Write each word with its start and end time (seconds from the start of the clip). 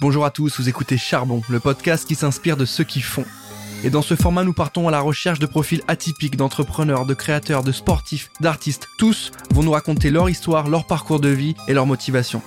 Bonjour 0.00 0.24
à 0.24 0.30
tous, 0.30 0.60
vous 0.60 0.68
écoutez 0.68 0.96
Charbon, 0.96 1.42
le 1.48 1.58
podcast 1.58 2.06
qui 2.06 2.14
s'inspire 2.14 2.56
de 2.56 2.64
ceux 2.64 2.84
qui 2.84 3.00
font. 3.00 3.24
Et 3.82 3.90
dans 3.90 4.00
ce 4.00 4.14
format, 4.14 4.44
nous 4.44 4.52
partons 4.52 4.86
à 4.86 4.92
la 4.92 5.00
recherche 5.00 5.40
de 5.40 5.46
profils 5.46 5.82
atypiques 5.88 6.36
d'entrepreneurs, 6.36 7.04
de 7.04 7.14
créateurs, 7.14 7.64
de 7.64 7.72
sportifs, 7.72 8.30
d'artistes. 8.38 8.86
Tous 8.96 9.32
vont 9.50 9.64
nous 9.64 9.72
raconter 9.72 10.10
leur 10.10 10.30
histoire, 10.30 10.68
leur 10.68 10.86
parcours 10.86 11.18
de 11.18 11.30
vie 11.30 11.56
et 11.66 11.74
leur 11.74 11.86
motivation. 11.86 12.42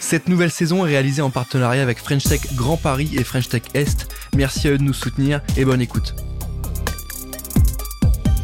Cette 0.00 0.26
nouvelle 0.26 0.50
saison 0.50 0.86
est 0.86 0.90
réalisée 0.90 1.20
en 1.20 1.28
partenariat 1.28 1.82
avec 1.82 1.98
French 1.98 2.24
Tech 2.24 2.54
Grand 2.54 2.78
Paris 2.78 3.10
et 3.12 3.24
French 3.24 3.50
Tech 3.50 3.64
Est. 3.74 4.08
Merci 4.34 4.66
à 4.68 4.70
eux 4.70 4.78
de 4.78 4.82
nous 4.82 4.94
soutenir 4.94 5.42
et 5.58 5.66
bonne 5.66 5.82
écoute. 5.82 6.14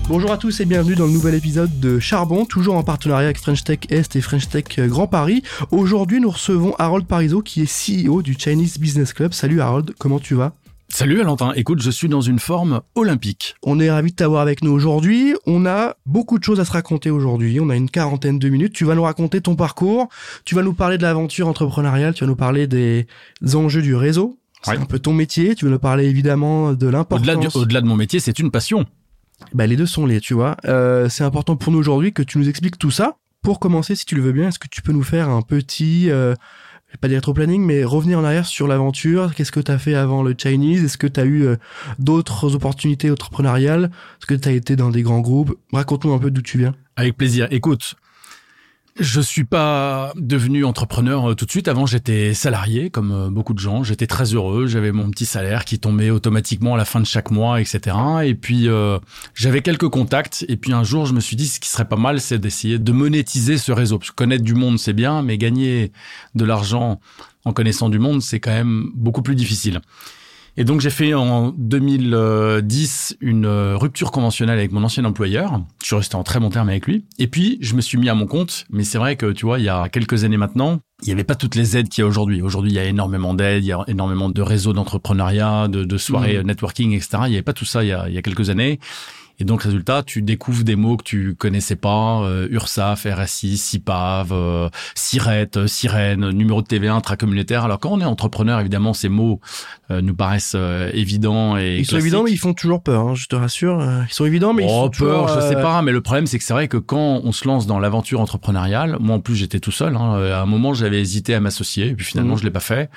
Bonjour 0.09 0.32
à 0.32 0.37
tous 0.37 0.61
et 0.61 0.66
bienvenue 0.66 0.95
dans 0.95 1.07
le 1.07 1.12
nouvel 1.12 1.34
épisode 1.34 1.80
de 1.80 1.98
Charbon, 1.98 2.45
toujours 2.45 2.77
en 2.77 2.82
partenariat 2.82 3.27
avec 3.27 3.39
French 3.39 3.64
Tech 3.64 3.79
Est 3.89 4.14
et 4.14 4.21
French 4.21 4.48
Tech 4.48 4.64
Grand 4.79 5.07
Paris. 5.07 5.43
Aujourd'hui, 5.71 6.21
nous 6.21 6.30
recevons 6.30 6.75
Harold 6.79 7.07
Parizeau 7.07 7.41
qui 7.41 7.62
est 7.62 8.07
CEO 8.07 8.20
du 8.20 8.37
Chinese 8.38 8.79
Business 8.79 9.12
Club. 9.12 9.33
Salut 9.33 9.60
Harold, 9.60 9.95
comment 9.98 10.19
tu 10.19 10.34
vas? 10.34 10.52
Salut 10.91 11.16
Valentin, 11.16 11.52
écoute, 11.55 11.80
je 11.80 11.91
suis 11.91 12.09
dans 12.09 12.20
une 12.20 12.38
forme 12.38 12.83
olympique. 12.95 13.55
On 13.62 13.80
est 13.80 13.91
ravi 13.91 14.10
de 14.10 14.16
t'avoir 14.16 14.43
avec 14.43 14.62
nous 14.62 14.73
aujourd'hui. 14.73 15.34
On 15.46 15.65
a 15.65 15.96
beaucoup 16.05 16.38
de 16.38 16.45
choses 16.45 16.60
à 16.60 16.66
se 16.66 16.73
raconter 16.73 17.09
aujourd'hui. 17.09 17.59
On 17.60 17.71
a 17.71 17.77
une 17.77 17.88
quarantaine 17.88 18.38
de 18.38 18.48
minutes. 18.51 18.74
Tu 18.74 18.84
vas 18.84 18.95
nous 18.95 19.05
raconter 19.05 19.41
ton 19.41 19.55
parcours. 19.55 20.10
Tu 20.45 20.55
vas 20.55 20.62
nous 20.62 20.74
parler 20.74 20.98
de 20.98 21.02
l'aventure 21.02 21.48
entrepreneuriale. 21.48 22.12
Tu 22.12 22.24
vas 22.24 22.29
nous 22.29 22.37
parler 22.37 22.66
des 22.66 23.07
enjeux 23.55 23.80
du 23.80 23.95
réseau. 23.95 24.38
C'est 24.65 24.77
un 24.77 24.84
peu 24.84 24.98
ton 24.98 25.15
métier. 25.15 25.55
Tu 25.55 25.65
vas 25.65 25.71
nous 25.71 25.79
parler 25.79 26.05
évidemment 26.05 26.74
de 26.74 26.87
l'importance. 26.87 27.27
Au-delà, 27.27 27.48
au-delà 27.55 27.80
de 27.80 27.87
mon 27.87 27.96
métier, 27.96 28.21
c'est 28.21 28.38
une 28.38 28.51
passion. 28.51 28.84
Bah, 29.55 29.66
les 29.66 29.77
deux 29.77 29.87
sont 29.87 30.06
liés, 30.06 30.20
tu 30.20 30.34
vois. 30.34 30.56
Euh, 30.64 31.09
c'est 31.09 31.24
important 31.24 31.56
pour 31.56 31.73
nous 31.73 31.78
aujourd'hui 31.78 32.12
que 32.12 32.23
tu 32.23 32.38
nous 32.38 32.48
expliques 32.48 32.78
tout 32.78 32.91
ça. 32.91 33.16
Pour 33.42 33.59
commencer, 33.59 33.95
si 33.96 34.05
tu 34.05 34.15
le 34.15 34.23
veux 34.23 34.32
bien, 34.32 34.48
est-ce 34.48 34.59
que 34.59 34.68
tu 34.68 34.82
peux 34.82 34.92
nous 34.92 35.02
faire 35.02 35.28
un 35.28 35.42
petit, 35.42 36.10
euh, 36.10 36.34
vais 36.92 36.98
pas 37.01 37.09
dire 37.09 37.20
trop 37.20 37.34
planning, 37.34 37.65
mais 37.65 37.84
revenir 37.84 38.18
en 38.18 38.24
arrière 38.24 38.46
sur 38.46 38.68
l'aventure. 38.68 39.34
Qu'est-ce 39.34 39.52
que 39.52 39.60
tu 39.60 39.73
as 39.73 39.78
fait 39.78 39.95
avant 39.95 40.23
le 40.23 40.34
Chinese? 40.37 40.84
Est-ce 40.84 40.98
que 40.98 41.07
tu 41.07 41.20
as 41.20 41.24
eu 41.24 41.45
euh, 41.45 41.57
d'autres 41.98 42.54
opportunités 42.54 43.10
entrepreneuriales? 43.10 43.85
Est-ce 44.20 44.26
que 44.26 44.35
tu 44.35 44.48
as 44.48 44.52
été 44.52 44.76
dans 44.76 44.90
des 44.90 45.02
grands 45.02 45.20
groupes? 45.20 45.59
Raconte-nous 45.73 46.13
un 46.13 46.18
peu 46.18 46.30
d'où 46.30 46.43
tu 46.43 46.59
viens. 46.59 46.74
Avec 46.96 47.16
plaisir. 47.16 47.48
Écoute, 47.51 47.95
je 49.01 49.21
suis 49.21 49.45
pas 49.45 50.12
devenu 50.16 50.65
entrepreneur 50.65 51.30
euh, 51.30 51.35
tout 51.35 51.46
de 51.46 51.51
suite. 51.51 51.68
Avant, 51.68 51.87
j'étais 51.87 52.35
salarié, 52.35 52.90
comme 52.90 53.12
euh, 53.12 53.30
beaucoup 53.30 53.54
de 53.54 53.59
gens. 53.59 53.82
J'étais 53.82 54.07
très 54.07 54.35
heureux. 54.35 54.66
J'avais 54.66 54.93
mon 54.93 55.10
petit 55.10 55.24
salaire 55.24 55.65
qui 55.65 55.79
tombait 55.79 56.10
automatiquement 56.10 56.74
à 56.74 56.76
la 56.76 56.85
fin 56.85 57.01
de 57.01 57.07
chaque 57.07 57.30
mois, 57.30 57.60
etc. 57.60 57.96
Et 58.24 58.35
puis, 58.35 58.68
euh, 58.68 58.98
j'avais 59.35 59.63
quelques 59.63 59.88
contacts. 59.88 60.45
Et 60.48 60.57
puis, 60.57 60.73
un 60.73 60.85
jour, 60.85 61.07
je 61.07 61.15
me 61.15 61.20
suis 61.20 61.37
dit, 61.37 61.48
ce 61.48 61.59
qui 61.59 61.70
serait 61.70 61.88
pas 61.88 61.96
mal, 61.96 62.20
c'est 62.20 62.38
d'essayer 62.38 62.79
de 62.79 62.93
monétiser 62.93 63.57
ce 63.57 63.73
réseau. 63.73 63.98
Connaître 64.15 64.44
du 64.44 64.54
monde, 64.54 64.78
c'est 64.78 64.93
bien, 64.93 65.22
mais 65.22 65.38
gagner 65.38 65.93
de 66.34 66.44
l'argent 66.44 67.00
en 67.44 67.53
connaissant 67.53 67.88
du 67.88 67.98
monde, 67.98 68.20
c'est 68.20 68.41
quand 68.41 68.53
même 68.53 68.91
beaucoup 68.94 69.22
plus 69.22 69.34
difficile. 69.34 69.81
Et 70.58 70.64
donc 70.64 70.81
j'ai 70.81 70.91
fait 70.91 71.14
en 71.14 71.54
2010 71.56 73.16
une 73.20 73.47
euh, 73.47 73.76
rupture 73.76 74.10
conventionnelle 74.10 74.58
avec 74.58 74.70
mon 74.70 74.84
ancien 74.84 75.04
employeur. 75.06 75.62
Je 75.81 75.86
suis 75.86 75.97
resté 75.97 76.14
en 76.14 76.25
très 76.25 76.41
bon 76.41 76.50
terme 76.50 76.69
avec 76.69 76.86
lui. 76.86 77.06
Et 77.19 77.26
puis 77.26 77.56
je 77.62 77.75
me 77.75 77.81
suis 77.81 77.97
mis 77.97 78.10
à 78.10 78.14
mon 78.14 78.26
compte. 78.26 78.66
Mais 78.70 78.84
c'est 78.84 78.98
vrai 78.98 79.16
que 79.16 79.32
tu 79.32 79.47
vois, 79.47 79.58
il 79.58 79.64
y 79.64 79.70
a 79.70 79.88
quelques 79.88 80.25
années 80.25 80.36
maintenant, 80.36 80.80
il 81.03 81.06
n'y 81.06 81.12
avait 81.12 81.25
pas 81.25 81.36
toutes 81.36 81.54
les 81.54 81.78
aides 81.78 81.88
qu'il 81.88 82.03
y 82.03 82.04
a 82.04 82.06
aujourd'hui. 82.06 82.42
Aujourd'hui, 82.42 82.70
il 82.70 82.75
y 82.75 82.78
a 82.78 82.84
énormément 82.84 83.32
d'aides, 83.32 83.64
il 83.64 83.69
y 83.69 83.72
a 83.72 83.82
énormément 83.88 84.28
de 84.28 84.42
réseaux 84.42 84.75
d'entrepreneuriat, 84.75 85.69
de, 85.69 85.84
de 85.84 85.97
soirées 85.97 86.42
mmh. 86.42 86.47
networking, 86.47 86.92
etc. 86.92 87.08
Il 87.25 87.30
n'y 87.30 87.36
avait 87.36 87.42
pas 87.42 87.54
tout 87.54 87.64
ça 87.64 87.82
il 87.82 87.88
y 87.88 87.92
a, 87.92 88.08
il 88.08 88.14
y 88.14 88.19
a 88.19 88.22
quelques 88.22 88.50
années. 88.50 88.78
Et 89.43 89.44
donc, 89.44 89.65
résultat, 89.65 90.04
tu 90.04 90.22
découvres 90.22 90.62
des 90.62 90.76
mots 90.76 90.97
que 90.97 91.03
tu 91.03 91.34
connaissais 91.34 91.75
pas, 91.75 92.21
euh, 92.22 92.47
URSAF, 92.53 93.09
RSI, 93.10 93.59
CIPAV, 93.59 94.31
euh, 94.31 94.69
SIRET, 94.94 95.56
euh, 95.56 95.66
Sirène, 95.66 96.31
numéro 96.31 96.62
de 96.62 96.66
TVA 96.69 96.94
intracommunautaire. 96.94 97.65
Alors, 97.65 97.81
quand 97.81 97.91
on 97.91 98.00
est 98.00 98.04
entrepreneur, 98.04 98.60
évidemment, 98.60 98.94
ces 98.94 99.09
mots 99.09 99.41
euh, 99.91 100.00
nous 100.00 100.15
paraissent 100.15 100.54
évidents 100.94 101.59
et 101.59 101.78
Ils 101.78 101.87
sont 101.87 101.97
évidents, 101.97 102.22
mais 102.22 102.31
ils 102.31 102.38
font 102.38 102.54
toujours 102.54 102.84
peur, 102.84 103.09
hein, 103.09 103.15
je 103.16 103.26
te 103.26 103.34
rassure. 103.34 103.84
Ils 104.09 104.15
sont 104.15 104.26
évidents, 104.26 104.54
mais 104.54 104.62
ils 104.62 104.70
oh, 104.70 104.84
font 104.84 104.91
peur, 104.91 105.26
toujours, 105.26 105.41
je 105.41 105.48
sais 105.48 105.60
pas, 105.60 105.82
mais 105.82 105.91
le 105.91 106.03
problème, 106.03 106.28
c'est 106.28 106.38
que 106.38 106.44
c'est 106.44 106.54
vrai 106.54 106.69
que 106.69 106.76
quand 106.76 107.22
on 107.24 107.32
se 107.32 107.48
lance 107.48 107.66
dans 107.66 107.80
l'aventure 107.80 108.20
entrepreneuriale, 108.20 108.97
moi, 109.00 109.16
en 109.16 109.20
plus, 109.20 109.34
j'étais 109.34 109.59
tout 109.59 109.72
seul. 109.72 109.97
Hein, 109.97 110.22
à 110.22 110.42
un 110.42 110.47
moment, 110.47 110.72
j'avais 110.72 111.00
hésité 111.00 111.34
à 111.34 111.41
m'associer, 111.41 111.88
et 111.88 111.94
puis 111.94 112.06
finalement, 112.06 112.36
mmh. 112.36 112.38
je 112.38 112.44
l'ai 112.44 112.53
pas 112.53 112.60
fait. 112.60 112.91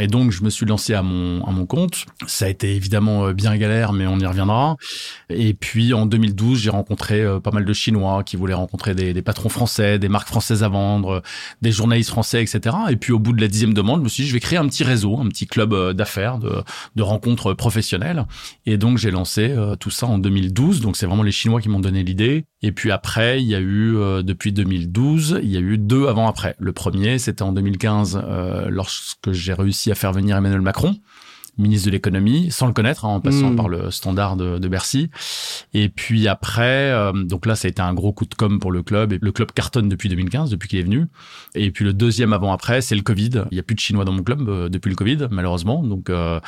Et 0.00 0.06
donc, 0.06 0.30
je 0.30 0.42
me 0.42 0.50
suis 0.50 0.66
lancé 0.66 0.94
à 0.94 1.02
mon, 1.02 1.44
à 1.44 1.50
mon 1.50 1.66
compte. 1.66 2.06
Ça 2.26 2.46
a 2.46 2.48
été 2.48 2.74
évidemment 2.74 3.26
euh, 3.26 3.32
bien 3.32 3.56
galère, 3.56 3.92
mais 3.92 4.06
on 4.06 4.18
y 4.18 4.26
reviendra. 4.26 4.76
Et 5.28 5.54
puis, 5.54 5.92
en 5.92 6.06
2012, 6.06 6.60
j'ai 6.60 6.70
rencontré 6.70 7.22
euh, 7.22 7.40
pas 7.40 7.50
mal 7.50 7.64
de 7.64 7.72
Chinois 7.72 8.22
qui 8.24 8.36
voulaient 8.36 8.54
rencontrer 8.54 8.94
des, 8.94 9.12
des, 9.12 9.22
patrons 9.22 9.48
français, 9.48 9.98
des 9.98 10.08
marques 10.08 10.28
françaises 10.28 10.62
à 10.62 10.68
vendre, 10.68 11.22
des 11.62 11.72
journalistes 11.72 12.10
français, 12.10 12.42
etc. 12.42 12.76
Et 12.90 12.96
puis, 12.96 13.12
au 13.12 13.18
bout 13.18 13.32
de 13.32 13.40
la 13.40 13.48
dixième 13.48 13.74
demande, 13.74 14.00
je 14.00 14.04
me 14.04 14.08
suis 14.08 14.22
dit, 14.24 14.28
je 14.28 14.34
vais 14.34 14.40
créer 14.40 14.58
un 14.58 14.68
petit 14.68 14.84
réseau, 14.84 15.18
un 15.18 15.28
petit 15.28 15.46
club 15.46 15.72
euh, 15.72 15.92
d'affaires, 15.92 16.38
de, 16.38 16.62
de 16.96 17.02
rencontres 17.02 17.54
professionnelles. 17.54 18.26
Et 18.66 18.76
donc, 18.76 18.98
j'ai 18.98 19.10
lancé 19.10 19.54
tout 19.80 19.90
ça 19.90 20.06
en 20.06 20.18
2012. 20.18 20.80
Donc, 20.80 20.96
c'est 20.96 21.06
vraiment 21.06 21.22
les 21.22 21.32
Chinois 21.32 21.60
qui 21.60 21.68
m'ont 21.68 21.80
donné 21.80 22.02
l'idée. 22.02 22.44
Et 22.62 22.72
puis 22.72 22.90
après, 22.90 23.40
il 23.40 23.48
y 23.48 23.54
a 23.54 23.60
eu, 23.60 23.94
depuis 24.24 24.52
2012, 24.52 25.40
il 25.42 25.50
y 25.50 25.56
a 25.56 25.60
eu 25.60 25.78
deux 25.78 26.08
avant-après. 26.08 26.56
Le 26.58 26.72
premier, 26.72 27.18
c'était 27.18 27.42
en 27.42 27.52
2015, 27.52 28.20
lorsque 28.68 29.30
j'ai 29.30 29.52
réussi 29.52 29.92
à 29.92 29.94
faire 29.94 30.12
venir 30.12 30.36
Emmanuel 30.36 30.60
Macron 30.60 30.96
ministre 31.58 31.86
de 31.86 31.92
l'économie, 31.92 32.50
sans 32.50 32.66
le 32.66 32.72
connaître, 32.72 33.04
hein, 33.04 33.08
en 33.08 33.20
passant 33.20 33.50
mmh. 33.50 33.56
par 33.56 33.68
le 33.68 33.90
standard 33.90 34.36
de, 34.36 34.58
de, 34.58 34.68
Bercy. 34.68 35.10
Et 35.74 35.88
puis 35.88 36.28
après, 36.28 36.90
euh, 36.90 37.12
donc 37.12 37.46
là, 37.46 37.56
ça 37.56 37.66
a 37.66 37.70
été 37.70 37.82
un 37.82 37.94
gros 37.94 38.12
coup 38.12 38.24
de 38.24 38.34
com 38.34 38.58
pour 38.60 38.72
le 38.72 38.82
club. 38.82 39.12
Et 39.12 39.18
le 39.20 39.32
club 39.32 39.52
cartonne 39.52 39.88
depuis 39.88 40.08
2015, 40.08 40.50
depuis 40.50 40.68
qu'il 40.68 40.78
est 40.78 40.84
venu. 40.84 41.06
Et 41.54 41.70
puis 41.70 41.84
le 41.84 41.92
deuxième 41.92 42.32
avant-après, 42.32 42.80
c'est 42.80 42.94
le 42.94 43.02
Covid. 43.02 43.44
Il 43.50 43.56
y 43.56 43.60
a 43.60 43.62
plus 43.62 43.74
de 43.74 43.80
Chinois 43.80 44.04
dans 44.04 44.12
mon 44.12 44.22
club 44.22 44.48
euh, 44.48 44.68
depuis 44.68 44.90
le 44.90 44.96
Covid, 44.96 45.28
malheureusement. 45.30 45.82
Donc 45.82 46.10
euh, 46.10 46.40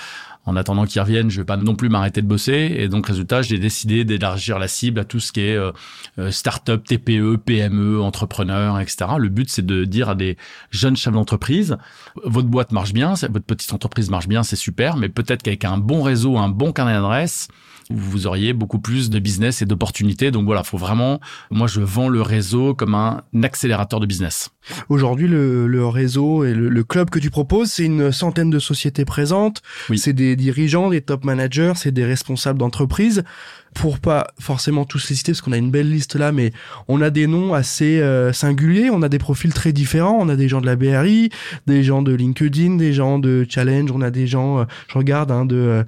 en 0.50 0.56
attendant 0.56 0.84
qu'ils 0.84 1.00
reviennent, 1.00 1.30
je 1.30 1.40
vais 1.40 1.46
pas 1.46 1.56
non 1.56 1.74
plus 1.74 1.88
m'arrêter 1.88 2.22
de 2.22 2.26
bosser. 2.26 2.74
Et 2.76 2.88
donc 2.88 3.06
résultat, 3.06 3.42
j'ai 3.42 3.58
décidé 3.58 4.04
d'élargir 4.04 4.58
la 4.58 4.68
cible 4.68 5.00
à 5.00 5.04
tout 5.04 5.20
ce 5.20 5.32
qui 5.32 5.40
est 5.40 5.56
euh, 5.56 6.30
start-up, 6.30 6.84
TPE, 6.84 7.36
PME, 7.36 8.00
entrepreneurs, 8.00 8.80
etc. 8.80 9.12
Le 9.18 9.28
but, 9.28 9.48
c'est 9.48 9.64
de 9.64 9.84
dire 9.84 10.08
à 10.10 10.14
des 10.14 10.36
jeunes 10.70 10.96
chefs 10.96 11.14
d'entreprise, 11.14 11.76
votre 12.24 12.48
boîte 12.48 12.72
marche 12.72 12.92
bien, 12.92 13.14
votre 13.14 13.46
petite 13.46 13.72
entreprise 13.72 14.10
marche 14.10 14.28
bien, 14.28 14.42
c'est 14.42 14.56
super 14.56 14.96
mais 14.96 15.08
peut-être 15.08 15.42
qu'avec 15.42 15.64
un 15.64 15.78
bon 15.78 16.02
réseau, 16.02 16.36
un 16.36 16.48
bon 16.48 16.72
carnet 16.72 16.92
d'adresses, 16.92 17.48
vous 17.90 18.26
auriez 18.26 18.52
beaucoup 18.52 18.78
plus 18.78 19.10
de 19.10 19.18
business 19.18 19.62
et 19.62 19.66
d'opportunités. 19.66 20.30
Donc 20.30 20.44
voilà, 20.44 20.62
faut 20.62 20.78
vraiment, 20.78 21.20
moi 21.50 21.66
je 21.66 21.80
vends 21.80 22.08
le 22.08 22.22
réseau 22.22 22.74
comme 22.74 22.94
un 22.94 23.22
accélérateur 23.42 24.00
de 24.00 24.06
business. 24.06 24.50
Aujourd'hui, 24.88 25.26
le, 25.26 25.66
le, 25.66 25.86
réseau 25.86 26.44
et 26.44 26.54
le, 26.54 26.68
le, 26.68 26.84
club 26.84 27.10
que 27.10 27.18
tu 27.18 27.30
proposes, 27.30 27.70
c'est 27.70 27.84
une 27.84 28.12
centaine 28.12 28.50
de 28.50 28.58
sociétés 28.58 29.04
présentes. 29.04 29.62
Oui. 29.88 29.98
C'est 29.98 30.12
des 30.12 30.36
dirigeants, 30.36 30.90
des 30.90 31.00
top 31.00 31.24
managers, 31.24 31.72
c'est 31.76 31.92
des 31.92 32.04
responsables 32.04 32.58
d'entreprise. 32.58 33.24
Pour 33.72 34.00
pas 34.00 34.26
forcément 34.40 34.84
tous 34.84 35.08
les 35.08 35.14
citer, 35.14 35.30
parce 35.30 35.42
qu'on 35.42 35.52
a 35.52 35.56
une 35.56 35.70
belle 35.70 35.88
liste 35.88 36.16
là, 36.16 36.32
mais 36.32 36.52
on 36.88 37.00
a 37.00 37.10
des 37.10 37.28
noms 37.28 37.54
assez 37.54 38.00
euh, 38.00 38.32
singuliers, 38.32 38.90
on 38.90 39.00
a 39.02 39.08
des 39.08 39.20
profils 39.20 39.54
très 39.54 39.72
différents. 39.72 40.18
On 40.18 40.28
a 40.28 40.34
des 40.34 40.48
gens 40.48 40.60
de 40.60 40.66
la 40.66 40.74
BRI, 40.74 41.30
des 41.68 41.84
gens 41.84 42.02
de 42.02 42.12
LinkedIn, 42.12 42.76
des 42.76 42.92
gens 42.92 43.20
de 43.20 43.46
Challenge, 43.48 43.88
on 43.92 44.00
a 44.00 44.10
des 44.10 44.26
gens, 44.26 44.58
euh, 44.58 44.64
je 44.88 44.98
regarde, 44.98 45.30
hein, 45.30 45.44
de 45.44 45.56
euh, 45.56 45.84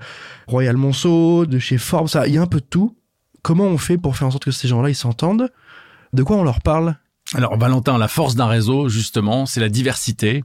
Royal 0.47 0.77
Monceau, 0.77 1.45
de 1.45 1.59
chez 1.59 1.77
Il 2.27 2.33
y 2.33 2.39
a 2.39 2.43
un 2.43 2.47
peu 2.47 2.61
de 2.61 2.67
tout. 2.67 2.97
Comment 3.43 3.65
on 3.65 3.79
fait 3.79 3.99
pour 3.99 4.17
faire 4.17 4.29
en 4.29 4.31
sorte 4.31 4.45
que 4.45 4.51
ces 4.51 4.69
gens-là 4.69 4.89
ils 4.89 4.95
s'entendent? 4.95 5.51
De 6.13 6.23
quoi 6.23 6.37
on 6.37 6.45
leur 6.45 6.61
parle? 6.61 6.97
Alors 7.35 7.57
Valentin, 7.57 7.99
la 7.99 8.09
force 8.09 8.35
d'un 8.35 8.47
réseau, 8.47 8.89
justement, 8.89 9.47
c'est 9.47 9.61
la 9.61 9.69
diversité. 9.69 10.45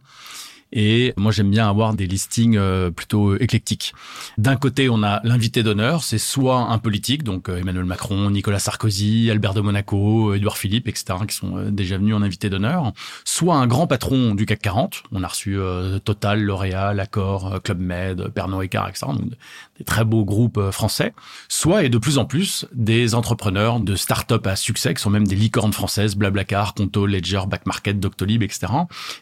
Et 0.73 1.13
moi, 1.15 1.31
j'aime 1.31 1.49
bien 1.49 1.69
avoir 1.69 1.93
des 1.93 2.07
listings 2.07 2.57
euh, 2.57 2.91
plutôt 2.91 3.37
éclectiques. 3.37 3.93
D'un 4.37 4.57
côté, 4.57 4.89
on 4.89 5.01
a 5.01 5.21
l'invité 5.23 5.63
d'honneur, 5.63 6.03
c'est 6.03 6.17
soit 6.17 6.59
un 6.59 6.77
politique, 6.77 7.23
donc 7.23 7.47
euh, 7.47 7.57
Emmanuel 7.57 7.85
Macron, 7.85 8.29
Nicolas 8.29 8.59
Sarkozy, 8.59 9.31
Albert 9.31 9.53
de 9.53 9.61
Monaco, 9.61 10.33
Édouard 10.33 10.57
Philippe, 10.57 10.87
etc., 10.87 11.19
qui 11.27 11.35
sont 11.35 11.57
euh, 11.57 11.71
déjà 11.71 11.97
venus 11.97 12.15
en 12.15 12.21
invité 12.21 12.49
d'honneur, 12.49 12.91
soit 13.23 13.55
un 13.55 13.65
grand 13.65 13.87
patron 13.87 14.35
du 14.35 14.45
CAC 14.45 14.59
40. 14.59 15.03
On 15.13 15.23
a 15.23 15.27
reçu 15.27 15.57
Total, 16.03 16.41
L'Oréal, 16.41 16.99
Accor, 16.99 17.61
Club 17.63 17.79
Med, 17.79 18.27
Pernod 18.29 18.59
Ricard, 18.59 18.89
etc., 18.89 19.07
donc 19.07 19.31
des 19.77 19.85
très 19.85 20.03
beaux 20.03 20.25
groupes 20.25 20.71
français. 20.71 21.13
Soit, 21.47 21.83
et 21.83 21.89
de 21.89 21.97
plus 21.97 22.17
en 22.17 22.25
plus, 22.25 22.65
des 22.73 23.15
entrepreneurs 23.15 23.79
de 23.79 23.95
start-up 23.95 24.45
à 24.47 24.55
succès, 24.55 24.93
qui 24.93 25.01
sont 25.01 25.09
même 25.09 25.27
des 25.27 25.35
licornes 25.35 25.73
françaises, 25.73 26.15
Blablacar, 26.15 26.73
Conto, 26.73 27.05
Ledger, 27.05 27.41
Back 27.47 27.65
Market, 27.65 27.99
Doctolib, 27.99 28.43
etc., 28.43 28.67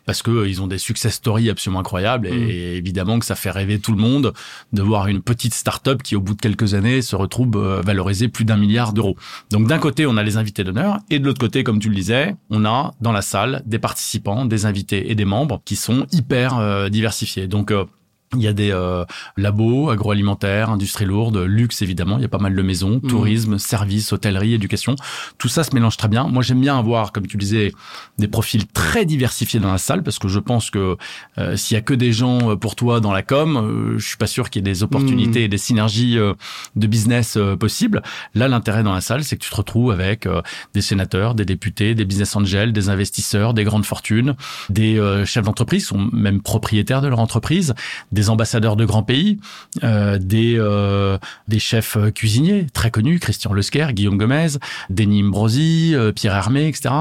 parce 0.05 0.21
que 0.21 0.47
ils 0.47 0.61
ont 0.61 0.67
des 0.67 0.77
success 0.77 1.15
stories 1.15 1.34
absolument 1.49 1.79
incroyable 1.79 2.27
et, 2.27 2.31
mm. 2.31 2.77
évidemment 2.77 3.19
que 3.19 3.25
ça 3.25 3.35
fait 3.35 3.51
rêver 3.51 3.79
tout 3.79 3.91
le 3.91 3.97
monde 3.97 4.33
de 4.73 4.81
voir 4.81 5.07
une 5.07 5.21
petite 5.21 5.53
start-up 5.53 6.01
qui 6.03 6.15
au 6.15 6.21
bout 6.21 6.33
de 6.33 6.41
quelques 6.41 6.73
années 6.73 7.01
se 7.01 7.15
retrouve 7.15 7.55
euh, 7.55 7.81
valorisée 7.81 8.27
plus 8.27 8.45
d'un 8.45 8.57
milliard 8.57 8.93
d'euros. 8.93 9.15
Donc 9.51 9.67
d'un 9.67 9.79
côté, 9.79 10.05
on 10.05 10.17
a 10.17 10.23
les 10.23 10.37
invités 10.37 10.63
d'honneur 10.63 10.99
et 11.09 11.19
de 11.19 11.25
l'autre 11.25 11.39
côté, 11.39 11.63
comme 11.63 11.79
tu 11.79 11.89
le 11.89 11.95
disais, 11.95 12.35
on 12.49 12.65
a 12.65 12.93
dans 13.01 13.11
la 13.11 13.21
salle 13.21 13.63
des 13.65 13.79
participants, 13.79 14.45
des 14.45 14.65
invités 14.65 15.11
et 15.11 15.15
des 15.15 15.25
membres 15.25 15.61
qui 15.65 15.75
sont 15.75 16.07
hyper 16.11 16.57
euh, 16.57 16.89
diversifiés. 16.89 17.47
Donc 17.47 17.71
euh, 17.71 17.85
Il 18.33 18.41
y 18.41 18.47
a 18.47 18.53
des 18.53 18.71
euh, 18.71 19.05
labos, 19.37 19.89
agroalimentaires, 19.89 20.69
industrie 20.69 21.05
lourde, 21.05 21.37
luxe 21.37 21.81
évidemment. 21.81 22.17
Il 22.17 22.21
y 22.21 22.25
a 22.25 22.29
pas 22.29 22.37
mal 22.37 22.55
de 22.55 22.61
maisons, 22.61 22.99
mmh. 23.01 23.07
tourisme, 23.07 23.57
services, 23.57 24.11
hôtellerie, 24.11 24.53
éducation. 24.53 24.95
Tout 25.37 25.47
ça 25.47 25.63
se 25.63 25.73
mélange 25.73 25.97
très 25.97 26.07
bien. 26.07 26.25
Moi, 26.27 26.43
j'aime 26.43 26.59
bien 26.59 26.77
avoir, 26.77 27.11
comme 27.11 27.27
tu 27.27 27.37
disais, 27.37 27.71
des 28.17 28.27
profils 28.27 28.65
très 28.67 29.05
diversifiés 29.05 29.59
dans 29.59 29.71
la 29.71 29.77
salle 29.77 30.03
parce 30.03 30.19
que 30.19 30.27
je 30.27 30.39
pense 30.39 30.69
que 30.69 30.97
euh, 31.37 31.55
s'il 31.55 31.75
y 31.75 31.77
a 31.77 31.81
que 31.81 31.93
des 31.93 32.13
gens 32.13 32.51
euh, 32.51 32.55
pour 32.55 32.75
toi 32.75 32.99
dans 32.99 33.11
la 33.11 33.21
com, 33.21 33.57
euh, 33.57 33.99
je 33.99 34.07
suis 34.07 34.17
pas 34.17 34.27
sûr 34.27 34.49
qu'il 34.49 34.65
y 34.65 34.69
ait 34.69 34.73
des 34.73 34.83
opportunités 34.83 35.41
mmh. 35.41 35.43
et 35.43 35.47
des 35.47 35.57
synergies 35.57 36.17
de 36.17 36.87
business 36.87 37.37
possibles. 37.59 38.01
Là, 38.33 38.47
l'intérêt 38.47 38.83
dans 38.83 38.93
la 38.93 39.01
salle, 39.01 39.23
c'est 39.23 39.37
que 39.37 39.43
tu 39.43 39.49
te 39.49 39.55
retrouves 39.55 39.91
avec 39.91 40.27
des 40.73 40.81
sénateurs, 40.81 41.35
des 41.35 41.45
députés, 41.45 41.95
des 41.95 42.05
business 42.05 42.35
angels, 42.35 42.73
des 42.73 42.89
investisseurs, 42.89 43.53
des 43.53 43.63
grandes 43.63 43.85
fortunes, 43.85 44.35
des 44.69 45.23
chefs 45.25 45.45
d'entreprise, 45.45 45.87
sont 45.87 46.09
même 46.11 46.41
propriétaires 46.41 47.01
de 47.01 47.07
leur 47.07 47.19
entreprise, 47.19 47.73
des 48.15 48.31
ambassadeurs 48.31 48.75
de 48.75 48.85
grands 48.85 49.03
pays, 49.03 49.37
euh, 49.83 50.17
des 50.17 50.55
euh, 50.57 51.19
des 51.47 51.59
chefs 51.59 51.97
cuisiniers 52.15 52.65
très 52.73 52.89
connus, 52.89 53.19
Christian 53.19 53.53
Lesquer, 53.53 53.89
Guillaume 53.91 54.17
Gomez, 54.17 54.57
Denis 54.89 55.21
Mbrosi, 55.21 55.93
euh, 55.93 56.11
Pierre 56.11 56.33
Hermé, 56.33 56.67
etc. 56.67 56.95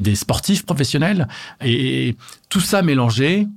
Des 0.00 0.14
sportifs 0.14 0.66
professionnels 0.66 1.28
et, 1.64 2.16
tout 2.48 2.60
ça 2.60 2.82
mélangé 2.82 3.48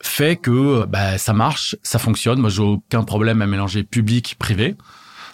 fait 0.00 0.36
que 0.36 0.86
bah, 0.86 1.18
ça 1.18 1.32
marche, 1.32 1.76
ça 1.82 1.98
fonctionne. 1.98 2.38
Moi, 2.38 2.50
j'ai 2.50 2.62
aucun 2.62 3.02
problème 3.02 3.42
à 3.42 3.46
mélanger 3.46 3.82
public 3.82 4.36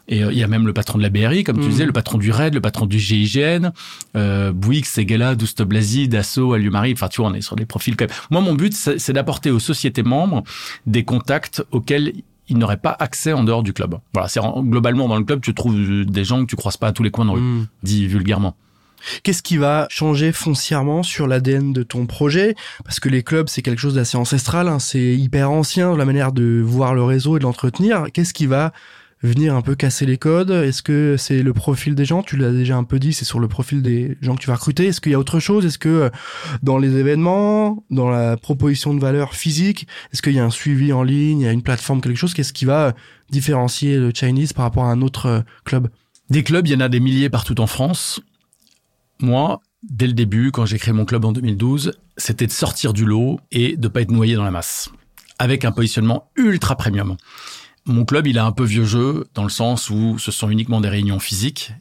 Et 0.09 0.23
euh, 0.23 0.33
il 0.33 0.39
y 0.39 0.43
a 0.43 0.49
même 0.49 0.67
le 0.67 0.73
patron 0.73 0.99
de 0.99 1.03
la 1.03 1.11
BRI, 1.11 1.45
comme 1.45 1.59
tu 1.59 1.67
mmh. 1.67 1.71
disais, 1.71 1.87
le 1.87 1.93
patron 1.93 2.19
du 2.19 2.31
RAID, 2.31 2.55
le 2.55 2.61
patron 2.61 2.87
du 2.87 2.99
GIGN, 2.99 3.71
euh, 4.17 4.53
Bouygues, 4.53 4.87
Segala, 4.87 5.35
Douste 5.35 5.63
Blasi, 5.63 6.09
Dassault, 6.09 6.55
Alumari. 6.55 6.93
Enfin, 6.93 7.09
tu 7.09 7.21
vois, 7.21 7.31
on 7.31 7.35
est 7.35 7.41
sur 7.41 7.57
des 7.57 7.67
profils 7.67 7.97
quand 7.97 8.07
même. 8.07 8.17
Moi, 8.31 8.41
mon 8.41 8.55
but, 8.55 8.75
c'est 8.75 9.13
d'apporter 9.13 9.51
aux 9.51 9.61
sociétés 9.61 10.03
membres 10.03 10.43
des 10.87 11.05
contacts 11.05 11.65
auxquels 11.71 12.13
ils 12.49 12.59
n'auraient 12.59 12.77
pas 12.77 12.97
accès 12.99 13.33
en 13.33 13.45
dehors 13.45 13.63
du 13.63 13.73
club. 13.73 13.99
Voilà, 14.13 14.29
c'est 14.29 14.41
globalement 14.41 15.09
dans 15.09 15.19
le 15.19 15.25
club, 15.25 15.41
tu 15.41 15.55
trouves 15.55 16.05
des 16.05 16.25
gens 16.25 16.43
que 16.43 16.51
tu 16.51 16.57
croises 16.57 16.77
pas 16.77 16.89
à 16.89 16.93
tous 16.93 17.03
les 17.03 17.11
coins 17.11 17.25
de 17.25 17.31
rue, 17.31 17.41
mmh. 17.41 17.67
dit 17.83 18.07
vulgairement. 18.07 18.57
Qu'est-ce 19.23 19.43
qui 19.43 19.57
va 19.57 19.87
changer 19.91 20.33
foncièrement 20.33 21.03
sur 21.03 21.27
l'ADN 21.27 21.73
de 21.73 21.83
ton 21.83 22.07
projet? 22.07 22.55
Parce 22.85 23.01
que 23.01 23.09
les 23.09 23.23
clubs, 23.23 23.49
c'est 23.49 23.63
quelque 23.63 23.81
chose 23.81 23.95
d'assez 23.95 24.17
ancestral, 24.17 24.69
hein, 24.69 24.79
c'est 24.79 25.17
hyper 25.17 25.51
ancien, 25.51 25.97
la 25.97 26.05
manière 26.05 26.33
de 26.33 26.63
voir 26.65 26.95
le 26.95 27.03
réseau 27.03 27.37
et 27.37 27.39
de 27.39 27.45
l'entretenir. 27.45 28.07
Qu'est-ce 28.13 28.35
qui 28.35 28.47
va 28.47 28.73
venir 29.23 29.55
un 29.55 29.63
peu 29.63 29.75
casser 29.75 30.07
les 30.07 30.19
codes 30.19 30.51
Est-ce 30.51 30.83
que 30.83 31.17
c'est 31.17 31.43
le 31.43 31.53
profil 31.53 31.95
des 31.95 32.05
gens? 32.05 32.23
Tu 32.23 32.37
l'as 32.37 32.51
déjà 32.51 32.77
un 32.77 32.85
peu 32.85 32.99
dit, 32.99 33.13
c'est 33.13 33.25
sur 33.25 33.39
le 33.39 33.49
profil 33.49 33.83
des 33.83 34.17
gens 34.21 34.35
que 34.35 34.41
tu 34.41 34.49
vas 34.49 34.57
recruter. 34.57 34.87
Est-ce 34.87 35.01
qu'il 35.01 35.13
y 35.13 35.15
a 35.15 35.19
autre 35.19 35.41
chose? 35.41 35.65
Est-ce 35.65 35.79
que 35.79 35.89
euh, 35.89 36.11
dans 36.63 36.79
les 36.79 36.97
événements, 36.97 37.85
dans 37.91 38.11
la 38.11 38.37
proposition 38.37 38.95
de 38.95 39.01
valeur 39.01 39.35
physique, 39.35 39.87
est-ce 40.13 40.23
qu'il 40.23 40.33
y 40.33 40.41
a 40.41 40.45
un 40.45 40.51
suivi 40.51 40.93
en 40.93 41.03
ligne, 41.03 41.41
il 41.41 41.45
y 41.45 41.49
a 41.49 41.53
une 41.53 41.63
plateforme, 41.63 42.01
quelque 42.01 42.17
chose? 42.17 42.35
Qu'est-ce 42.35 42.53
qui 42.53 42.65
va 42.65 42.95
différencier 43.31 43.97
le 43.97 44.13
Chinese 44.15 44.53
par 44.53 44.65
rapport 44.65 44.85
à 44.85 44.91
un 44.91 45.03
autre 45.03 45.27
euh, 45.27 45.41
club? 45.65 45.89
Des 46.31 46.43
clubs, 46.43 46.67
il 46.67 46.73
y 46.73 46.77
en 46.77 46.81
a 46.81 46.89
des 46.89 47.01
milliers 47.01 47.31
partout 47.31 47.61
en 47.61 47.67
France. 47.67 48.21
Moi, 49.21 49.61
dès 49.83 50.07
le 50.07 50.15
début, 50.15 50.51
quand 50.51 50.67
j'ai 50.67 50.79
créé 50.79 50.93
mon 50.93 51.05
club 51.05 51.25
en 51.25 51.33
2012, 51.33 51.93
c'était 52.17 52.47
de 52.47 52.53
sortir 52.53 52.93
du 52.93 53.05
lot 53.05 53.39
et 53.51 53.77
de 53.77 53.89
pas 53.89 54.01
être 54.01 54.11
noyé 54.11 54.35
dans 54.35 54.45
la 54.45 54.51
masse, 54.51 54.91
avec 55.39 55.65
un 55.65 55.73
positionnement 55.73 56.31
ultra 56.37 56.77
premium. 56.77 57.17
Mon 57.85 58.05
club, 58.05 58.27
il 58.27 58.39
a 58.39 58.45
un 58.45 58.53
peu 58.53 58.65
vieux 58.65 58.85
jeu 58.85 59.27
dans 59.35 59.43
le 59.43 59.51
sens 59.51 59.91
où 59.91 60.19
ce 60.19 60.31
sont 60.31 60.51
uniquement 60.51 60.81
des 60.81 60.89
réunions 60.89 61.19
physiques 61.19 61.73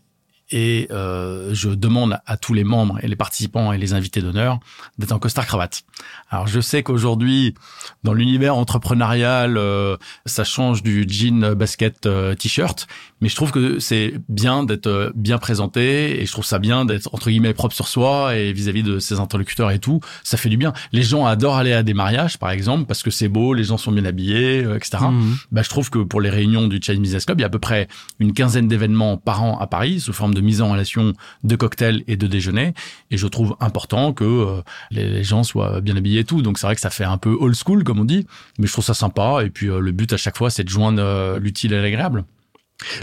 et 0.52 0.88
euh, 0.92 1.54
je 1.54 1.70
demande 1.70 2.20
à 2.26 2.38
tous 2.38 2.54
les 2.54 2.64
membres 2.64 3.00
et 3.02 3.08
les 3.08 3.16
participants 3.16 3.72
et 3.72 3.78
les 3.78 3.94
invités 3.94 4.22
d'honneur 4.22 4.60
d'être 4.98 5.14
en 5.14 5.20
costard 5.20 5.46
cravate. 5.46 5.84
Alors 6.30 6.48
je 6.48 6.60
sais 6.60 6.84
qu'aujourd'hui 6.84 7.56
dans 8.04 8.14
l'univers 8.14 8.56
entrepreneurial 8.56 9.58
euh, 9.58 9.98
ça 10.26 10.44
change 10.44 10.84
du 10.84 11.06
jean 11.08 11.54
basket 11.54 12.06
euh, 12.06 12.36
t-shirt 12.36 12.88
mais 13.22 13.30
je 13.30 13.36
trouve 13.36 13.52
que 13.52 13.80
c'est 13.80 14.14
bien 14.28 14.64
d'être 14.64 14.88
euh, 14.88 15.12
bien 15.16 15.38
présenté 15.38 16.22
et 16.22 16.26
je 16.26 16.32
trouve 16.32 16.46
ça 16.46 16.60
bien 16.60 16.86
d'être 16.86 17.14
entre 17.14 17.30
guillemets 17.30 17.54
propre 17.54 17.76
sur 17.76 17.88
soi 17.88 18.36
et 18.36 18.52
vis-à-vis 18.52 18.84
de 18.84 19.00
ses 19.00 19.20
interlocuteurs 19.20 19.72
et 19.72 19.80
tout 19.80 20.02
ça 20.24 20.38
fait 20.38 20.50
du 20.50 20.58
bien 20.58 20.74
les 20.92 21.04
gens 21.04 21.26
adorent 21.26 21.58
aller 21.58 21.74
à 21.74 21.84
des 21.84 21.94
mariages 21.94 22.38
par 22.38 22.52
exemple 22.52 22.86
parce 22.86 23.04
que 23.04 23.12
c'est 23.12 23.30
beau 23.30 23.54
les 23.54 23.64
gens 23.64 23.78
sont 23.78 23.92
bien 23.92 24.06
habillés 24.06 24.60
etc 24.76 25.06
mmh. 25.10 25.36
bah 25.52 25.62
je 25.64 25.70
trouve 25.70 25.90
que 25.90 26.00
pour 26.00 26.20
les 26.20 26.30
réunions 26.30 26.68
du 26.68 26.80
Chinese 26.82 27.00
Business 27.02 27.26
Club 27.26 27.40
il 27.40 27.42
y 27.42 27.46
a 27.46 27.48
à 27.48 27.52
peu 27.52 27.60
près 27.60 27.88
une 28.20 28.34
quinzaine 28.34 28.68
d'événements 28.68 29.18
par 29.18 29.44
an 29.44 29.60
à 29.60 29.68
Paris 29.68 30.00
sous 30.00 30.14
forme 30.14 30.34
de 30.34 30.41
mise 30.42 30.62
en 30.62 30.72
relation 30.72 31.14
de 31.44 31.56
cocktails 31.56 32.04
et 32.08 32.18
de 32.18 32.28
déjeuner. 32.28 32.74
Et 33.10 33.18
je 33.18 33.28
trouve 33.28 33.56
important 33.60 34.14
que 34.14 34.24
euh, 34.24 34.62
les, 34.92 35.24
gens 35.24 35.44
soient 35.44 35.82
bien 35.82 35.96
habillés 35.96 36.22
et 36.22 36.24
tout. 36.24 36.42
Donc 36.42 36.58
c'est 36.58 36.68
vrai 36.68 36.76
que 36.76 36.82
ça 36.82 36.90
fait 36.90 37.04
un 37.04 37.18
peu 37.18 37.36
old 37.40 37.56
school, 37.56 37.84
comme 37.84 38.00
on 38.00 38.06
dit. 38.06 38.26
Mais 38.60 38.68
je 38.68 38.72
trouve 38.72 38.86
ça 38.86 38.94
sympa. 38.94 39.44
Et 39.44 39.50
puis 39.50 39.70
euh, 39.70 39.80
le 39.80 39.92
but 39.92 40.12
à 40.14 40.18
chaque 40.18 40.38
fois, 40.38 40.50
c'est 40.50 40.64
de 40.64 40.70
joindre 40.70 41.02
euh, 41.02 41.40
l'utile 41.40 41.74
à 41.74 41.82
l'agréable. 41.82 42.26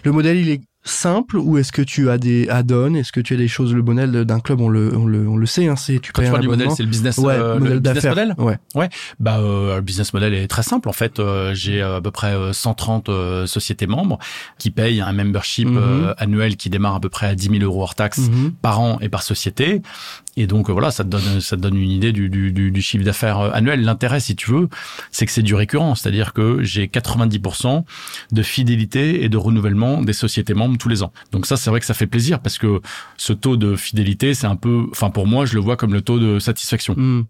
Le 0.05 0.13
modèle, 0.13 0.37
il 0.39 0.49
est 0.49 0.61
simple 0.89 1.37
ou 1.37 1.59
est-ce 1.59 1.73
que 1.73 1.83
tu 1.83 2.11
as 2.11 2.19
des 2.19 2.49
add-ons? 2.49 2.95
Est-ce 2.95 3.13
que 3.13 3.21
tu 3.21 3.35
as 3.35 3.37
des 3.37 3.49
choses 3.49 3.75
Le 3.75 3.83
modèle 3.83 4.25
d'un 4.25 4.41
club, 4.41 4.61
on 4.61 4.69
le, 4.69 4.97
on 4.97 5.07
le, 5.07 5.29
on 5.29 5.37
le 5.37 5.47
sait. 5.47 5.67
Hein, 5.67 5.77
c'est 5.77 6.01
tu 6.01 6.13
Quand 6.13 6.23
tu 6.23 6.31
parles 6.31 6.43
du 6.43 6.49
modèle, 6.49 6.71
c'est 6.71 6.83
le 6.83 6.89
business, 6.89 7.19
ouais, 7.19 7.35
euh, 7.35 7.59
modèle 7.59 7.81
business 7.81 8.05
model. 8.05 8.35
Ouais. 8.39 8.59
Ouais. 8.75 8.89
Bah, 9.21 9.39
euh, 9.39 9.77
le 9.77 9.83
business 9.83 10.13
model 10.13 10.35
est 10.35 10.49
très 10.49 10.63
simple 10.63 10.89
en 10.89 10.93
fait. 10.93 11.19
Euh, 11.19 11.55
j'ai 11.55 11.83
à 11.83 12.01
peu 12.01 12.11
près 12.11 12.35
130 12.53 13.11
sociétés 13.47 13.87
membres 13.87 14.19
qui 14.59 14.71
payent 14.71 15.01
un 15.01 15.13
membership 15.13 15.69
mhm. 15.69 16.15
annuel 16.19 16.57
qui 16.57 16.71
démarre 16.71 16.97
à 16.97 17.01
peu 17.01 17.09
près 17.09 17.27
à 17.27 17.35
10 17.35 17.51
000 17.51 17.63
euros 17.63 17.83
hors 17.83 17.95
taxes 17.95 18.29
mhm. 18.29 18.53
par 18.63 18.81
an 18.81 18.99
et 19.01 19.09
par 19.09 19.23
société. 19.23 19.83
Et 20.41 20.47
donc 20.47 20.71
voilà, 20.71 20.93
ça 20.93 21.03
te 21.03 21.09
donne 21.09 21.41
ça 21.41 21.57
te 21.57 21.61
donne 21.61 21.77
une 21.77 21.91
idée 21.91 22.13
du, 22.13 22.29
du, 22.29 22.53
du, 22.53 22.83
chiffre 22.83 23.05
d'affaires 23.05 23.41
annuel. 23.55 23.83
L'intérêt, 23.83 24.21
si 24.21 24.37
tu 24.37 24.53
veux, 24.53 24.69
c'est 25.11 25.27
que 25.27 25.33
c'est 25.33 25.43
du 25.43 25.57
récurrent, 25.57 25.97
c'est-à-dire 25.97 26.33
que 26.33 26.63
j'ai 26.63 26.87
90% 26.87 27.83
de 28.31 28.43
fidélité 28.43 29.25
et 29.25 29.29
de 29.29 29.37
renouvellement 29.37 30.01
des 30.01 30.13
sociétés 30.13 30.55
membres 30.55 30.79
tous 30.79 30.89
les 30.89 31.03
ans. 31.03 31.13
Donc 31.33 31.45
ça, 31.45 31.57
c'est 31.57 31.71
vrai 31.71 31.81
que 31.81 31.87
ça 31.87 31.95
fait 31.95 32.07
plaisir 32.07 32.39
parce 32.39 32.57
que 32.57 32.81
ce 33.17 33.33
taux 33.33 33.57
de 33.57 33.75
fidélité, 33.75 34.33
c'est 34.33 34.47
un 34.47 34.55
peu, 34.55 34.87
enfin 34.93 35.11
pour 35.11 35.27
moi, 35.27 35.45
je 35.45 35.55
le 35.55 35.61
vois 35.61 35.77
comme 35.77 35.93
le 35.93 36.03
taux 36.03 36.21
de 36.21 36.39
satisfaction. 36.39 36.95
Hmm. 36.97 37.25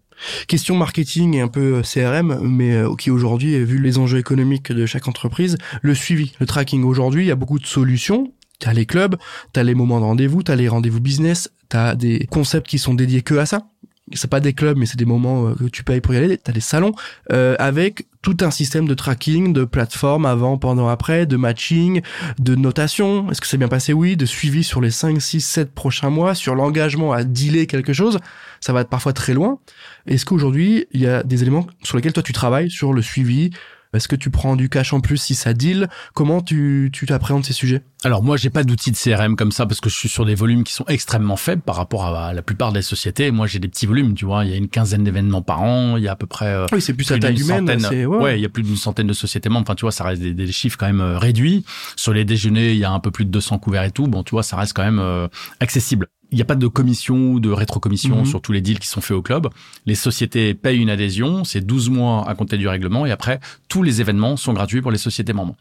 Question 0.49 0.77
marketing 0.77 1.35
et 1.35 1.41
un 1.41 1.49
peu 1.49 1.77
euh, 1.77 1.83
CRM, 1.83 2.41
mais 2.43 2.73
euh, 2.73 2.95
qui 2.97 3.11
aujourd'hui, 3.11 3.65
vu 3.65 3.79
les 3.79 3.99
enjeux 3.99 4.19
économiques 4.19 4.71
de 4.71 4.85
chaque 4.85 5.09
entreprise, 5.09 5.57
le 5.81 5.95
suivi, 5.95 6.33
le 6.41 6.47
tracking. 6.47 6.85
Aujourd'hui, 6.85 7.25
il 7.25 7.29
y 7.29 7.31
a 7.31 7.37
beaucoup 7.37 7.59
de 7.59 7.67
solutions. 7.67 8.33
T'as 8.59 8.73
les 8.73 8.87
clubs, 8.87 9.17
t'as 9.53 9.63
les 9.63 9.75
moments 9.77 10.01
de 10.01 10.05
rendez-vous, 10.05 10.43
t'as 10.43 10.57
les 10.57 10.67
rendez-vous 10.67 11.01
business, 11.01 11.49
t'as 11.69 11.95
des 11.95 12.27
concepts 12.31 12.67
qui 12.67 12.79
sont 12.79 12.95
dédiés 12.95 13.23
que 13.23 13.35
à 13.35 13.47
ça 13.47 13.69
c'est 14.15 14.31
pas 14.31 14.41
des 14.41 14.53
clubs, 14.53 14.77
mais 14.77 14.87
c'est 14.87 14.97
des 14.97 15.05
moments 15.05 15.49
euh, 15.49 15.55
que 15.55 15.65
tu 15.65 15.85
payes 15.85 16.01
pour 16.01 16.15
y 16.15 16.17
aller. 16.17 16.39
T'as 16.39 16.53
des 16.53 16.61
salons 16.61 16.93
euh, 17.33 17.57
avec 17.59 18.07
tout 18.23 18.37
un 18.41 18.51
système 18.51 18.87
de 18.87 18.95
tracking, 18.95 19.53
de 19.53 19.65
plateforme 19.65 20.27
avant, 20.27 20.59
pendant, 20.59 20.89
après, 20.89 21.27
de 21.27 21.37
matching, 21.37 22.03
de 22.39 22.55
notation. 22.55 23.31
Est-ce 23.31 23.41
que 23.41 23.47
c'est 23.47 23.59
bien 23.59 23.69
passé? 23.69 23.93
Oui. 23.93 24.17
De 24.17 24.27
suivi 24.27 24.65
sur 24.65 24.81
les 24.81 24.91
5, 24.91 25.21
6, 25.21 25.41
7 25.41 25.75
prochains 25.75 26.11
mois, 26.11 26.35
sur 26.35 26.55
l'engagement 26.55 27.13
à 27.13 27.25
dealer 27.25 27.67
quelque 27.67 27.93
chose. 27.93 28.19
Ça 28.61 28.73
va 28.73 28.81
être 28.81 28.89
parfois 28.89 29.13
très 29.13 29.35
loin. 29.35 29.59
Est-ce 30.07 30.25
qu'aujourd'hui, 30.25 30.87
il 30.93 31.01
y 31.01 31.07
a 31.07 31.23
des 31.23 31.43
éléments 31.43 31.67
sur 31.83 31.97
lesquels 31.97 32.13
toi 32.13 32.23
tu 32.23 32.33
travailles, 32.33 32.71
sur 32.71 32.93
le 32.93 33.03
suivi, 33.03 33.51
est-ce 33.95 34.09
que 34.09 34.17
tu 34.17 34.31
prends 34.31 34.57
du 34.57 34.69
cash 34.69 34.93
en 34.93 35.01
plus 35.01 35.17
si 35.17 35.35
ça 35.35 35.55
deal? 35.55 35.89
Comment 36.15 36.41
tu 36.41 36.91
tu 36.93 37.07
t'appréhendes 37.07 37.45
ces 37.45 37.53
sujets? 37.53 37.83
Alors 38.05 38.23
moi, 38.23 38.37
j'ai 38.37 38.51
pas 38.51 38.63
d'outil 38.63 38.93
de 38.93 38.97
CRM 38.97 39.35
comme 39.35 39.51
ça 39.51 39.67
parce 39.67 39.81
que 39.81 39.91
je 39.91 39.97
suis 39.97 40.09
sur 40.09 40.25
des 40.25 40.35
volumes 40.35 40.63
qui 40.63 40.73
sont 40.73 40.85
extrêmement 40.87 41.37
faibles 41.37 41.63
par 41.63 41.75
rapport 41.75 42.07
à 42.17 42.33
la 42.33 42.43
plupart 42.43 42.73
des 42.73 42.83
sociétés. 42.83 43.31
Moi, 43.31 43.47
j'ai 43.47 43.59
des 43.59 43.67
petits 43.67 43.87
volumes, 43.87 44.15
tu 44.15 44.25
vois. 44.25 44.45
Il 44.45 44.51
y 44.51 44.55
a 44.55 44.57
une 44.57 44.69
quinzaine 44.69 45.03
d'événements 45.03 45.43
par 45.43 45.63
an. 45.63 45.97
Il 45.97 46.05
y 46.05 46.09
a 46.09 46.13
à 46.13 46.17
peu 46.17 46.27
près. 46.27 46.47
Euh, 46.47 46.67
oui, 46.71 46.81
c'est 46.81 46.95
plus, 46.95 47.11
à 47.11 47.19
taille 47.19 47.41
humaine. 47.41 47.67
ouais. 48.07 48.39
il 48.39 48.43
y 48.43 48.47
a 48.47 48.49
plus 48.49 48.63
d'une 48.63 48.77
centaine 48.77 49.07
de 49.07 49.13
sociétés 49.13 49.49
membres. 49.49 49.65
Enfin, 49.67 49.75
tu 49.75 49.83
vois, 49.83 49.93
ça 49.93 50.05
reste 50.05 50.23
des, 50.23 50.53
chiffres 50.53 50.77
quand 50.79 50.87
même 50.87 51.01
euh, 51.01 51.19
réduits. 51.19 51.65
Sur 51.97 52.13
les 52.13 52.25
déjeuners, 52.25 52.73
il 52.73 52.79
y 52.79 52.85
a 52.85 52.91
un 52.91 53.01
peu 53.01 53.11
plus 53.11 53.25
de 53.25 53.31
200 53.31 53.59
couverts 53.59 53.85
et 53.85 53.91
tout. 53.91 54.07
Bon, 54.07 54.23
tu 54.23 54.31
vois, 54.31 54.43
ça 54.43 54.57
reste 54.57 54.75
quand 54.75 54.85
même 54.85 55.01
euh, 55.01 55.27
accessible 55.61 56.09
il 56.31 56.37
n'y 56.37 56.43
a 56.43 56.45
pas 56.45 56.55
de 56.55 56.67
commission 56.67 57.33
ou 57.33 57.41
de 57.41 57.51
rétrocommission 57.51 58.19
mhm. 58.19 58.27
sur 58.27 58.43
tous 58.43 58.53
les 58.53 58.61
deals 58.61 58.79
qui 58.79 58.87
sont 58.87 59.01
faits 59.01 59.17
au 59.17 59.23
club. 59.23 59.49
Les 59.87 59.95
sociétés 59.95 60.55
payent 60.55 60.79
une 60.79 60.91
adhésion, 60.91 61.45
c'est 61.45 61.65
12 61.65 61.91
mois 61.91 62.29
à 62.29 62.35
compter 62.35 62.59
du 62.59 62.69
règlement, 62.69 63.07
et 63.07 63.11
après, 63.11 63.41
tous 63.69 63.83
les 63.83 64.01
événements 64.01 64.37
sont 64.37 64.53
gratuits 64.53 64.83
pour 64.83 64.91
les 64.91 64.99
sociétés 64.99 65.33
membres. 65.33 65.57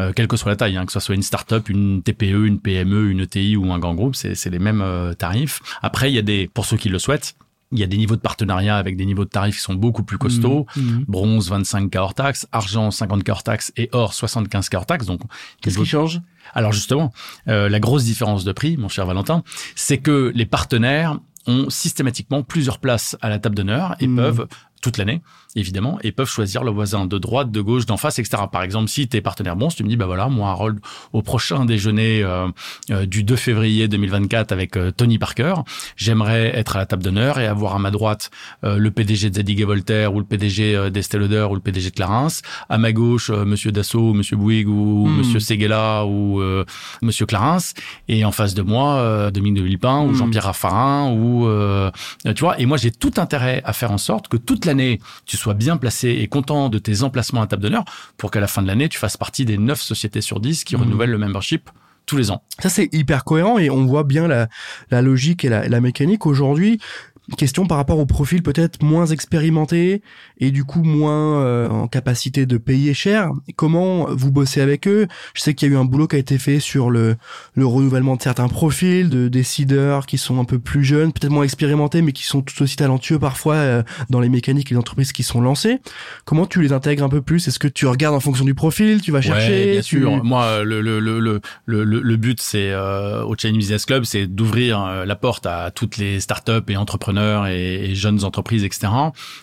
Euh, 0.00 0.12
quelle 0.14 0.28
que 0.28 0.36
soit 0.36 0.50
la 0.50 0.56
taille, 0.56 0.76
hein, 0.76 0.86
que 0.86 0.92
ce 0.92 1.00
soit 1.00 1.14
une 1.14 1.22
start-up, 1.22 1.68
une 1.68 2.02
TPE, 2.02 2.46
une 2.46 2.60
PME, 2.60 3.10
une 3.10 3.20
ETI 3.20 3.56
ou 3.56 3.72
un 3.72 3.78
grand 3.78 3.94
groupe, 3.94 4.14
c'est 4.14 4.50
les 4.50 4.58
mêmes 4.58 4.82
euh, 4.82 5.14
tarifs. 5.14 5.60
Après, 5.82 6.10
il 6.10 6.14
y 6.14 6.18
a 6.18 6.22
des, 6.22 6.50
pour 6.52 6.66
ceux 6.66 6.76
qui 6.76 6.88
le 6.88 6.98
souhaitent, 6.98 7.34
il 7.72 7.80
y 7.80 7.82
a 7.82 7.86
des 7.86 7.96
niveaux 7.96 8.14
de 8.14 8.20
partenariat 8.20 8.76
avec 8.76 8.96
des 8.96 9.04
niveaux 9.04 9.24
de 9.24 9.30
tarifs 9.30 9.56
qui 9.56 9.62
sont 9.62 9.74
beaucoup 9.74 10.04
plus 10.04 10.18
costauds. 10.18 10.66
Mhm. 10.76 10.84
Mhm. 10.84 11.04
Bronze 11.08 11.48
25 11.48 11.90
k 11.90 11.96
hors 11.96 12.14
taxe, 12.14 12.46
argent 12.52 12.90
50 12.90 13.24
k 13.24 13.28
hors 13.30 13.42
taxe 13.42 13.72
et 13.76 13.88
or 13.92 14.14
75 14.14 14.68
k 14.68 14.74
hors 14.74 14.86
taxe. 14.86 15.06
Donc 15.06 15.20
qu'est-ce 15.60 15.78
qui 15.78 15.86
change? 15.86 16.20
Alors 16.54 16.72
justement, 16.72 17.12
euh, 17.48 17.68
la 17.68 17.80
grosse 17.80 18.04
différence 18.04 18.44
de 18.44 18.52
prix, 18.52 18.76
mon 18.76 18.88
cher 18.88 19.06
Valentin, 19.06 19.42
c'est 19.74 19.98
que 19.98 20.32
les 20.34 20.46
partenaires 20.46 21.18
ont 21.46 21.70
systématiquement 21.70 22.42
plusieurs 22.42 22.78
places 22.78 23.16
à 23.20 23.28
la 23.28 23.38
table 23.38 23.54
d'honneur 23.54 23.94
et 24.00 24.06
mhm. 24.06 24.16
peuvent 24.16 24.46
toute 24.82 24.98
l'année, 24.98 25.22
évidemment, 25.56 25.98
et 26.02 26.12
peuvent 26.12 26.28
choisir 26.28 26.62
le 26.62 26.70
voisin 26.70 27.06
de 27.06 27.18
droite, 27.18 27.50
de 27.50 27.60
gauche, 27.60 27.86
d'en 27.86 27.96
face, 27.96 28.18
etc. 28.18 28.44
Par 28.52 28.62
exemple, 28.62 28.88
si 28.88 29.08
tu 29.08 29.16
es 29.16 29.20
partenaire 29.20 29.56
bon, 29.56 29.70
si 29.70 29.76
tu 29.76 29.84
me 29.84 29.88
dis, 29.88 29.96
bah 29.96 30.06
voilà, 30.06 30.28
moi, 30.28 30.50
Harold, 30.50 30.78
au 31.12 31.22
prochain 31.22 31.64
déjeuner 31.64 32.22
euh, 32.22 32.48
euh, 32.90 33.06
du 33.06 33.24
2 33.24 33.36
février 33.36 33.88
2024 33.88 34.52
avec 34.52 34.76
euh, 34.76 34.90
Tony 34.90 35.18
Parker, 35.18 35.54
j'aimerais 35.96 36.56
être 36.56 36.76
à 36.76 36.80
la 36.80 36.86
table 36.86 37.02
d'honneur 37.02 37.38
et 37.38 37.46
avoir 37.46 37.74
à 37.74 37.78
ma 37.78 37.90
droite 37.90 38.30
le 38.62 38.90
PDG 38.90 39.30
de 39.30 39.36
Zadig 39.36 39.60
et 39.60 39.64
Voltaire 39.64 40.14
ou 40.14 40.18
le 40.18 40.24
PDG 40.24 40.90
d'Estée 40.90 41.18
Lauder 41.18 41.46
ou 41.50 41.54
le 41.54 41.60
PDG 41.60 41.90
de 41.90 41.94
Clarins, 41.94 42.28
à 42.68 42.78
ma 42.78 42.92
gauche, 42.92 43.30
Monsieur 43.30 43.72
Dassault, 43.72 44.12
Monsieur 44.12 44.36
Bouygues 44.36 44.68
ou 44.68 45.06
hmm. 45.06 45.18
Monsieur 45.18 45.40
Seguela 45.40 46.04
ou 46.04 46.42
Monsieur 47.00 47.24
Clarins, 47.24 47.58
et 48.08 48.24
en 48.24 48.32
face 48.32 48.54
de 48.54 48.62
moi, 48.62 49.30
Dominique 49.30 49.62
de 49.62 49.62
Villepin 49.62 50.00
ou 50.00 50.10
hmm. 50.10 50.14
Jean-Pierre 50.14 50.44
Raffarin 50.44 51.12
ou 51.12 51.48
tu 52.24 52.40
vois. 52.40 52.60
Et 52.60 52.66
moi, 52.66 52.76
j'ai 52.76 52.90
tout 52.90 53.12
intérêt 53.16 53.62
à 53.64 53.72
faire 53.72 53.92
en 53.92 53.98
sorte 53.98 54.28
que 54.28 54.36
toute 54.36 54.64
l'année, 54.64 55.00
tu 55.24 55.36
sois 55.36 55.45
bien 55.54 55.76
placé 55.76 56.08
et 56.08 56.28
content 56.28 56.68
de 56.68 56.78
tes 56.78 57.02
emplacements 57.02 57.42
à 57.42 57.46
table 57.46 57.62
d'honneur 57.62 57.84
pour 58.16 58.30
qu'à 58.30 58.40
la 58.40 58.46
fin 58.46 58.62
de 58.62 58.66
l'année, 58.66 58.88
tu 58.88 58.98
fasses 58.98 59.16
partie 59.16 59.44
des 59.44 59.58
neuf 59.58 59.80
sociétés 59.80 60.20
sur 60.20 60.40
10 60.40 60.64
qui 60.64 60.76
mmh. 60.76 60.80
renouvellent 60.80 61.10
le 61.10 61.18
membership 61.18 61.70
tous 62.06 62.16
les 62.16 62.30
ans. 62.30 62.42
Ça, 62.60 62.68
c'est 62.68 62.88
hyper 62.92 63.24
cohérent 63.24 63.58
et 63.58 63.68
on 63.68 63.84
voit 63.84 64.04
bien 64.04 64.28
la, 64.28 64.48
la 64.90 65.02
logique 65.02 65.44
et 65.44 65.48
la, 65.48 65.68
la 65.68 65.80
mécanique. 65.80 66.24
Aujourd'hui, 66.24 66.78
question 67.36 67.66
par 67.66 67.76
rapport 67.76 67.98
au 67.98 68.06
profil 68.06 68.42
peut-être 68.42 68.82
moins 68.84 69.06
expérimenté 69.06 70.00
et 70.38 70.52
du 70.52 70.64
coup 70.64 70.82
moins 70.84 71.40
euh, 71.40 71.68
en 71.68 71.88
capacité 71.88 72.46
de 72.46 72.56
payer 72.56 72.94
cher. 72.94 73.30
Comment 73.56 74.06
vous 74.10 74.30
bossez 74.30 74.60
avec 74.60 74.86
eux? 74.86 75.08
Je 75.34 75.42
sais 75.42 75.54
qu'il 75.54 75.68
y 75.68 75.72
a 75.72 75.74
eu 75.74 75.78
un 75.78 75.84
boulot 75.84 76.06
qui 76.06 76.14
a 76.14 76.18
été 76.20 76.38
fait 76.38 76.60
sur 76.60 76.88
le, 76.88 77.16
le 77.54 77.66
renouvellement 77.66 78.14
de 78.14 78.22
certains 78.22 78.46
profils, 78.46 79.10
de 79.10 79.26
décideurs 79.26 80.06
qui 80.06 80.18
sont 80.18 80.38
un 80.38 80.44
peu 80.44 80.60
plus 80.60 80.84
jeunes, 80.84 81.12
peut-être 81.12 81.32
moins 81.32 81.42
expérimentés, 81.42 82.00
mais 82.00 82.12
qui 82.12 82.22
sont 82.22 82.42
tout 82.42 82.62
aussi 82.62 82.76
talentueux 82.76 83.18
parfois 83.18 83.54
euh, 83.56 83.82
dans 84.08 84.20
les 84.20 84.28
mécaniques 84.28 84.70
et 84.70 84.74
les 84.74 84.78
entreprises 84.78 85.12
qui 85.12 85.24
sont 85.24 85.40
lancées. 85.40 85.80
Comment 86.24 86.46
tu 86.46 86.62
les 86.62 86.72
intègres 86.72 87.02
un 87.02 87.08
peu 87.08 87.22
plus? 87.22 87.48
Est-ce 87.48 87.58
que 87.58 87.68
tu 87.68 87.86
regardes 87.86 88.14
en 88.14 88.20
fonction 88.20 88.44
du 88.44 88.54
profil? 88.54 89.00
Tu 89.02 89.10
vas 89.10 89.20
chercher 89.20 89.72
bien 89.72 89.82
sûr. 89.82 90.22
Moi, 90.22 90.62
le, 90.62 90.80
le, 90.80 91.00
le, 91.00 91.18
le, 91.18 91.40
le, 91.66 91.82
le 91.82 92.16
but, 92.16 92.40
c'est 92.40 92.70
euh, 92.70 93.24
au 93.24 93.34
Chinese 93.36 93.58
Business 93.58 93.84
Club, 93.84 94.04
c'est 94.04 94.28
d'ouvrir 94.28 95.04
la 95.04 95.16
porte 95.16 95.46
à 95.46 95.72
toutes 95.72 95.96
les 95.96 96.20
startups 96.20 96.52
et 96.68 96.76
entrepreneurs 96.76 97.15
et, 97.18 97.94
jeunes 97.94 98.24
entreprises, 98.24 98.64
etc. 98.64 98.88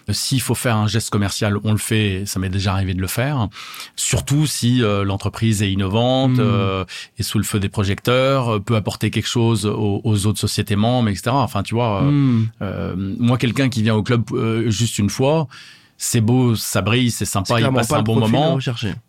S'il 0.10 0.42
faut 0.42 0.56
faire 0.56 0.78
un 0.78 0.88
geste 0.88 1.10
commercial, 1.10 1.58
on 1.64 1.72
le 1.72 1.78
fait. 1.78 2.24
Ça 2.26 2.40
m'est 2.40 2.50
déjà 2.50 2.74
arrivé 2.74 2.94
de 2.94 3.02
le 3.02 3.08
faire. 3.08 3.48
Surtout 3.96 4.46
si 4.46 4.84
euh, 4.84 5.04
l'entreprise 5.04 5.62
est 5.62 5.72
innovante, 5.72 6.38
mmh. 6.38 6.42
euh, 6.42 6.86
est 7.18 7.24
sous 7.24 7.38
le 7.38 7.44
feu 7.44 7.60
des 7.60 7.70
projecteurs, 7.70 8.56
euh, 8.56 8.60
peut 8.60 8.76
apporter 8.76 9.12
quelque 9.12 9.28
chose 9.28 9.66
aux, 9.66 10.26
autres 10.26 10.40
sociétés 10.40 10.76
membres, 10.76 11.10
etc. 11.10 11.32
Enfin, 11.32 11.64
tu 11.64 11.76
vois, 11.76 12.02
mmh. 12.04 12.50
moi, 13.20 13.38
quelqu'un 13.38 13.70
qui 13.70 13.82
vient 13.82 13.96
au 13.96 14.04
club 14.04 14.24
juste 14.68 15.00
une 15.00 15.10
fois, 15.10 15.48
c'est 16.06 16.20
beau, 16.20 16.54
ça 16.56 16.82
brille, 16.82 17.12
c'est 17.12 17.24
sympa, 17.24 17.62
il 17.62 17.72
passe 17.72 17.94
un 17.94 18.02
bon 18.02 18.20
moment. 18.20 18.60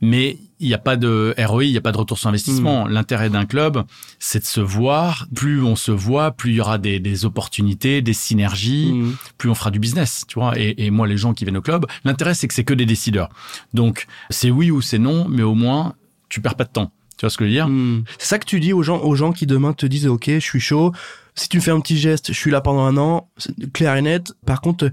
Mais 0.01 0.39
il 0.61 0.69
n'y 0.69 0.75
a 0.75 0.79
pas 0.79 0.95
de 0.95 1.35
ROI, 1.37 1.65
il 1.65 1.73
n'y 1.73 1.77
a 1.77 1.81
pas 1.81 1.91
de 1.91 1.97
retour 1.97 2.21
sur 2.21 2.29
investissement. 2.29 2.85
Hmm. 2.85 2.91
L'intérêt 2.91 3.31
d'un 3.31 3.47
club, 3.47 3.83
c'est 4.21 4.39
de 4.39 4.45
se 4.45 4.61
voir. 4.61 5.27
Plus 5.35 5.61
on 5.61 5.75
se 5.75 5.91
voit, 5.91 6.31
plus 6.31 6.53
il 6.53 6.55
y 6.55 6.61
aura 6.61 6.79
des, 6.79 7.25
opportunités, 7.25 8.01
des 8.01 8.13
synergies, 8.13 8.93
hmm. 8.93 9.17
plus 9.39 9.51
on 9.51 9.57
fera 9.57 9.73
du 9.73 9.81
business, 9.81 10.23
tu 10.29 10.39
vois. 10.39 10.53
Et, 10.57 10.89
moi, 10.91 11.09
les 11.09 11.17
gens 11.17 11.35
qui 11.35 11.45
viennent 11.45 11.57
au 11.57 11.63
club, 11.63 11.85
l'intérêt, 12.05 12.33
c'est 12.33 12.47
que 12.47 12.55
c'est 12.55 12.63
que 12.63 12.75
des 12.75 12.87
décideurs. 12.87 13.29
Donc, 13.73 14.07
c'est 14.31 14.53
oui 14.53 14.71
ou 14.71 14.81
c'est 14.81 15.01
non, 15.01 15.27
mais 15.29 15.43
au 15.43 15.57
moins, 15.57 15.95
tu 16.29 16.41
perds 16.41 16.55
pas 16.55 16.65
de 16.65 16.71
temps. 16.71 16.93
Tu 17.17 17.23
vois 17.23 17.31
ce 17.31 17.37
que 17.37 17.45
je 17.45 17.49
veux 17.49 17.55
dire? 17.55 17.69
Hmm. 17.69 18.05
C'est 18.19 18.29
ça 18.29 18.39
que 18.39 18.47
tu 18.47 18.61
dis 18.61 18.73
aux 18.73 18.85
gens, 18.85 19.01
aux 19.01 19.17
gens 19.17 19.33
qui 19.33 19.47
demain 19.47 19.73
te 19.73 19.87
disent, 19.87 20.07
OK, 20.07 20.27
je 20.29 20.39
suis 20.39 20.61
chaud. 20.61 20.93
Si 21.35 21.49
tu 21.49 21.61
fais 21.61 21.73
un 21.73 21.81
petit 21.81 21.99
geste, 21.99 22.29
je 22.29 22.39
suis 22.39 22.53
là 22.53 22.61
pendant 22.61 22.85
un 22.85 22.97
an, 22.99 23.29
clair 23.73 23.97
et 23.97 24.03
net. 24.03 24.33
Par 24.47 24.61
contre, 24.61 24.93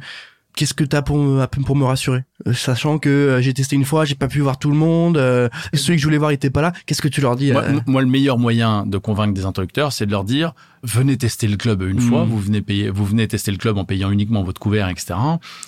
qu'est-ce 0.55 0.73
que 0.73 0.83
t'as 0.83 1.01
pour 1.01 1.17
me, 1.17 1.45
pour 1.45 1.75
me 1.75 1.85
rassurer? 1.85 2.23
Euh, 2.47 2.53
Sachant 2.53 2.97
que 2.97 3.09
euh, 3.09 3.41
j'ai 3.41 3.53
testé 3.53 3.75
une 3.75 3.85
fois, 3.85 4.05
j'ai 4.05 4.15
pas 4.15 4.27
pu 4.27 4.39
voir 4.39 4.59
tout 4.59 4.69
le 4.69 4.75
monde, 4.75 5.17
euh, 5.17 5.49
celui 5.73 5.95
que 5.97 6.01
je 6.01 6.07
voulais 6.07 6.17
voir 6.17 6.31
était 6.31 6.49
pas 6.49 6.61
là, 6.61 6.73
qu'est-ce 6.85 7.01
que 7.01 7.07
tu 7.07 7.21
leur 7.21 7.35
dis 7.35 7.51
moi, 7.87 8.01
le 8.01 8.07
meilleur 8.07 8.37
moyen 8.37 8.85
de 8.85 8.97
convaincre 8.97 9.33
des 9.33 9.45
interlocuteurs, 9.45 9.93
c'est 9.93 10.05
de 10.05 10.11
leur 10.11 10.23
dire 10.23 10.53
venez 10.83 11.15
tester 11.15 11.47
le 11.47 11.57
club 11.57 11.83
une 11.83 11.99
fois, 11.99 12.25
hmm. 12.25 12.29
vous 12.29 12.39
venez 12.39 12.61
payer, 12.61 12.89
vous 12.89 13.05
venez 13.05 13.27
tester 13.27 13.51
le 13.51 13.57
club 13.57 13.77
en 13.77 13.85
payant 13.85 14.09
uniquement 14.09 14.43
votre 14.43 14.59
couvert, 14.59 14.89
etc. 14.89 15.13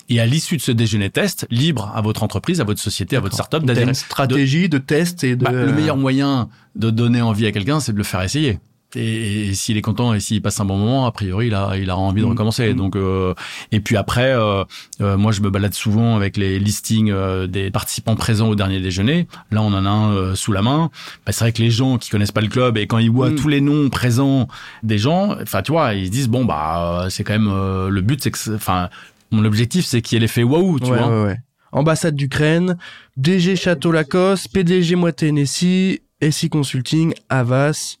Et 0.08 0.20
à 0.20 0.26
l'issue 0.26 0.56
de 0.56 0.62
ce 0.62 0.72
déjeuner 0.72 1.10
test, 1.10 1.46
libre 1.50 1.92
à 1.94 2.00
votre 2.00 2.22
entreprise, 2.22 2.60
à 2.60 2.64
votre 2.64 2.80
société, 2.80 3.16
à 3.16 3.20
votre 3.20 3.34
startup 3.34 3.64
d'adhérer. 3.64 3.88
Une 3.88 3.94
stratégie 3.94 4.68
de, 4.68 4.78
test 4.78 5.22
et 5.22 5.36
de... 5.36 5.44
Bah, 5.44 5.52
le 5.52 5.72
meilleur 5.72 5.96
moyen 5.96 6.48
de 6.74 6.90
donner 6.90 7.22
envie 7.22 7.46
à 7.46 7.52
quelqu'un, 7.52 7.78
c'est 7.78 7.92
de 7.92 7.98
le 7.98 8.04
faire 8.04 8.22
essayer 8.22 8.58
et, 8.96 9.54
s'il 9.54 9.76
est 9.76 9.82
content 9.82 10.14
et 10.14 10.20
s'il 10.20 10.42
passe 10.42 10.60
un 10.60 10.64
bon 10.64 10.76
moment, 10.76 11.06
a 11.06 11.12
priori, 11.12 11.48
il 11.48 11.54
a, 11.54 11.76
il 11.76 11.90
a 11.90 11.96
envie 11.96 12.20
de 12.22 12.26
mm. 12.26 12.30
recommencer. 12.30 12.72
Mm. 12.72 12.76
Donc, 12.76 12.96
euh, 12.96 13.34
et 13.72 13.80
puis 13.80 13.96
après, 13.96 14.32
euh, 14.32 14.64
euh, 15.00 15.16
moi, 15.16 15.32
je 15.32 15.40
me 15.40 15.50
balade 15.50 15.74
souvent 15.74 16.16
avec 16.16 16.36
les 16.36 16.58
listings 16.58 17.14
des 17.46 17.70
participants 17.70 18.16
présents 18.16 18.48
au 18.48 18.54
dernier 18.54 18.80
déjeuner. 18.80 19.26
Là, 19.50 19.62
on 19.62 19.72
en 19.72 19.86
a 19.86 19.90
un 19.90 20.34
sous 20.34 20.52
la 20.52 20.62
main. 20.62 20.90
Bah, 21.26 21.32
c'est 21.32 21.44
vrai 21.44 21.52
que 21.52 21.62
les 21.62 21.70
gens 21.70 21.98
qui 21.98 22.10
connaissent 22.10 22.32
pas 22.32 22.40
le 22.40 22.48
club 22.48 22.76
et 22.76 22.86
quand 22.86 22.98
ils 22.98 23.10
voient 23.10 23.30
mm. 23.30 23.36
tous 23.36 23.48
les 23.48 23.60
noms 23.60 23.88
présents 23.88 24.48
des 24.82 24.98
gens, 24.98 25.36
enfin, 25.42 25.62
tu 25.62 25.72
vois, 25.72 25.94
ils 25.94 26.06
se 26.06 26.10
disent 26.10 26.28
bon, 26.28 26.44
bah, 26.44 27.06
c'est 27.10 27.24
quand 27.24 27.38
même 27.38 27.88
le 27.88 28.00
but, 28.00 28.22
c'est 28.22 28.30
que, 28.30 28.54
enfin, 28.54 28.88
mon 29.30 29.44
objectif, 29.44 29.84
c'est 29.84 30.02
qu'il 30.02 30.16
y 30.16 30.18
ait 30.18 30.20
l'effet 30.20 30.42
waouh, 30.42 30.78
tu 30.78 30.86
vois. 30.86 31.08
Ouais, 31.08 31.24
ouais. 31.24 31.38
Ambassade 31.72 32.14
d'Ukraine, 32.14 32.76
DG 33.16 33.56
Château 33.56 33.90
Lacoste, 33.90 34.48
PDG 34.52 34.94
Moitié 34.94 35.32
Nessie, 35.32 36.02
SI 36.22 36.48
Consulting, 36.48 37.14
Avas, 37.28 37.96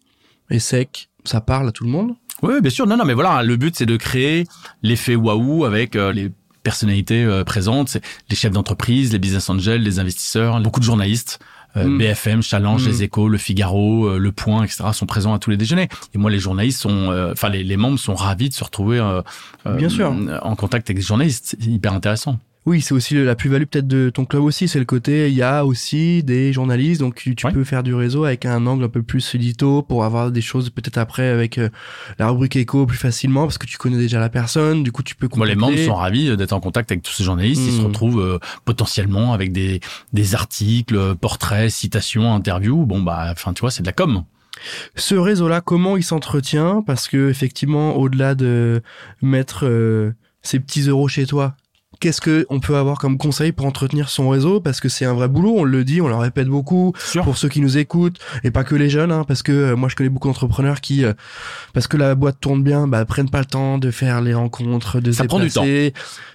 et 0.50 0.58
sec, 0.58 1.08
ça 1.24 1.40
parle 1.40 1.68
à 1.68 1.72
tout 1.72 1.84
le 1.84 1.90
monde 1.90 2.14
Oui, 2.42 2.60
bien 2.60 2.70
sûr. 2.70 2.86
Non, 2.86 2.96
non, 2.96 3.04
mais 3.04 3.14
voilà, 3.14 3.42
le 3.42 3.56
but 3.56 3.76
c'est 3.76 3.86
de 3.86 3.96
créer 3.96 4.46
l'effet 4.82 5.16
waouh 5.16 5.64
avec 5.64 5.96
euh, 5.96 6.12
les 6.12 6.30
personnalités 6.62 7.24
euh, 7.24 7.44
présentes, 7.44 7.96
les 8.30 8.36
chefs 8.36 8.52
d'entreprise, 8.52 9.12
les 9.12 9.18
business 9.18 9.48
angels, 9.50 9.82
les 9.82 9.98
investisseurs, 9.98 10.60
beaucoup 10.60 10.80
de 10.80 10.84
journalistes. 10.84 11.38
Euh, 11.76 11.88
mm. 11.88 11.98
BFM, 11.98 12.42
Challenge, 12.42 12.84
mm. 12.84 12.86
Les 12.86 13.02
Échos, 13.02 13.28
Le 13.28 13.36
Figaro, 13.36 14.16
Le 14.16 14.32
Point, 14.32 14.62
etc. 14.62 14.84
sont 14.92 15.06
présents 15.06 15.34
à 15.34 15.40
tous 15.40 15.50
les 15.50 15.56
déjeuners. 15.56 15.88
Et 16.14 16.18
moi, 16.18 16.30
les 16.30 16.38
journalistes 16.38 16.80
sont, 16.80 17.12
enfin 17.32 17.48
les, 17.48 17.64
les, 17.64 17.76
membres 17.76 17.98
sont 17.98 18.14
ravis 18.14 18.48
de 18.48 18.54
se 18.54 18.62
retrouver 18.62 19.02
Bien 19.66 19.88
sûr. 19.88 20.14
en 20.42 20.54
contact 20.54 20.88
avec 20.88 20.98
les 20.98 21.02
journalistes. 21.04 21.56
C'est 21.58 21.66
hyper 21.66 21.92
intéressant. 21.92 22.38
Oui, 22.66 22.80
c'est 22.80 22.94
aussi 22.94 23.14
la 23.22 23.34
plus-value 23.34 23.64
peut-être 23.64 23.86
de 23.86 24.08
ton 24.08 24.24
club 24.24 24.42
aussi, 24.42 24.68
c'est 24.68 24.78
le 24.78 24.86
côté, 24.86 25.28
il 25.28 25.34
y 25.34 25.42
a 25.42 25.66
aussi 25.66 26.22
des 26.22 26.50
journalistes, 26.50 27.02
donc 27.02 27.16
tu, 27.16 27.34
peux 27.34 27.62
faire 27.62 27.82
du 27.82 27.94
réseau 27.94 28.24
avec 28.24 28.46
un 28.46 28.66
angle 28.66 28.84
un 28.84 28.88
peu 28.88 29.02
plus 29.02 29.34
édito 29.34 29.82
pour 29.82 30.02
avoir 30.02 30.30
des 30.30 30.40
choses 30.40 30.70
peut-être 30.70 30.96
après 30.96 31.28
avec 31.28 31.58
euh, 31.58 31.68
la 32.18 32.30
rubrique 32.30 32.56
écho 32.56 32.86
plus 32.86 32.96
facilement 32.96 33.42
parce 33.42 33.58
que 33.58 33.66
tu 33.66 33.76
connais 33.76 33.98
déjà 33.98 34.18
la 34.18 34.30
personne, 34.30 34.82
du 34.82 34.92
coup 34.92 35.02
tu 35.02 35.14
peux 35.14 35.28
Moi, 35.36 35.46
les 35.46 35.56
membres 35.56 35.76
sont 35.76 35.94
ravis 35.94 36.30
euh, 36.30 36.36
d'être 36.36 36.54
en 36.54 36.60
contact 36.60 36.90
avec 36.90 37.02
tous 37.02 37.12
ces 37.12 37.22
journalistes, 37.22 37.60
ils 37.66 37.76
se 37.76 37.82
hmm. 37.82 37.86
retrouvent 37.86 38.20
euh, 38.22 38.38
potentiellement 38.64 39.34
avec 39.34 39.52
des, 39.52 39.80
des 40.14 40.34
articles, 40.34 41.16
portraits, 41.16 41.70
citations, 41.70 42.34
interviews, 42.34 42.86
bon 42.86 43.02
bah, 43.02 43.28
enfin 43.30 43.52
tu 43.52 43.60
vois, 43.60 43.70
c'est 43.70 43.82
de 43.82 43.88
la 43.88 43.92
com. 43.92 44.24
Ce 44.96 45.14
réseau-là, 45.14 45.60
comment 45.60 45.98
il 45.98 46.02
s'entretient? 46.02 46.80
Parce 46.80 47.08
que 47.08 47.28
effectivement, 47.28 47.96
au-delà 47.96 48.34
de 48.34 48.80
mettre 49.20 49.68
ces 50.40 50.60
petits 50.60 50.88
euros 50.88 51.08
chez 51.08 51.26
toi, 51.26 51.56
qu'est-ce 52.00 52.20
que 52.20 52.46
on 52.50 52.60
peut 52.60 52.76
avoir 52.76 52.98
comme 52.98 53.18
conseil 53.18 53.52
pour 53.52 53.66
entretenir 53.66 54.08
son 54.08 54.28
réseau? 54.28 54.60
Parce 54.60 54.80
que 54.80 54.88
c'est 54.88 55.04
un 55.04 55.14
vrai 55.14 55.28
boulot 55.28 55.54
on 55.58 55.64
le 55.64 55.84
dit 55.84 56.00
on 56.00 56.08
le 56.08 56.14
répète 56.14 56.48
beaucoup 56.48 56.92
pour 57.22 57.36
ceux 57.36 57.48
qui 57.48 57.60
nous 57.60 57.78
écoutent 57.78 58.18
et 58.42 58.50
pas 58.50 58.64
que 58.64 58.74
les 58.74 58.90
jeunes 58.90 59.12
hein, 59.12 59.24
parce 59.26 59.42
que 59.42 59.52
euh, 59.52 59.76
moi 59.76 59.88
je 59.88 59.96
connais 59.96 60.08
beaucoup 60.08 60.28
d'entrepreneurs 60.28 60.80
qui 60.80 61.04
euh, 61.04 61.12
parce 61.72 61.86
que 61.86 61.96
la 61.96 62.14
boîte 62.14 62.40
tourne 62.40 62.62
bien 62.62 62.86
bah 62.86 63.04
prennent 63.04 63.30
pas 63.30 63.40
le 63.40 63.46
temps 63.46 63.78
de 63.78 63.90
faire 63.90 64.20
les 64.20 64.34
rencontres 64.34 65.00
de 65.00 65.12
ça 65.12 65.24
prend 65.24 65.40
du 65.40 65.50
temps. 65.50 65.64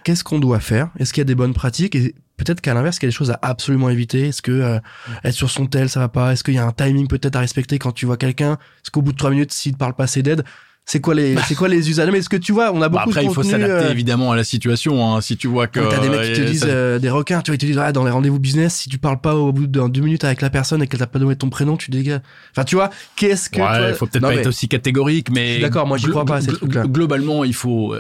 Qu'est-ce 0.03 0.23
qu'on 0.23 0.39
doit 0.39 0.59
faire? 0.59 0.89
Est-ce 0.97 1.13
qu'il 1.13 1.21
y 1.21 1.23
a 1.23 1.25
des 1.25 1.35
bonnes 1.35 1.53
pratiques? 1.53 1.95
Et 1.95 2.15
peut-être 2.37 2.61
qu'à 2.61 2.73
l'inverse, 2.73 2.97
il 2.97 3.03
y 3.03 3.05
a 3.05 3.09
des 3.09 3.15
choses 3.15 3.31
à 3.31 3.39
absolument 3.41 3.89
éviter. 3.89 4.29
Est-ce 4.29 4.41
que 4.41 4.51
euh, 4.51 4.79
être 5.23 5.33
sur 5.33 5.49
son 5.49 5.67
tel, 5.67 5.89
ça 5.89 5.99
va 5.99 6.07
pas? 6.07 6.33
Est-ce 6.33 6.43
qu'il 6.43 6.55
y 6.55 6.57
a 6.57 6.65
un 6.65 6.71
timing 6.71 7.07
peut-être 7.07 7.35
à 7.35 7.39
respecter 7.39 7.79
quand 7.79 7.91
tu 7.91 8.05
vois 8.05 8.17
quelqu'un? 8.17 8.53
Est-ce 8.53 8.91
qu'au 8.91 9.01
bout 9.01 9.11
de 9.11 9.17
trois 9.17 9.29
minutes, 9.29 9.51
s'il 9.51 9.73
te 9.73 9.77
parle 9.77 9.93
pas 9.93 10.05
assez 10.05 10.23
d'aide, 10.23 10.43
c'est 10.89 11.01
quoi 11.01 11.13
les 11.13 11.35
c'est 11.47 11.53
quoi 11.53 11.67
les 11.67 11.87
usages? 11.87 12.09
Mais 12.11 12.17
est-ce 12.17 12.29
que 12.29 12.35
tu 12.35 12.51
vois 12.51 12.71
on 12.73 12.81
a 12.81 12.89
beaucoup 12.89 13.09
après 13.09 13.23
il 13.23 13.31
faut 13.31 13.43
s'adapter 13.43 13.85
euh, 13.85 13.91
évidemment 13.91 14.31
à 14.31 14.35
la 14.35 14.43
situation 14.43 15.15
hein. 15.15 15.21
si 15.21 15.37
tu 15.37 15.47
vois 15.47 15.67
que 15.67 15.79
t'as 15.79 15.99
des 15.99 16.09
mecs 16.09 16.33
qui 16.33 16.41
te 16.41 16.41
disent 16.41 16.65
euh, 16.67 16.97
des 16.97 17.11
requins 17.11 17.41
tu 17.41 17.51
vois 17.51 17.55
ils 17.55 17.59
te 17.59 17.65
disent 17.67 17.77
ah, 17.77 17.91
dans 17.91 18.03
les 18.03 18.09
rendez-vous 18.09 18.39
business 18.39 18.75
si 18.75 18.89
tu 18.89 18.97
parles 18.97 19.21
pas 19.21 19.35
au 19.35 19.53
bout 19.53 19.67
de 19.67 19.87
deux 19.87 20.01
minutes 20.01 20.23
avec 20.23 20.41
la 20.41 20.49
personne 20.49 20.81
et 20.81 20.87
qu'elle 20.87 20.99
t'a 20.99 21.05
pas 21.05 21.19
donné 21.19 21.35
ton 21.35 21.51
prénom 21.51 21.77
tu 21.77 21.91
dégages. 21.91 22.21
Enfin 22.51 22.63
tu 22.63 22.73
vois 22.73 22.89
qu'est-ce 23.15 23.51
que 23.51 23.59
ouais, 23.59 23.89
il 23.89 23.95
faut 23.95 24.07
peut-être 24.07 24.23
pas 24.23 24.33
être 24.33 24.47
aussi 24.47 24.67
catégorique 24.67 25.29
mais 25.29 25.59
d'accord 25.59 25.85
moi 25.85 25.97
j'y 25.97 26.07
crois 26.07 26.25
pas 26.25 26.37
à 26.37 26.41
ces 26.41 26.53
trucs 26.53 26.73
là 26.73 26.87
globalement 26.87 27.43
il 27.43 27.53
faut 27.53 27.93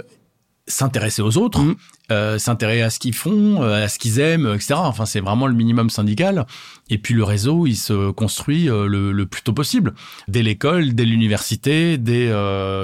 s'intéresser 0.69 1.21
aux 1.21 1.37
autres, 1.37 1.61
mm. 1.61 1.75
euh, 2.11 2.37
s'intéresser 2.37 2.81
à 2.81 2.89
ce 2.89 2.99
qu'ils 2.99 3.15
font, 3.15 3.61
euh, 3.61 3.83
à 3.83 3.87
ce 3.89 3.99
qu'ils 3.99 4.19
aiment, 4.19 4.53
etc. 4.53 4.75
Enfin, 4.77 5.05
c'est 5.05 5.19
vraiment 5.19 5.47
le 5.47 5.53
minimum 5.53 5.89
syndical. 5.89 6.45
Et 6.89 6.97
puis 6.97 7.13
le 7.13 7.23
réseau, 7.23 7.67
il 7.67 7.75
se 7.75 8.11
construit 8.11 8.69
euh, 8.69 8.87
le, 8.87 9.11
le, 9.11 9.25
plus 9.25 9.41
tôt 9.41 9.53
possible, 9.53 9.93
dès 10.27 10.41
l'école, 10.41 10.93
dès 10.93 11.05
l'université, 11.05 11.97
dès 11.97 12.29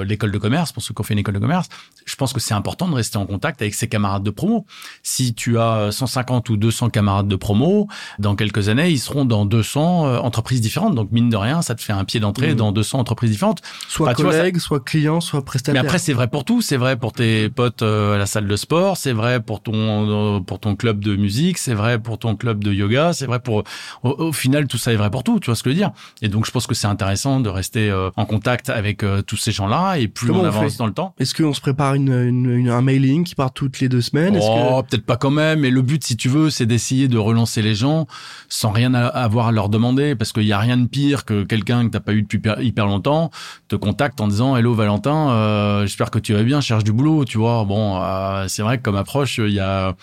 l'école 0.04 0.32
de 0.32 0.38
commerce. 0.38 0.72
Pour 0.72 0.82
ceux 0.82 0.92
qui 0.92 1.00
ont 1.00 1.04
fait 1.04 1.14
une 1.14 1.20
école 1.20 1.34
de 1.34 1.40
commerce, 1.40 1.68
je 2.06 2.14
pense 2.14 2.32
que 2.32 2.40
c'est 2.40 2.54
important 2.54 2.88
de 2.88 2.94
rester 2.94 3.18
en 3.18 3.26
contact 3.26 3.60
avec 3.60 3.74
ses 3.74 3.88
camarades 3.88 4.22
de 4.22 4.30
promo. 4.30 4.64
Si 5.02 5.34
tu 5.34 5.58
as 5.58 5.90
150 5.90 6.48
ou 6.48 6.56
200 6.56 6.90
camarades 6.90 7.28
de 7.28 7.36
promo, 7.36 7.88
dans 8.20 8.36
quelques 8.36 8.68
années, 8.68 8.90
ils 8.90 8.98
seront 8.98 9.24
dans 9.24 9.44
200 9.44 10.06
euh, 10.06 10.18
entreprises 10.18 10.60
différentes. 10.60 10.94
Donc, 10.94 11.10
mine 11.10 11.28
de 11.28 11.36
rien, 11.36 11.62
ça 11.62 11.74
te 11.74 11.82
fait 11.82 11.92
un 11.92 12.04
pied 12.04 12.20
d'entrée 12.20 12.52
mmh. 12.52 12.56
dans 12.56 12.72
200 12.72 13.00
entreprises 13.00 13.32
différentes. 13.32 13.60
Soit 13.88 14.14
collègues, 14.14 14.58
soit 14.58 14.80
clients, 14.80 15.20
soit 15.20 15.44
prestataires. 15.44 15.82
Mais 15.82 15.86
après, 15.86 15.98
c'est 15.98 16.12
vrai 16.12 16.28
pour 16.28 16.44
tout. 16.44 16.62
C'est 16.62 16.76
vrai 16.76 16.96
pour 16.96 17.12
tes 17.12 17.48
potes 17.50 17.82
euh, 17.82 18.14
à 18.14 18.18
la 18.18 18.26
salle 18.26 18.46
de 18.46 18.56
sport. 18.56 18.96
C'est 18.96 19.12
vrai 19.12 19.40
pour 19.40 19.60
ton, 19.60 20.42
pour 20.44 20.60
ton 20.60 20.76
club 20.76 21.00
de 21.00 21.16
musique. 21.16 21.58
C'est 21.58 21.74
vrai 21.74 21.98
pour 21.98 22.18
ton 22.18 22.36
club 22.36 22.62
de 22.62 22.72
yoga. 22.72 23.12
C'est 23.14 23.26
vrai 23.26 23.40
pour, 23.40 23.64
au, 24.04 24.32
final, 24.32 24.68
tout 24.68 24.78
ça 24.78 24.92
est 24.92 24.96
vrai 24.96 25.10
pour 25.10 25.24
tout. 25.24 25.40
Tu 25.40 25.46
vois 25.46 25.56
ce 25.56 25.64
que 25.64 25.70
je 25.70 25.74
veux 25.74 25.80
dire? 25.80 25.90
Et 26.22 26.28
donc, 26.28 26.46
je 26.46 26.52
pense 26.52 26.68
que 26.68 26.74
c'est 26.74 26.86
intéressant 26.86 27.40
de 27.40 27.48
rester 27.48 27.90
euh, 27.90 28.10
en 28.16 28.26
contact 28.26 28.70
avec 28.70 29.04
tous 29.26 29.36
ces 29.36 29.50
gens-là 29.50 29.96
et 29.96 30.06
plus 30.06 30.30
on, 30.30 30.44
avance 30.44 30.76
dans 30.76 30.86
le 30.86 30.92
temps. 30.92 31.14
Est-ce 31.18 31.34
qu'on 31.34 31.52
se 31.52 31.60
prépare 31.60 31.95
une, 31.96 32.50
une, 32.50 32.68
un 32.68 32.82
mailing 32.82 33.24
qui 33.24 33.34
part 33.34 33.52
toutes 33.52 33.80
les 33.80 33.88
deux 33.88 34.00
semaines 34.00 34.38
Oh, 34.40 34.82
peut-être 34.88 35.04
pas 35.04 35.16
quand 35.16 35.30
même. 35.30 35.60
Mais 35.60 35.70
le 35.70 35.82
but, 35.82 36.04
si 36.04 36.16
tu 36.16 36.28
veux, 36.28 36.50
c'est 36.50 36.66
d'essayer 36.66 37.08
de 37.08 37.18
relancer 37.18 37.62
les 37.62 37.74
gens 37.74 38.06
sans 38.48 38.70
rien 38.70 38.94
avoir 38.94 39.48
à 39.48 39.52
leur 39.52 39.68
demander, 39.68 40.14
parce 40.14 40.32
qu'il 40.32 40.44
y 40.44 40.52
a 40.52 40.58
rien 40.58 40.76
de 40.76 40.86
pire 40.86 41.24
que 41.24 41.42
quelqu'un 41.42 41.86
que 41.86 41.90
t'as 41.92 42.00
pas 42.00 42.12
eu 42.12 42.22
depuis 42.22 42.40
hyper 42.60 42.86
longtemps 42.86 43.30
te 43.68 43.76
contacte 43.76 44.20
en 44.20 44.28
disant 44.28 44.56
Hello 44.56 44.74
Valentin, 44.74 45.30
euh, 45.30 45.82
j'espère 45.82 46.10
que 46.10 46.18
tu 46.18 46.34
vas 46.34 46.42
bien, 46.42 46.60
cherche 46.60 46.84
du 46.84 46.92
boulot, 46.92 47.24
tu 47.24 47.38
vois. 47.38 47.64
Bon, 47.64 48.00
euh, 48.00 48.46
c'est 48.48 48.62
vrai 48.62 48.78
que 48.78 48.82
comme 48.82 48.96
approche, 48.96 49.38
il 49.38 49.52
y 49.52 49.60
a 49.60 49.94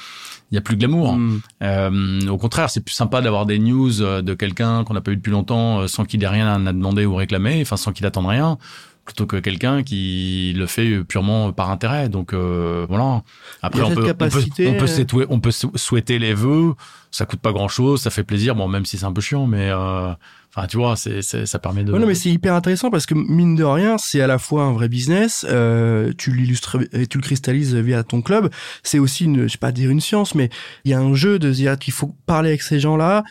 il 0.51 0.55
y 0.55 0.57
a 0.57 0.61
plus 0.61 0.75
de 0.75 0.81
glamour. 0.81 1.13
Mm. 1.13 1.41
Euh, 1.63 2.27
au 2.27 2.37
contraire, 2.37 2.69
c'est 2.69 2.81
plus 2.81 2.93
sympa 2.93 3.21
d'avoir 3.21 3.47
des 3.47 3.57
news 3.57 3.91
de 3.91 4.33
quelqu'un 4.35 4.83
qu'on 4.83 4.93
n'a 4.93 5.01
pas 5.01 5.11
eu 5.11 5.15
depuis 5.15 5.31
longtemps 5.31 5.87
sans 5.87 6.05
qu'il 6.05 6.23
ait 6.23 6.27
rien 6.27 6.67
à 6.67 6.73
demander 6.73 7.05
ou 7.05 7.15
réclamer, 7.15 7.59
enfin 7.61 7.77
sans 7.77 7.91
qu'il 7.91 8.05
attende 8.05 8.27
rien 8.27 8.57
plutôt 9.05 9.25
que 9.25 9.37
quelqu'un 9.37 9.83
qui 9.83 10.53
le 10.55 10.65
fait 10.65 11.03
purement 11.03 11.51
par 11.51 11.69
intérêt. 11.69 12.09
Donc 12.09 12.33
euh, 12.33 12.85
voilà. 12.87 13.23
Après, 13.61 13.81
on 13.81 13.93
peut, 13.93 14.01
on 14.01 14.13
peut, 14.13 14.25
on 14.25 14.77
peut, 14.77 14.87
souhaiter, 14.87 15.25
on 15.29 15.39
peut 15.39 15.51
souhaiter 15.51 16.19
les 16.19 16.33
vœux. 16.33 16.73
Ça 17.11 17.25
coûte 17.25 17.41
pas 17.41 17.51
grand 17.51 17.67
chose, 17.67 18.01
ça 18.01 18.09
fait 18.09 18.23
plaisir. 18.23 18.55
Bon, 18.55 18.67
même 18.67 18.85
si 18.85 18.97
c'est 18.97 19.05
un 19.05 19.11
peu 19.11 19.21
chiant, 19.21 19.45
mais 19.45 19.69
euh, 19.69 20.13
enfin, 20.55 20.67
tu 20.67 20.77
vois, 20.77 20.95
c'est, 20.95 21.21
ça 21.21 21.59
permet 21.59 21.83
de. 21.83 21.91
non, 21.91 22.07
mais 22.07 22.15
c'est 22.15 22.29
hyper 22.29 22.55
intéressant 22.55 22.89
parce 22.89 23.05
que 23.05 23.13
mine 23.13 23.55
de 23.55 23.63
rien, 23.63 23.97
c'est 23.99 24.21
à 24.21 24.27
la 24.27 24.39
fois 24.39 24.63
un 24.63 24.71
vrai 24.71 24.87
business. 24.87 25.45
Euh, 25.49 26.13
tu 26.17 26.33
l'illustres 26.33 26.77
et 26.93 27.05
tu 27.05 27.17
le 27.17 27.23
cristallises 27.23 27.75
via 27.75 28.03
ton 28.03 28.21
club. 28.21 28.49
C'est 28.83 28.99
aussi 28.99 29.25
une, 29.25 29.43
je 29.43 29.49
sais 29.49 29.57
pas 29.57 29.71
dire 29.71 29.89
une 29.89 30.01
science, 30.01 30.33
mais 30.33 30.49
il 30.85 30.91
y 30.91 30.93
a 30.93 30.99
un 30.99 31.13
jeu 31.13 31.39
de 31.39 31.51
dire 31.51 31.77
qu'il 31.77 31.93
faut 31.93 32.15
parler 32.25 32.49
avec 32.49 32.61
ces 32.61 32.79
gens-là 32.79 33.23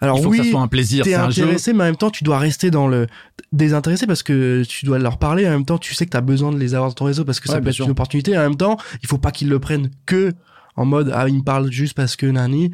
alors 0.00 0.18
il 0.18 0.22
faut 0.22 0.30
oui, 0.30 0.38
que 0.38 0.44
ça 0.44 0.50
soit 0.50 0.60
un 0.60 0.68
plaisir. 0.68 1.04
T'es 1.04 1.14
intéressé, 1.14 1.72
mais 1.72 1.84
en 1.84 1.86
même 1.86 1.96
temps, 1.96 2.10
tu 2.10 2.24
dois 2.24 2.38
rester 2.38 2.70
dans 2.70 2.86
le 2.86 3.06
désintéressé 3.52 4.06
parce 4.06 4.22
que 4.22 4.62
tu 4.64 4.84
dois 4.84 4.98
leur 4.98 5.18
parler. 5.18 5.46
En 5.46 5.50
même 5.50 5.64
temps, 5.64 5.78
tu 5.78 5.94
sais 5.94 6.04
que 6.04 6.10
tu 6.10 6.16
as 6.16 6.22
besoin 6.22 6.52
de 6.52 6.58
les 6.58 6.74
avoir 6.74 6.90
dans 6.90 6.94
ton 6.94 7.04
réseau 7.06 7.24
parce 7.24 7.40
que 7.40 7.48
ça 7.48 7.60
peut 7.60 7.68
être 7.68 7.80
une 7.80 7.90
opportunité. 7.90 8.36
En 8.36 8.42
même 8.42 8.56
temps, 8.56 8.76
il 9.02 9.08
faut 9.08 9.18
pas 9.18 9.30
qu'ils 9.30 9.48
le 9.48 9.58
prennent 9.58 9.90
que 10.04 10.32
en 10.76 10.84
mode 10.84 11.10
ah 11.14 11.26
il 11.28 11.36
me 11.36 11.42
parle 11.42 11.70
juste 11.70 11.94
parce 11.94 12.16
que 12.16 12.26
nani. 12.26 12.72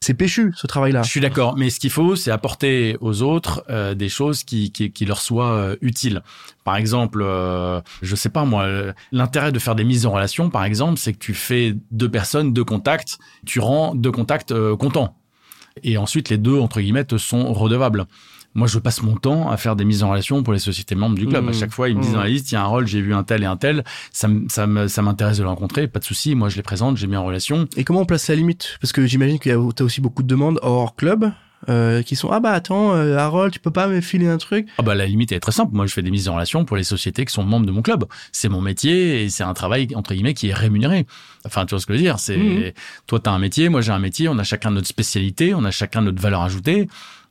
C'est 0.00 0.12
péchu 0.12 0.52
ce 0.54 0.66
travail-là. 0.66 1.02
Je 1.02 1.08
suis 1.08 1.20
d'accord, 1.20 1.56
mais 1.56 1.70
ce 1.70 1.80
qu'il 1.80 1.88
faut, 1.88 2.14
c'est 2.14 2.30
apporter 2.30 2.98
aux 3.00 3.22
autres 3.22 3.64
euh, 3.70 3.94
des 3.94 4.10
choses 4.10 4.44
qui, 4.44 4.70
qui, 4.70 4.92
qui 4.92 5.06
leur 5.06 5.18
soient 5.18 5.52
euh, 5.52 5.76
utiles. 5.80 6.20
Par 6.62 6.76
exemple, 6.76 7.22
euh, 7.22 7.80
je 8.02 8.14
sais 8.14 8.28
pas 8.28 8.44
moi, 8.44 8.68
l'intérêt 9.12 9.50
de 9.50 9.58
faire 9.58 9.74
des 9.74 9.84
mises 9.84 10.04
en 10.04 10.10
relation, 10.10 10.50
par 10.50 10.64
exemple, 10.64 10.98
c'est 10.98 11.14
que 11.14 11.18
tu 11.18 11.32
fais 11.32 11.74
deux 11.90 12.10
personnes, 12.10 12.52
deux 12.52 12.64
contacts, 12.64 13.16
tu 13.46 13.60
rends 13.60 13.94
deux 13.94 14.12
contacts 14.12 14.52
contents 14.76 15.16
et 15.82 15.96
ensuite 15.96 16.28
les 16.28 16.38
deux 16.38 16.58
entre 16.58 16.80
guillemets 16.80 17.06
sont 17.16 17.52
redevables. 17.52 18.06
Moi, 18.56 18.68
je 18.68 18.78
passe 18.78 19.02
mon 19.02 19.16
temps 19.16 19.50
à 19.50 19.56
faire 19.56 19.74
des 19.74 19.84
mises 19.84 20.04
en 20.04 20.10
relation 20.10 20.44
pour 20.44 20.52
les 20.52 20.60
sociétés 20.60 20.94
membres 20.94 21.16
du 21.16 21.26
club. 21.26 21.48
À 21.48 21.50
mmh. 21.50 21.54
chaque 21.54 21.72
fois, 21.72 21.88
ils 21.88 21.96
me 21.96 22.02
disent 22.02 22.12
mmh. 22.12 22.14
dans 22.14 22.20
la 22.20 22.28
liste, 22.28 22.52
il 22.52 22.54
y 22.54 22.56
a 22.56 22.62
un 22.62 22.66
rôle, 22.66 22.86
j'ai 22.86 23.00
vu 23.00 23.12
un 23.12 23.24
tel 23.24 23.42
et 23.42 23.46
un 23.46 23.56
tel. 23.56 23.82
Ça, 24.12 24.28
ça, 24.48 24.68
ça 24.86 25.02
m'intéresse 25.02 25.38
de 25.38 25.42
le 25.42 25.48
rencontrer, 25.48 25.88
pas 25.88 25.98
de 25.98 26.04
souci. 26.04 26.36
Moi, 26.36 26.48
je 26.50 26.56
les 26.56 26.62
présente, 26.62 26.96
j'ai 26.96 27.08
mis 27.08 27.16
en 27.16 27.24
relation. 27.24 27.66
Et 27.76 27.82
comment 27.82 28.02
on 28.02 28.04
place 28.04 28.28
la 28.28 28.36
limite? 28.36 28.78
Parce 28.80 28.92
que 28.92 29.06
j'imagine 29.06 29.40
qu'il 29.40 29.50
y 29.50 29.54
a 29.54 29.58
aussi 29.58 30.00
beaucoup 30.00 30.22
de 30.22 30.28
demandes 30.28 30.60
hors 30.62 30.94
club. 30.94 31.32
Euh, 31.70 32.02
qui 32.02 32.14
sont 32.14 32.30
ah 32.30 32.40
bah 32.40 32.52
attends 32.52 32.94
euh, 32.94 33.16
Harold 33.16 33.52
tu 33.52 33.58
peux 33.58 33.70
pas 33.70 33.86
me 33.86 34.00
filer 34.02 34.26
un 34.26 34.36
truc? 34.36 34.68
Ah 34.76 34.82
bah 34.82 34.94
la 34.94 35.06
limite 35.06 35.32
est 35.32 35.40
très 35.40 35.52
simple 35.52 35.74
moi 35.74 35.86
je 35.86 35.94
fais 35.94 36.02
des 36.02 36.10
mises 36.10 36.28
en 36.28 36.34
relation 36.34 36.64
pour 36.66 36.76
les 36.76 36.84
sociétés 36.84 37.24
qui 37.24 37.32
sont 37.32 37.42
membres 37.42 37.64
de 37.64 37.70
mon 37.70 37.80
club 37.80 38.04
c'est 38.32 38.50
mon 38.50 38.60
métier 38.60 39.24
et 39.24 39.30
c'est 39.30 39.44
un 39.44 39.54
travail 39.54 39.88
entre 39.94 40.12
guillemets 40.12 40.34
qui 40.34 40.48
est 40.48 40.54
rémunéré 40.54 41.06
enfin 41.46 41.64
tu 41.64 41.70
vois 41.70 41.80
ce 41.80 41.86
que 41.86 41.94
je 41.94 41.98
veux 41.98 42.04
dire? 42.04 42.18
C'est 42.18 42.36
mmh. 42.36 42.72
toi 43.06 43.18
t'as 43.20 43.30
un 43.30 43.38
métier 43.38 43.70
moi 43.70 43.80
j'ai 43.80 43.92
un 43.92 43.98
métier 43.98 44.28
on 44.28 44.38
a 44.38 44.44
chacun 44.44 44.72
notre 44.72 44.88
spécialité 44.88 45.54
on 45.54 45.64
a 45.64 45.70
chacun 45.70 46.02
notre 46.02 46.20
valeur 46.20 46.42
ajoutée 46.42 46.86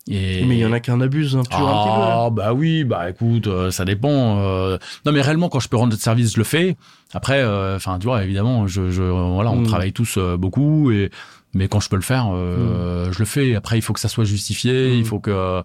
et... 0.09 0.43
Mais 0.45 0.57
il 0.57 0.59
y 0.59 0.65
en 0.65 0.73
a 0.73 0.79
qui 0.79 0.91
en 0.91 0.99
abusent 0.99 1.37
un, 1.37 1.43
peu. 1.43 1.55
Ah, 1.55 2.29
bah 2.29 2.53
oui, 2.53 2.83
bah 2.83 3.09
écoute, 3.09 3.47
euh, 3.47 3.71
ça 3.71 3.85
dépend. 3.85 4.37
Euh. 4.39 4.77
Non, 5.05 5.13
mais 5.13 5.21
réellement, 5.21 5.47
quand 5.47 5.61
je 5.61 5.69
peux 5.69 5.77
rendre 5.77 5.95
de 5.95 5.97
service, 5.97 6.33
je 6.33 6.39
le 6.39 6.43
fais. 6.43 6.75
Après, 7.13 7.41
enfin, 7.75 7.99
tu 7.99 8.07
vois, 8.07 8.21
évidemment, 8.21 8.67
je, 8.67 8.89
je 8.89 9.01
voilà, 9.01 9.51
on 9.51 9.61
mmh. 9.61 9.67
travaille 9.67 9.93
tous 9.93 10.17
beaucoup 10.17 10.91
et 10.91 11.09
mais 11.53 11.67
quand 11.67 11.79
je 11.79 11.89
peux 11.89 11.95
le 11.95 12.01
faire, 12.01 12.27
euh, 12.33 13.09
mm. 13.09 13.13
je 13.13 13.19
le 13.19 13.25
fais. 13.25 13.55
Après, 13.55 13.77
il 13.77 13.81
faut 13.81 13.93
que 13.93 13.99
ça 13.99 14.09
soit 14.09 14.23
justifié. 14.23 14.95
Il 14.95 15.01
mm. 15.01 15.05
faut 15.05 15.19
que, 15.19 15.63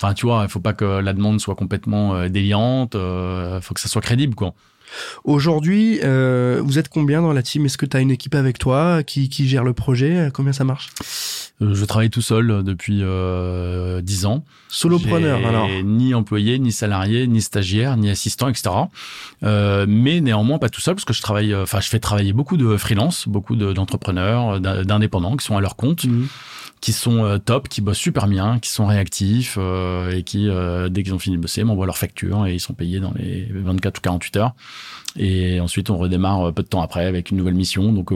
enfin, 0.00 0.14
tu 0.14 0.26
vois, 0.26 0.42
il 0.44 0.50
faut 0.50 0.60
pas 0.60 0.74
que 0.74 0.84
la 0.84 1.12
demande 1.12 1.40
soit 1.40 1.54
complètement 1.54 2.14
euh, 2.14 2.28
déliante. 2.28 2.94
Euh, 2.94 3.56
il 3.56 3.62
faut 3.62 3.74
que 3.74 3.80
ça 3.80 3.88
soit 3.88 4.02
crédible, 4.02 4.34
quoi. 4.34 4.54
Aujourd'hui, 5.24 6.00
euh, 6.02 6.60
vous 6.64 6.78
êtes 6.78 6.88
combien 6.88 7.22
dans 7.22 7.32
la 7.32 7.42
team? 7.42 7.66
Est-ce 7.66 7.78
que 7.78 7.86
tu 7.86 7.96
as 7.96 8.00
une 8.00 8.10
équipe 8.10 8.34
avec 8.34 8.58
toi 8.58 9.02
qui, 9.02 9.28
qui 9.28 9.48
gère 9.48 9.64
le 9.64 9.72
projet? 9.72 10.28
Combien 10.32 10.52
ça 10.52 10.64
marche? 10.64 10.90
Euh, 11.60 11.74
Je 11.74 11.84
travaille 11.84 12.10
tout 12.10 12.22
seul 12.22 12.62
depuis 12.64 13.00
euh, 13.02 14.00
10 14.00 14.26
ans. 14.26 14.44
Solopreneur 14.68 15.46
alors 15.46 15.68
Ni 15.84 16.14
employé, 16.14 16.58
ni 16.58 16.72
salarié, 16.72 17.26
ni 17.26 17.40
stagiaire, 17.40 17.96
ni 17.96 18.10
assistant, 18.10 18.48
etc. 18.48 18.70
Euh, 19.42 19.86
mais 19.88 20.20
néanmoins 20.20 20.58
pas 20.58 20.68
tout 20.68 20.80
seul 20.80 20.94
parce 20.94 21.04
que 21.04 21.12
je 21.12 21.22
travaille, 21.22 21.54
enfin 21.54 21.80
je 21.80 21.88
fais 21.88 21.98
travailler 21.98 22.32
beaucoup 22.32 22.56
de 22.56 22.76
freelance, 22.76 23.28
beaucoup 23.28 23.56
d'entrepreneurs, 23.56 24.60
d'indépendants 24.60 25.36
qui 25.36 25.44
sont 25.44 25.56
à 25.56 25.60
leur 25.60 25.76
compte. 25.76 26.04
Mmh 26.04 26.26
qui 26.82 26.92
sont 26.92 27.24
euh, 27.24 27.38
top, 27.38 27.68
qui 27.68 27.80
bossent 27.80 27.96
super 27.96 28.26
bien, 28.26 28.58
qui 28.58 28.68
sont 28.68 28.86
réactifs 28.86 29.56
euh, 29.56 30.10
et 30.10 30.24
qui, 30.24 30.48
euh, 30.48 30.88
dès 30.88 31.04
qu'ils 31.04 31.14
ont 31.14 31.18
fini 31.18 31.36
de 31.36 31.40
bosser, 31.40 31.62
m'envoient 31.62 31.86
leur 31.86 31.96
facture 31.96 32.44
et 32.44 32.54
ils 32.54 32.60
sont 32.60 32.74
payés 32.74 32.98
dans 32.98 33.14
les 33.14 33.46
24 33.50 33.98
ou 33.98 34.00
48 34.02 34.36
heures. 34.36 34.54
Et 35.16 35.60
ensuite, 35.60 35.90
on 35.90 35.96
redémarre 35.96 36.52
peu 36.52 36.64
de 36.64 36.68
temps 36.68 36.82
après 36.82 37.06
avec 37.06 37.30
une 37.30 37.36
nouvelle 37.36 37.54
mission. 37.54 37.92
Donc, 37.92 38.10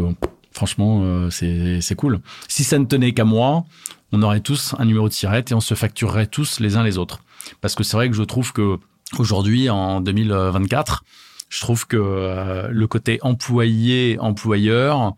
franchement, 0.50 1.28
c'est 1.30 1.94
cool. 1.96 2.20
Si 2.48 2.64
ça 2.64 2.78
ne 2.78 2.86
tenait 2.86 3.12
qu'à 3.12 3.24
moi, 3.24 3.64
on 4.12 4.22
aurait 4.22 4.40
tous 4.40 4.74
un 4.78 4.84
numéro 4.84 5.08
de 5.08 5.12
sirette 5.12 5.52
et 5.52 5.54
on 5.54 5.60
se 5.60 5.74
facturerait 5.74 6.26
tous 6.26 6.58
les 6.58 6.76
uns 6.76 6.82
les 6.82 6.98
autres. 6.98 7.20
Parce 7.60 7.74
que 7.74 7.84
c'est 7.84 7.96
vrai 7.96 8.08
que 8.08 8.16
je 8.16 8.22
trouve 8.22 8.52
que 8.52 8.78
aujourd'hui, 9.18 9.68
en 9.70 10.00
2024, 10.00 11.04
je 11.50 11.60
trouve 11.60 11.86
que 11.86 12.66
le 12.68 12.86
côté 12.86 13.18
employé-employeur, 13.20 15.14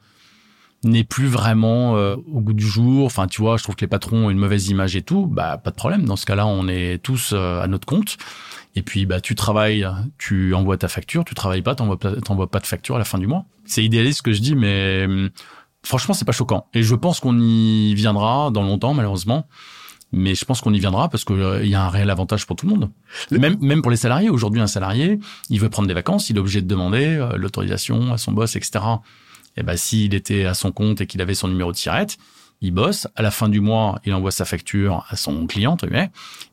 n'est 0.85 1.05
plus 1.05 1.27
vraiment 1.27 1.97
euh, 1.97 2.17
au 2.33 2.41
goût 2.41 2.53
du 2.53 2.67
jour. 2.67 3.07
Enfin, 3.07 3.27
tu 3.27 3.41
vois, 3.41 3.57
je 3.57 3.65
trouve 3.65 3.75
que 3.75 3.81
les 3.81 3.89
patrons 3.89 4.27
ont 4.27 4.31
une 4.31 4.39
mauvaise 4.39 4.69
image 4.69 4.95
et 4.97 5.03
tout. 5.03 5.27
Bah, 5.27 5.59
pas 5.59 5.71
de 5.71 5.77
problème. 5.77 6.05
Dans 6.05 6.17
ce 6.17 6.27
cas-là, 6.27 6.47
on 6.47 6.69
est 6.69 7.03
tous 7.03 7.33
euh, 7.33 7.61
à 7.61 7.67
notre 7.67 7.87
compte. 7.87 8.17
Et 8.77 8.83
puis, 8.83 9.07
bah, 9.07 9.21
tu 9.21 9.35
travailles, 9.35 9.89
tu 10.19 10.55
envoies 10.55 10.77
ta 10.77 10.89
facture. 10.89 11.25
Tu 11.25 11.35
travailles 11.35 11.63
pas, 11.63 11.75
t'envoies 11.75 11.99
pas, 11.99 12.15
t'envoies 12.17 12.51
pas 12.51 12.61
de 12.61 12.67
facture 12.67 12.95
à 12.95 12.99
la 12.99 13.05
fin 13.05 13.19
du 13.19 13.27
mois. 13.27 13.45
C'est 13.65 13.85
idéaliste 13.85 14.19
ce 14.19 14.23
que 14.23 14.33
je 14.33 14.41
dis, 14.41 14.55
mais 14.55 15.05
hum, 15.05 15.31
franchement, 15.83 16.15
c'est 16.15 16.25
pas 16.25 16.33
choquant. 16.33 16.67
Et 16.75 16.83
je 16.83 16.95
pense 16.95 17.19
qu'on 17.19 17.39
y 17.39 17.95
viendra 17.95 18.51
dans 18.51 18.63
longtemps, 18.63 18.95
malheureusement. 18.95 19.49
Mais 20.11 20.35
je 20.35 20.45
pense 20.47 20.63
qu'on 20.63 20.73
y 20.73 20.79
viendra 20.79 21.11
parce 21.11 21.25
qu'il 21.25 21.37
euh, 21.37 21.67
y 21.67 21.75
a 21.75 21.85
un 21.85 21.91
réel 21.91 22.09
avantage 22.09 22.47
pour 22.47 22.57
tout 22.57 22.67
le 22.67 22.75
monde. 22.75 22.91
Même, 23.33 23.59
même 23.61 23.83
pour 23.83 23.91
les 23.91 23.97
salariés. 23.97 24.31
Aujourd'hui, 24.31 24.61
un 24.61 24.69
salarié, 24.69 25.19
il 25.51 25.61
veut 25.61 25.69
prendre 25.69 25.89
des 25.89 25.93
vacances, 25.93 26.31
il 26.31 26.37
est 26.37 26.41
obligé 26.41 26.63
de 26.63 26.69
demander 26.69 27.29
l'autorisation 27.37 28.13
à 28.13 28.17
son 28.17 28.33
boss, 28.33 28.55
etc 28.55 28.81
et 29.59 29.63
eh 29.63 29.65
ben 29.65 29.77
s'il 29.77 30.15
était 30.15 30.45
à 30.45 30.55
son 30.55 30.71
compte 30.71 31.01
et 31.01 31.07
qu'il 31.09 31.21
avait 31.21 31.35
son 31.35 31.49
numéro 31.49 31.73
de 31.73 31.77
tirette, 31.77 32.17
il 32.61 32.71
bosse. 32.71 33.09
À 33.17 33.23
la 33.23 33.33
fin 33.33 33.49
du 33.49 33.61
mois, 33.61 34.01
il 34.05 34.15
envoie 34.15 34.31
sa 34.31 34.45
facture 34.45 35.05
à 35.09 35.17
son 35.17 35.49
client, 35.49 35.77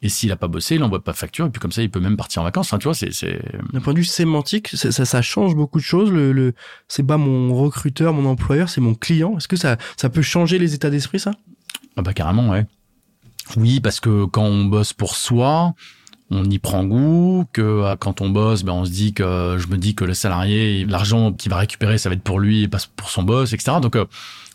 Et 0.01 0.09
s'il 0.09 0.31
a 0.31 0.35
pas 0.35 0.47
bossé, 0.47 0.73
il 0.73 0.83
envoie 0.83 1.03
pas 1.03 1.11
de 1.11 1.17
facture. 1.17 1.45
Et 1.45 1.51
puis 1.51 1.59
comme 1.59 1.71
ça, 1.71 1.83
il 1.83 1.91
peut 1.91 1.99
même 1.99 2.17
partir 2.17 2.41
en 2.41 2.45
vacances. 2.45 2.65
Enfin, 2.65 2.79
tu 2.79 2.85
vois, 2.85 2.95
c'est, 2.95 3.13
c'est... 3.13 3.39
D'un 3.73 3.79
point 3.79 3.93
de 3.93 3.99
vue 3.99 4.05
sémantique, 4.05 4.69
ça, 4.69 4.91
ça, 4.91 5.21
change 5.21 5.55
beaucoup 5.55 5.77
de 5.77 5.83
choses. 5.83 6.11
Le, 6.11 6.31
le, 6.31 6.55
c'est 6.87 7.05
pas 7.05 7.17
mon 7.17 7.53
recruteur, 7.55 8.11
mon 8.11 8.27
employeur, 8.27 8.69
c'est 8.69 8.81
mon 8.81 8.95
client. 8.95 9.37
Est-ce 9.37 9.47
que 9.47 9.55
ça, 9.55 9.77
ça 9.97 10.09
peut 10.09 10.23
changer 10.23 10.57
les 10.57 10.73
états 10.73 10.89
d'esprit, 10.89 11.19
ça? 11.19 11.31
Ah 11.95 12.01
bah 12.01 12.13
carrément, 12.13 12.49
ouais. 12.49 12.65
Oui, 13.55 13.81
parce 13.81 13.99
que 13.99 14.25
quand 14.25 14.45
on 14.45 14.65
bosse 14.65 14.93
pour 14.93 15.15
soi, 15.15 15.75
on 16.31 16.43
y 16.45 16.57
prend 16.57 16.83
goût, 16.85 17.45
que 17.53 17.61
euh, 17.61 17.95
quand 17.97 18.21
on 18.21 18.29
bosse, 18.29 18.63
ben 18.63 18.73
on 18.73 18.85
se 18.85 18.91
dit 18.91 19.13
que 19.13 19.57
je 19.59 19.67
me 19.67 19.77
dis 19.77 19.93
que 19.93 20.05
le 20.05 20.13
salarié, 20.13 20.85
l'argent 20.85 21.31
qu'il 21.31 21.51
va 21.51 21.57
récupérer, 21.57 21.97
ça 21.97 22.09
va 22.09 22.15
être 22.15 22.23
pour 22.23 22.39
lui 22.39 22.63
et 22.63 22.67
pas 22.67 22.79
pour 22.95 23.09
son 23.09 23.23
boss, 23.23 23.53
etc. 23.53 23.77
Donc 23.81 23.95
euh, 23.95 24.05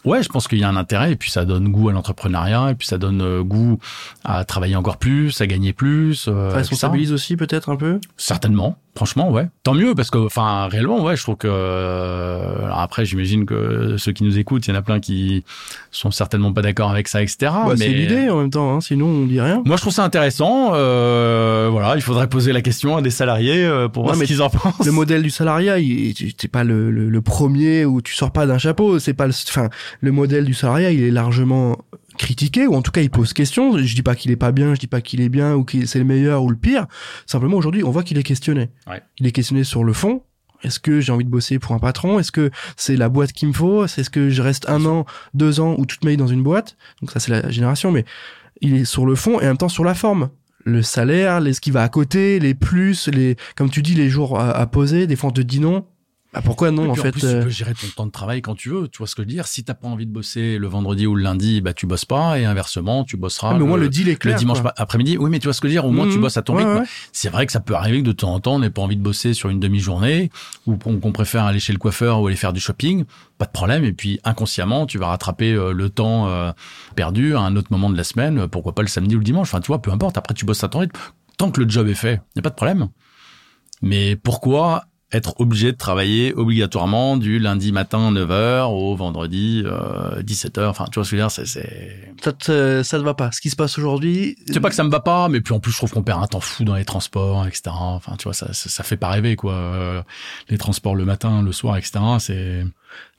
ouais, 0.04 0.22
je 0.22 0.28
pense 0.28 0.48
qu'il 0.48 0.58
y 0.58 0.64
a 0.64 0.68
un 0.68 0.76
intérêt 0.76 1.12
et 1.12 1.16
puis 1.16 1.30
ça 1.30 1.44
donne 1.44 1.68
goût 1.68 1.88
à 1.88 1.92
l'entrepreneuriat 1.92 2.72
et 2.72 2.74
puis 2.74 2.88
ça 2.88 2.98
donne 2.98 3.22
euh, 3.22 3.42
goût 3.42 3.78
à 4.24 4.44
travailler 4.44 4.76
encore 4.76 4.96
plus, 4.96 5.40
à 5.40 5.46
gagner 5.46 5.72
plus. 5.72 6.14
ça 6.14 6.50
responsabilise 6.50 7.12
aussi 7.12 7.36
peut-être 7.36 7.68
un 7.68 7.76
peu? 7.76 8.00
Certainement, 8.16 8.76
Franchement, 9.00 9.30
ouais. 9.30 9.48
Tant 9.62 9.72
mieux 9.72 9.94
parce 9.94 10.10
que, 10.10 10.18
enfin, 10.18 10.68
réellement, 10.68 11.02
ouais, 11.02 11.16
je 11.16 11.22
trouve 11.22 11.36
que. 11.36 11.48
alors 11.48 12.80
après, 12.80 13.06
j'imagine 13.06 13.46
que 13.46 13.96
ceux 13.96 14.12
qui 14.12 14.24
nous 14.24 14.38
écoutent, 14.38 14.66
il 14.66 14.72
y 14.72 14.72
en 14.74 14.78
a 14.78 14.82
plein 14.82 15.00
qui 15.00 15.42
sont 15.90 16.10
certainement 16.10 16.52
pas 16.52 16.60
d'accord 16.60 16.90
avec 16.90 17.08
ça, 17.08 17.22
etc. 17.22 17.50
Mais... 17.70 17.76
C'est 17.78 17.88
l'idée 17.88 18.28
en 18.28 18.36
même 18.36 18.50
temps. 18.50 18.74
Hein, 18.74 18.82
sinon, 18.82 19.06
on 19.06 19.24
dit 19.24 19.40
rien. 19.40 19.62
Moi, 19.64 19.76
je 19.76 19.80
trouve 19.80 19.94
ça 19.94 20.04
intéressant. 20.04 20.72
Euh, 20.74 21.70
voilà, 21.72 21.96
il 21.96 22.02
faudrait 22.02 22.26
poser 22.26 22.52
la 22.52 22.60
question 22.60 22.94
à 22.94 23.00
des 23.00 23.08
salariés 23.08 23.64
euh, 23.64 23.88
pour 23.88 24.04
voir 24.04 24.16
ce 24.16 24.24
qu'ils 24.24 24.42
en 24.42 24.50
pensent. 24.50 24.84
Le 24.84 24.92
modèle 24.92 25.22
du 25.22 25.30
salariat, 25.30 25.76
c'est 26.36 26.48
pas 26.48 26.62
le, 26.62 26.90
le, 26.90 27.08
le, 27.08 27.20
premier 27.22 27.86
où 27.86 28.02
tu 28.02 28.12
sors 28.14 28.32
pas 28.32 28.44
d'un 28.44 28.58
chapeau. 28.58 28.98
C'est 28.98 29.14
pas 29.14 29.26
le. 29.26 29.32
Enfin, 29.48 29.70
le 30.02 30.12
modèle 30.12 30.44
du 30.44 30.52
salariat, 30.52 30.90
il 30.90 31.02
est 31.02 31.10
largement 31.10 31.78
critiqué 32.20 32.66
ou 32.66 32.74
en 32.74 32.82
tout 32.82 32.92
cas 32.92 33.00
il 33.00 33.10
pose 33.10 33.32
question. 33.32 33.76
Je 33.78 33.94
dis 33.94 34.02
pas 34.02 34.14
qu'il 34.14 34.30
est 34.30 34.36
pas 34.36 34.52
bien, 34.52 34.74
je 34.74 34.80
dis 34.80 34.86
pas 34.86 35.00
qu'il 35.00 35.20
est 35.20 35.28
bien 35.28 35.54
ou 35.54 35.64
que 35.64 35.86
c'est 35.86 35.98
le 35.98 36.04
meilleur 36.04 36.44
ou 36.44 36.50
le 36.50 36.56
pire. 36.56 36.86
Simplement 37.26 37.56
aujourd'hui, 37.56 37.82
on 37.82 37.90
voit 37.90 38.02
qu'il 38.02 38.18
est 38.18 38.22
questionné. 38.22 38.70
Il 39.18 39.26
est 39.26 39.32
questionné 39.32 39.64
sur 39.64 39.82
le 39.82 39.92
fond. 39.92 40.22
Est-ce 40.62 40.78
que 40.78 41.00
j'ai 41.00 41.10
envie 41.10 41.24
de 41.24 41.30
bosser 41.30 41.58
pour 41.58 41.72
un 41.72 41.78
patron? 41.78 42.18
Est-ce 42.18 42.30
que 42.30 42.50
c'est 42.76 42.96
la 42.96 43.08
boîte 43.08 43.32
qu'il 43.32 43.48
me 43.48 43.54
faut? 43.54 43.86
Est-ce 43.86 44.10
que 44.10 44.28
je 44.28 44.42
reste 44.42 44.68
un 44.68 44.84
an, 44.84 45.06
deux 45.32 45.58
ans 45.58 45.74
ou 45.78 45.86
toute 45.86 46.04
ma 46.04 46.10
vie 46.10 46.18
dans 46.18 46.26
une 46.26 46.42
boîte? 46.42 46.76
Donc 47.00 47.10
ça 47.10 47.18
c'est 47.18 47.30
la 47.30 47.50
génération, 47.50 47.90
mais 47.90 48.04
il 48.60 48.76
est 48.76 48.84
sur 48.84 49.06
le 49.06 49.14
fond 49.14 49.40
et 49.40 49.44
en 49.44 49.48
même 49.48 49.56
temps 49.56 49.70
sur 49.70 49.84
la 49.84 49.94
forme 49.94 50.28
le 50.64 50.82
salaire, 50.82 51.40
les, 51.40 51.54
ce 51.54 51.60
qui 51.62 51.70
va 51.70 51.82
à 51.82 51.88
côté, 51.88 52.38
les 52.38 52.52
plus, 52.54 53.08
les, 53.08 53.36
comme 53.56 53.70
tu 53.70 53.80
dis, 53.80 53.94
les 53.94 54.10
jours 54.10 54.38
à, 54.38 54.66
poser, 54.66 55.06
des 55.06 55.16
fois 55.16 55.30
on 55.30 55.32
te 55.32 55.40
dit 55.40 55.58
non, 55.58 55.86
bah 56.32 56.42
pourquoi 56.44 56.70
non 56.70 56.88
en 56.88 56.94
fait 56.94 57.10
Tu 57.10 57.26
euh, 57.26 57.42
peux 57.42 57.48
gérer 57.48 57.74
ton 57.74 57.88
temps 57.88 58.06
de 58.06 58.12
travail 58.12 58.40
quand 58.40 58.54
tu 58.54 58.68
veux. 58.68 58.86
Tu 58.86 58.98
vois 58.98 59.08
ce 59.08 59.16
que 59.16 59.22
je 59.22 59.26
veux 59.26 59.32
dire? 59.32 59.48
Si 59.48 59.64
t'as 59.64 59.74
pas 59.74 59.88
envie 59.88 60.06
de 60.06 60.12
bosser 60.12 60.58
le 60.58 60.68
vendredi 60.68 61.06
ou 61.08 61.16
le 61.16 61.24
lundi, 61.24 61.60
bah 61.60 61.72
tu 61.72 61.86
bosses 61.86 62.04
pas 62.04 62.38
et 62.38 62.44
inversement 62.44 63.02
tu 63.02 63.16
bosseras. 63.16 63.50
Ah, 63.50 63.54
mais 63.54 63.62
au 63.62 63.66
moins 63.66 63.76
le 63.76 63.88
deal 63.88 64.08
est 64.08 64.14
clair. 64.14 64.36
Le 64.36 64.38
dimanche 64.38 64.58
après-midi. 64.76 65.18
Oui, 65.18 65.28
mais 65.28 65.40
tu 65.40 65.48
vois 65.48 65.54
ce 65.54 65.60
que 65.60 65.66
je 65.66 65.72
veux 65.72 65.80
dire? 65.80 65.86
Au 65.86 65.90
moins 65.90 66.08
tu 66.08 66.18
mmh. 66.18 66.20
bosses 66.20 66.36
à 66.36 66.42
ton 66.42 66.54
rythme. 66.54 66.84
C'est 67.12 67.30
vrai 67.30 67.46
que 67.46 67.52
ça 67.52 67.58
peut 67.58 67.74
arriver 67.74 68.02
que 68.02 68.06
de 68.06 68.12
temps 68.12 68.32
en 68.32 68.38
temps 68.38 68.54
on 68.54 68.58
n'ait 68.60 68.70
pas 68.70 68.82
envie 68.82 68.96
de 68.96 69.02
bosser 69.02 69.34
sur 69.34 69.48
une 69.48 69.58
demi-journée 69.58 70.30
ou 70.66 70.76
qu'on 70.76 71.12
préfère 71.12 71.44
aller 71.44 71.58
chez 71.58 71.72
le 71.72 71.80
coiffeur 71.80 72.20
ou 72.20 72.28
aller 72.28 72.36
faire 72.36 72.52
du 72.52 72.60
shopping. 72.60 73.04
Pas 73.38 73.46
de 73.46 73.52
problème. 73.52 73.84
Et 73.84 73.92
puis 73.92 74.20
inconsciemment 74.22 74.86
tu 74.86 74.98
vas 74.98 75.08
rattraper 75.08 75.52
euh, 75.52 75.72
le 75.72 75.90
temps 75.90 76.28
euh, 76.28 76.52
perdu 76.94 77.34
à 77.34 77.40
un 77.40 77.56
autre 77.56 77.68
moment 77.72 77.90
de 77.90 77.96
la 77.96 78.04
semaine. 78.04 78.46
Pourquoi 78.46 78.72
pas 78.72 78.82
le 78.82 78.88
samedi 78.88 79.16
ou 79.16 79.18
le 79.18 79.24
dimanche 79.24 79.48
Enfin 79.48 79.60
tu 79.60 79.66
vois, 79.66 79.82
peu 79.82 79.90
importe. 79.90 80.16
Après 80.16 80.34
tu 80.34 80.44
bosses 80.44 80.62
à 80.62 80.68
ton 80.68 80.78
rythme. 80.78 80.98
Tant 81.38 81.50
que 81.50 81.60
le 81.60 81.68
job 81.68 81.88
est 81.88 81.94
fait, 81.94 82.20
y 82.36 82.38
a 82.38 82.42
pas 82.42 82.50
de 82.50 82.54
problème. 82.54 82.88
Mais 83.82 84.14
pourquoi 84.14 84.84
être 85.12 85.40
obligé 85.40 85.72
de 85.72 85.76
travailler 85.76 86.34
obligatoirement 86.34 87.16
du 87.16 87.38
lundi 87.38 87.72
matin 87.72 88.12
9h 88.12 88.66
au 88.66 88.94
vendredi 88.94 89.62
euh, 89.66 90.22
17h. 90.22 90.66
Enfin, 90.66 90.84
tu 90.90 90.96
vois 90.98 91.04
ce 91.04 91.10
que 91.10 91.16
je 91.16 91.22
veux 91.22 91.22
dire, 91.22 91.30
c'est, 91.30 91.46
c'est... 91.46 92.14
Ça 92.22 92.32
te, 92.32 92.82
ça 92.82 92.98
te 92.98 93.02
va 93.02 93.14
pas. 93.14 93.32
Ce 93.32 93.40
qui 93.40 93.50
se 93.50 93.56
passe 93.56 93.78
aujourd'hui. 93.78 94.36
C'est 94.46 94.60
pas 94.60 94.68
que 94.68 94.74
ça 94.74 94.84
me 94.84 94.90
va 94.90 95.00
pas, 95.00 95.28
mais 95.28 95.40
puis 95.40 95.52
en 95.52 95.60
plus, 95.60 95.72
je 95.72 95.76
trouve 95.76 95.90
qu'on 95.90 96.02
perd 96.02 96.22
un 96.22 96.26
temps 96.26 96.40
fou 96.40 96.64
dans 96.64 96.76
les 96.76 96.84
transports, 96.84 97.46
etc. 97.46 97.70
Enfin, 97.74 98.14
tu 98.18 98.24
vois, 98.24 98.34
ça, 98.34 98.52
ça, 98.52 98.82
fait 98.84 98.96
pas 98.96 99.08
rêver, 99.08 99.36
quoi. 99.36 100.04
les 100.48 100.58
transports 100.58 100.94
le 100.94 101.04
matin, 101.04 101.42
le 101.42 101.52
soir, 101.52 101.76
etc. 101.76 101.98
C'est, 102.18 102.64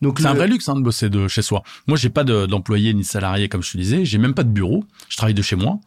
donc 0.01 0.19
c'est 0.19 0.27
un 0.27 0.33
vrai 0.33 0.47
luxe 0.47 0.67
hein, 0.67 0.75
de 0.75 0.81
bosser 0.81 1.09
de 1.09 1.27
chez 1.27 1.41
soi. 1.41 1.63
Moi, 1.87 1.97
j'ai 1.97 2.09
pas 2.09 2.23
d'employé 2.23 2.93
ni 2.93 3.01
de 3.01 3.07
salarié 3.07 3.49
comme 3.49 3.61
je 3.61 3.71
te 3.71 3.77
disais. 3.77 4.05
J'ai 4.05 4.17
même 4.17 4.33
pas 4.33 4.43
de 4.43 4.49
bureau. 4.49 4.83
Je 5.09 5.17
travaille 5.17 5.33
de 5.33 5.41
chez 5.41 5.55
moi. 5.55 5.79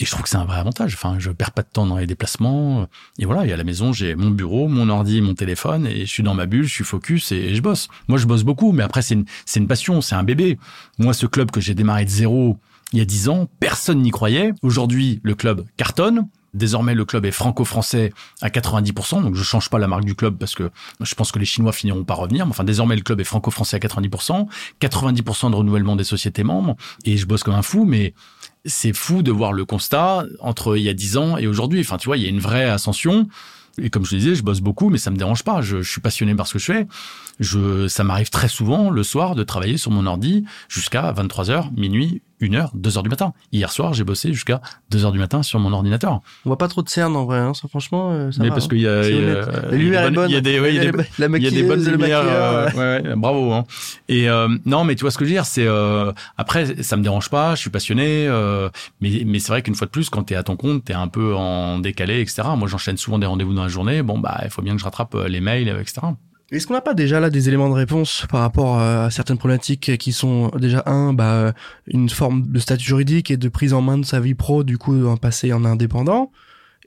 Et 0.00 0.06
je 0.06 0.10
trouve 0.10 0.22
que 0.22 0.30
c'est 0.30 0.36
un 0.36 0.46
vrai 0.46 0.58
avantage. 0.58 0.94
Enfin, 0.94 1.16
je 1.18 1.30
perds 1.30 1.52
pas 1.52 1.62
de 1.62 1.68
temps 1.70 1.86
dans 1.86 1.98
les 1.98 2.06
déplacements. 2.06 2.88
Et 3.18 3.26
voilà, 3.26 3.46
et 3.46 3.52
à 3.52 3.56
la 3.56 3.64
maison, 3.64 3.92
j'ai 3.92 4.14
mon 4.14 4.30
bureau, 4.30 4.66
mon 4.66 4.88
ordi, 4.88 5.20
mon 5.20 5.34
téléphone, 5.34 5.86
et 5.86 6.06
je 6.06 6.10
suis 6.10 6.22
dans 6.22 6.34
ma 6.34 6.46
bulle, 6.46 6.64
je 6.64 6.72
suis 6.72 6.84
focus 6.84 7.32
et, 7.32 7.54
je 7.54 7.60
bosse. 7.60 7.88
Moi, 8.08 8.18
je 8.18 8.26
bosse 8.26 8.42
beaucoup, 8.42 8.72
mais 8.72 8.82
après, 8.82 9.02
c'est 9.02 9.14
une, 9.14 9.26
une 9.54 9.68
passion, 9.68 10.00
c'est 10.00 10.14
un 10.14 10.22
bébé. 10.22 10.58
Moi, 10.98 11.12
ce 11.12 11.26
club 11.26 11.50
que 11.50 11.60
j'ai 11.60 11.74
démarré 11.74 12.06
de 12.06 12.10
zéro 12.10 12.58
il 12.92 12.98
y 12.98 13.02
a 13.02 13.04
dix 13.04 13.28
ans, 13.28 13.48
personne 13.60 14.02
n'y 14.02 14.10
croyait. 14.10 14.52
Aujourd'hui, 14.62 15.20
le 15.22 15.34
club 15.34 15.64
cartonne. 15.76 16.26
Désormais, 16.52 16.96
le 16.96 17.04
club 17.04 17.24
est 17.26 17.30
franco-français 17.30 18.12
à 18.42 18.48
90%, 18.48 19.22
donc 19.22 19.36
je 19.36 19.42
change 19.44 19.68
pas 19.68 19.78
la 19.78 19.86
marque 19.86 20.04
du 20.04 20.16
club 20.16 20.36
parce 20.36 20.56
que 20.56 20.70
je 21.00 21.14
pense 21.14 21.30
que 21.30 21.38
les 21.38 21.44
Chinois 21.44 21.70
finiront 21.70 22.02
par 22.02 22.16
revenir. 22.16 22.44
Enfin, 22.48 22.64
désormais, 22.64 22.96
le 22.96 23.02
club 23.02 23.20
est 23.20 23.24
franco-français 23.24 23.76
à 23.76 23.78
90%, 23.78 24.48
90% 24.80 25.50
de 25.50 25.54
renouvellement 25.54 25.94
des 25.94 26.02
sociétés 26.02 26.42
membres, 26.42 26.74
et 27.04 27.16
je 27.16 27.26
bosse 27.26 27.44
comme 27.44 27.54
un 27.54 27.62
fou, 27.62 27.84
mais 27.84 28.14
c'est 28.64 28.92
fou 28.92 29.22
de 29.22 29.32
voir 29.32 29.52
le 29.52 29.64
constat 29.64 30.24
entre 30.40 30.76
il 30.76 30.82
y 30.82 30.88
a 30.88 30.94
dix 30.94 31.16
ans 31.16 31.36
et 31.36 31.46
aujourd'hui. 31.46 31.80
Enfin, 31.80 31.96
tu 31.96 32.06
vois, 32.06 32.16
il 32.16 32.22
y 32.22 32.26
a 32.26 32.28
une 32.28 32.40
vraie 32.40 32.68
ascension. 32.68 33.28
Et 33.80 33.88
comme 33.88 34.04
je 34.04 34.16
disais, 34.16 34.34
je 34.34 34.42
bosse 34.42 34.60
beaucoup, 34.60 34.90
mais 34.90 34.98
ça 34.98 35.10
me 35.10 35.16
dérange 35.16 35.44
pas. 35.44 35.62
Je, 35.62 35.82
suis 35.82 36.00
passionné 36.00 36.34
par 36.34 36.46
ce 36.46 36.54
que 36.54 36.58
je 36.58 36.64
fais. 36.66 36.86
Je, 37.38 37.88
ça 37.88 38.04
m'arrive 38.04 38.30
très 38.30 38.48
souvent 38.48 38.90
le 38.90 39.02
soir 39.02 39.34
de 39.34 39.42
travailler 39.42 39.78
sur 39.78 39.90
mon 39.90 40.06
ordi 40.06 40.44
jusqu'à 40.68 41.12
23 41.12 41.44
h 41.46 41.74
minuit, 41.76 42.20
1 42.40 42.54
heure, 42.54 42.70
2 42.74 42.96
heures 42.96 43.02
du 43.02 43.10
matin. 43.10 43.32
Hier 43.52 43.70
soir, 43.70 43.94
j'ai 43.94 44.04
bossé 44.04 44.32
jusqu'à 44.32 44.60
2 44.90 45.04
heures 45.04 45.12
du 45.12 45.18
matin 45.18 45.42
sur 45.42 45.58
mon 45.58 45.72
ordinateur. 45.72 46.20
On 46.44 46.50
voit 46.50 46.58
pas 46.58 46.68
trop 46.68 46.82
de 46.82 46.88
cernes 46.88 47.16
en 47.16 47.24
vrai, 47.24 47.38
hein, 47.38 47.54
ça 47.54 47.68
franchement. 47.68 48.10
Euh, 48.12 48.30
ça 48.30 48.42
Mais 48.42 48.48
parce 48.48 48.66
hein. 48.66 48.68
qu'il 48.68 48.80
y 48.80 48.88
a, 48.88 49.02
la 49.02 49.76
lumière 49.76 50.04
est 50.04 50.10
bonne. 50.10 50.30
Il 50.30 50.34
y 50.34 50.36
a 50.36 50.40
des, 50.40 50.60
ouais, 50.60 50.74
il 50.74 50.76
y 50.76 50.86
a 50.86 50.90
des, 50.90 50.98
la 51.18 51.26
il 51.26 51.42
y 51.42 51.46
a 51.46 51.50
des 51.50 51.62
bonnes 51.62 51.84
lumières. 51.84 52.22
Euh, 52.24 52.70
ouais, 52.70 53.08
ouais, 53.08 53.16
bravo. 53.16 53.52
Hein. 53.52 53.64
Et 54.08 54.28
euh, 54.28 54.48
non, 54.66 54.84
mais 54.84 54.94
tu 54.94 55.02
vois 55.02 55.10
ce 55.10 55.18
que 55.18 55.24
je 55.24 55.30
veux 55.30 55.34
dire, 55.34 55.46
c'est 55.46 55.66
euh, 55.66 56.12
après, 56.36 56.82
ça 56.82 56.96
me 56.96 57.02
dérange 57.02 57.30
pas. 57.30 57.54
Je 57.54 57.60
suis 57.60 57.70
passionné, 57.70 58.26
euh, 58.26 58.68
mais 59.00 59.22
mais 59.26 59.38
c'est 59.38 59.48
vrai 59.48 59.62
qu'une 59.62 59.74
fois 59.74 59.86
de 59.86 59.92
plus, 59.92 60.10
quand 60.10 60.24
t'es 60.24 60.34
à 60.34 60.42
ton 60.42 60.56
compte, 60.56 60.84
t'es 60.84 60.94
un 60.94 61.08
peu 61.08 61.34
en 61.34 61.78
décalé, 61.78 62.20
etc. 62.20 62.42
Moi, 62.56 62.68
j'enchaîne 62.68 62.96
souvent 62.96 63.18
des 63.18 63.26
rendez-vous 63.26 63.54
dans 63.54 63.62
la 63.62 63.68
journée. 63.68 64.02
Bon, 64.02 64.18
bah, 64.18 64.40
il 64.44 64.50
faut 64.50 64.62
bien 64.62 64.74
que 64.74 64.80
je 64.80 64.84
rattrape 64.84 65.14
les 65.28 65.40
mails, 65.40 65.68
etc. 65.68 66.02
Est-ce 66.50 66.66
qu'on 66.66 66.74
n'a 66.74 66.80
pas 66.80 66.94
déjà 66.94 67.20
là 67.20 67.30
des 67.30 67.48
éléments 67.48 67.68
de 67.68 67.74
réponse 67.74 68.26
par 68.28 68.40
rapport 68.40 68.80
à 68.80 69.08
certaines 69.12 69.38
problématiques 69.38 69.96
qui 69.98 70.12
sont 70.12 70.48
déjà 70.58 70.82
un, 70.86 71.12
bah, 71.12 71.52
une 71.86 72.08
forme 72.08 72.50
de 72.50 72.58
statut 72.58 72.84
juridique 72.86 73.30
et 73.30 73.36
de 73.36 73.48
prise 73.48 73.72
en 73.72 73.82
main 73.82 73.98
de 73.98 74.04
sa 74.04 74.18
vie 74.18 74.34
pro, 74.34 74.64
du 74.64 74.76
coup, 74.76 75.06
en 75.06 75.16
passer 75.16 75.52
en 75.52 75.64
indépendant? 75.64 76.32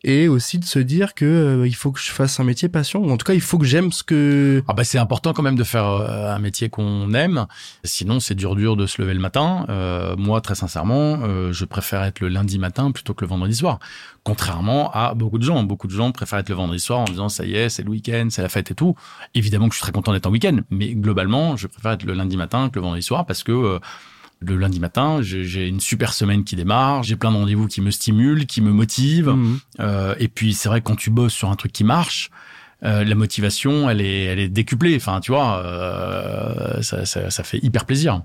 Et 0.03 0.27
aussi 0.27 0.59
de 0.59 0.65
se 0.65 0.79
dire 0.79 1.13
que 1.13 1.25
euh, 1.25 1.67
il 1.67 1.75
faut 1.75 1.91
que 1.91 1.99
je 1.99 2.11
fasse 2.11 2.39
un 2.39 2.43
métier 2.43 2.67
passion 2.67 3.01
ou 3.01 3.11
en 3.11 3.17
tout 3.17 3.25
cas 3.25 3.33
il 3.33 3.41
faut 3.41 3.57
que 3.57 3.65
j'aime 3.65 3.91
ce 3.91 4.03
que 4.03 4.63
ah 4.67 4.73
bah 4.73 4.83
c'est 4.83 4.97
important 4.97 5.33
quand 5.33 5.43
même 5.43 5.55
de 5.55 5.63
faire 5.63 5.85
euh, 5.85 6.35
un 6.35 6.39
métier 6.39 6.69
qu'on 6.69 7.13
aime. 7.13 7.45
Sinon 7.83 8.19
c'est 8.19 8.35
dur 8.35 8.55
dur 8.55 8.75
de 8.75 8.85
se 8.85 9.01
lever 9.01 9.13
le 9.13 9.19
matin. 9.19 9.65
Euh, 9.69 10.15
moi 10.17 10.41
très 10.41 10.55
sincèrement 10.55 11.19
euh, 11.23 11.53
je 11.53 11.65
préfère 11.65 12.03
être 12.03 12.19
le 12.19 12.27
lundi 12.27 12.59
matin 12.59 12.91
plutôt 12.91 13.13
que 13.13 13.23
le 13.23 13.29
vendredi 13.29 13.55
soir. 13.55 13.79
Contrairement 14.23 14.91
à 14.91 15.13
beaucoup 15.13 15.37
de 15.37 15.43
gens. 15.43 15.63
Beaucoup 15.63 15.87
de 15.87 15.93
gens 15.93 16.11
préfèrent 16.11 16.39
être 16.39 16.49
le 16.49 16.55
vendredi 16.55 16.81
soir 16.81 16.99
en 16.99 17.05
disant 17.05 17.29
ça 17.29 17.45
y 17.45 17.55
est 17.55 17.69
c'est 17.69 17.83
le 17.83 17.89
week-end 17.89 18.27
c'est 18.29 18.41
la 18.41 18.49
fête 18.49 18.71
et 18.71 18.75
tout. 18.75 18.95
Évidemment 19.35 19.69
que 19.69 19.73
je 19.73 19.77
suis 19.77 19.83
très 19.83 19.93
content 19.93 20.11
d'être 20.11 20.27
en 20.27 20.31
week-end 20.31 20.57
mais 20.69 20.93
globalement 20.95 21.55
je 21.55 21.67
préfère 21.67 21.91
être 21.93 22.03
le 22.03 22.13
lundi 22.13 22.35
matin 22.35 22.69
que 22.69 22.75
le 22.75 22.81
vendredi 22.81 23.03
soir 23.03 23.25
parce 23.25 23.43
que 23.43 23.79
le 24.45 24.57
lundi 24.57 24.79
matin, 24.79 25.19
j'ai 25.21 25.67
une 25.67 25.79
super 25.79 26.13
semaine 26.13 26.43
qui 26.43 26.55
démarre, 26.55 27.03
j'ai 27.03 27.15
plein 27.15 27.31
de 27.31 27.37
rendez-vous 27.37 27.67
qui 27.67 27.81
me 27.81 27.91
stimulent, 27.91 28.45
qui 28.45 28.61
me 28.61 28.71
motivent. 28.71 29.29
Mhm. 29.29 29.59
Euh, 29.79 30.15
et 30.19 30.27
puis 30.27 30.53
c'est 30.53 30.69
vrai 30.69 30.81
quand 30.81 30.95
tu 30.95 31.09
bosses 31.09 31.33
sur 31.33 31.49
un 31.49 31.55
truc 31.55 31.71
qui 31.71 31.83
marche, 31.83 32.29
euh, 32.83 33.03
la 33.03 33.15
motivation, 33.15 33.89
elle 33.89 34.01
est, 34.01 34.23
elle 34.25 34.39
est 34.39 34.49
décuplée. 34.49 34.95
Enfin, 34.95 35.19
tu 35.21 35.31
vois, 35.31 35.63
euh, 35.63 36.81
ça, 36.81 37.05
ça, 37.05 37.29
ça, 37.29 37.43
fait 37.43 37.59
hyper 37.63 37.85
plaisir. 37.85 38.21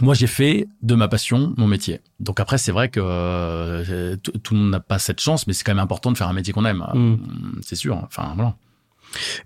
Moi, 0.00 0.14
j'ai 0.14 0.26
fait 0.26 0.68
de 0.82 0.94
ma 0.94 1.08
passion 1.08 1.52
mon 1.56 1.66
métier. 1.66 2.00
Donc 2.20 2.40
après, 2.40 2.58
c'est 2.58 2.72
vrai 2.72 2.88
que 2.88 4.14
tout 4.14 4.54
le 4.54 4.60
monde 4.60 4.70
n'a 4.70 4.80
pas 4.80 4.98
cette 4.98 5.20
chance, 5.20 5.46
mais 5.46 5.52
c'est 5.52 5.64
quand 5.64 5.74
même 5.74 5.82
important 5.82 6.10
de 6.12 6.16
faire 6.16 6.28
un 6.28 6.32
métier 6.32 6.52
qu'on 6.52 6.64
aime. 6.64 6.86
Mhm. 6.94 7.60
C'est 7.62 7.76
sûr. 7.76 7.96
Enfin, 7.96 8.32
voilà. 8.34 8.54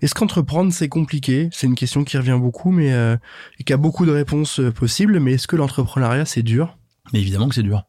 Est-ce 0.01 0.13
qu'entreprendre 0.13 0.71
c'est 0.71 0.89
compliqué? 0.89 1.49
C'est 1.51 1.67
une 1.67 1.75
question 1.75 2.03
qui 2.03 2.17
revient 2.17 2.37
beaucoup, 2.39 2.71
mais 2.71 2.93
euh, 2.93 3.17
et 3.59 3.63
qui 3.63 3.73
a 3.73 3.77
beaucoup 3.77 4.05
de 4.05 4.11
réponses 4.11 4.59
euh, 4.59 4.71
possibles. 4.71 5.19
Mais 5.19 5.33
est-ce 5.33 5.47
que 5.47 5.55
l'entrepreneuriat 5.55 6.25
c'est 6.25 6.43
dur? 6.43 6.77
Mais 7.13 7.19
évidemment 7.19 7.49
que 7.49 7.55
c'est 7.55 7.63
dur. 7.63 7.83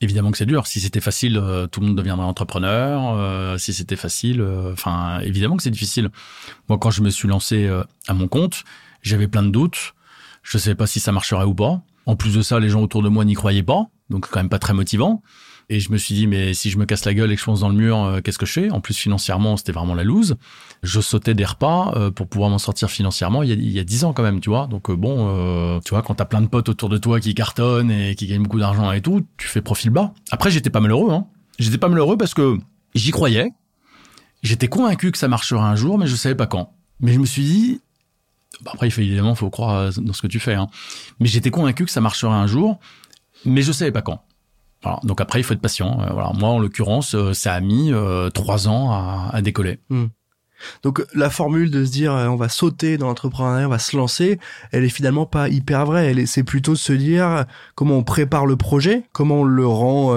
Évidemment 0.00 0.30
que 0.30 0.38
c'est 0.38 0.46
dur. 0.46 0.66
Si 0.66 0.80
c'était 0.80 1.00
facile, 1.00 1.38
euh, 1.38 1.66
tout 1.66 1.80
le 1.80 1.86
monde 1.86 1.96
deviendrait 1.96 2.26
entrepreneur. 2.26 3.58
si 3.58 3.72
c'était 3.72 3.96
facile, 3.96 4.44
enfin 4.72 5.20
évidemment 5.20 5.56
que 5.56 5.62
c'est 5.62 5.70
difficile. 5.70 6.10
Moi, 6.68 6.78
quand 6.78 6.90
je 6.90 7.02
me 7.02 7.10
suis 7.10 7.28
lancé 7.28 7.70
à 8.08 8.14
mon 8.14 8.28
compte, 8.28 8.64
j'avais 9.02 9.28
plein 9.28 9.42
de 9.42 9.50
doutes. 9.50 9.94
Je 10.42 10.58
ne 10.58 10.60
savais 10.60 10.74
pas 10.74 10.86
si 10.86 11.00
ça 11.00 11.12
marcherait 11.12 11.44
ou 11.44 11.54
pas. 11.54 11.82
En 12.06 12.16
plus 12.16 12.34
de 12.34 12.42
ça, 12.42 12.60
les 12.60 12.68
gens 12.68 12.82
autour 12.82 13.02
de 13.02 13.08
moi 13.08 13.24
n'y 13.24 13.34
croyaient 13.34 13.62
pas, 13.62 13.86
donc 14.10 14.28
quand 14.28 14.40
même 14.40 14.50
pas 14.50 14.58
très 14.58 14.74
motivant. 14.74 15.22
Et 15.70 15.80
je 15.80 15.90
me 15.90 15.96
suis 15.96 16.14
dit, 16.14 16.26
mais 16.26 16.52
si 16.52 16.70
je 16.70 16.78
me 16.78 16.84
casse 16.84 17.04
la 17.04 17.14
gueule 17.14 17.32
et 17.32 17.34
que 17.34 17.40
je 17.40 17.44
fonce 17.44 17.60
dans 17.60 17.68
le 17.68 17.74
mur, 17.74 17.98
euh, 17.98 18.20
qu'est-ce 18.20 18.38
que 18.38 18.46
je 18.46 18.52
fais? 18.52 18.70
En 18.70 18.80
plus, 18.80 18.96
financièrement, 18.96 19.56
c'était 19.56 19.72
vraiment 19.72 19.94
la 19.94 20.04
loose. 20.04 20.36
Je 20.82 21.00
sautais 21.00 21.34
des 21.34 21.44
repas 21.44 21.94
euh, 21.96 22.10
pour 22.10 22.28
pouvoir 22.28 22.50
m'en 22.50 22.58
sortir 22.58 22.90
financièrement 22.90 23.42
il 23.42 23.72
y, 23.72 23.78
a, 23.78 23.84
10 23.84 24.04
ans 24.04 24.12
quand 24.12 24.22
même, 24.22 24.40
tu 24.40 24.50
vois. 24.50 24.66
Donc 24.66 24.90
euh, 24.90 24.96
bon, 24.96 25.80
tu 25.80 25.90
vois, 25.90 26.02
quand 26.02 26.14
t'as 26.14 26.26
plein 26.26 26.42
de 26.42 26.48
potes 26.48 26.68
autour 26.68 26.88
de 26.88 26.98
toi 26.98 27.20
qui 27.20 27.34
cartonnent 27.34 27.90
et 27.90 28.14
qui 28.14 28.26
gagnent 28.26 28.42
beaucoup 28.42 28.58
d'argent 28.58 28.92
et 28.92 29.00
tout, 29.00 29.26
tu 29.38 29.48
fais 29.48 29.62
profil 29.62 29.90
bas. 29.90 30.12
Après, 30.30 30.50
j'étais 30.50 30.70
pas 30.70 30.80
malheureux. 30.80 31.10
Hein. 31.12 31.26
J'étais 31.58 31.78
pas 31.78 31.88
malheureux 31.88 32.18
parce 32.18 32.34
que 32.34 32.58
j'y 32.94 33.10
croyais. 33.10 33.52
J'étais 34.42 34.68
convaincu 34.68 35.10
que 35.10 35.18
ça 35.18 35.28
marcherait 35.28 35.60
un 35.60 35.76
jour, 35.76 35.96
mais 35.96 36.06
je 36.06 36.16
savais 36.16 36.34
pas 36.34 36.46
quand. 36.46 36.74
Mais 37.00 37.14
je 37.14 37.18
me 37.18 37.24
suis 37.24 37.44
dit, 37.44 37.80
bah 38.62 38.72
après, 38.74 38.88
il 38.88 38.90
faut, 38.90 39.00
évidemment, 39.00 39.34
faut 39.34 39.48
croire 39.48 39.90
dans 39.96 40.12
ce 40.12 40.20
que 40.20 40.26
tu 40.26 40.40
fais. 40.40 40.54
Hein. 40.54 40.68
Mais 41.20 41.28
j'étais 41.28 41.50
convaincu 41.50 41.86
que 41.86 41.90
ça 41.90 42.02
marcherait 42.02 42.34
un 42.34 42.46
jour, 42.46 42.78
mais 43.46 43.62
je 43.62 43.72
savais 43.72 43.92
pas 43.92 44.02
quand. 44.02 44.22
Donc 45.02 45.20
après, 45.20 45.40
il 45.40 45.42
faut 45.42 45.54
être 45.54 45.60
patient. 45.60 46.00
Euh, 46.00 46.12
voilà. 46.12 46.32
Moi, 46.34 46.48
en 46.48 46.58
l'occurrence, 46.58 47.14
euh, 47.14 47.32
ça 47.32 47.54
a 47.54 47.60
mis 47.60 47.92
euh, 47.92 48.30
trois 48.30 48.68
ans 48.68 48.90
à, 49.32 49.40
décoller. 49.42 49.78
Hmm. 49.90 50.06
Donc 50.82 51.04
la 51.14 51.28
formule 51.28 51.70
de 51.70 51.84
se 51.84 51.90
dire 51.90 52.12
on 52.12 52.36
va 52.36 52.48
sauter 52.48 52.96
dans 52.96 53.08
l'entrepreneuriat, 53.08 53.66
on 53.66 53.70
va 53.70 53.78
se 53.78 53.94
lancer, 53.96 54.38
elle 54.70 54.84
est 54.84 54.88
finalement 54.88 55.26
pas 55.26 55.50
hyper 55.50 55.84
vraie. 55.84 56.06
Elle 56.10 56.26
c'est 56.26 56.44
plutôt 56.44 56.74
se 56.74 56.94
dire 56.94 57.44
comment 57.74 57.96
on 57.96 58.02
prépare 58.02 58.46
le 58.46 58.56
projet, 58.56 59.02
comment 59.12 59.40
on 59.40 59.44
le 59.44 59.66
rend 59.66 60.16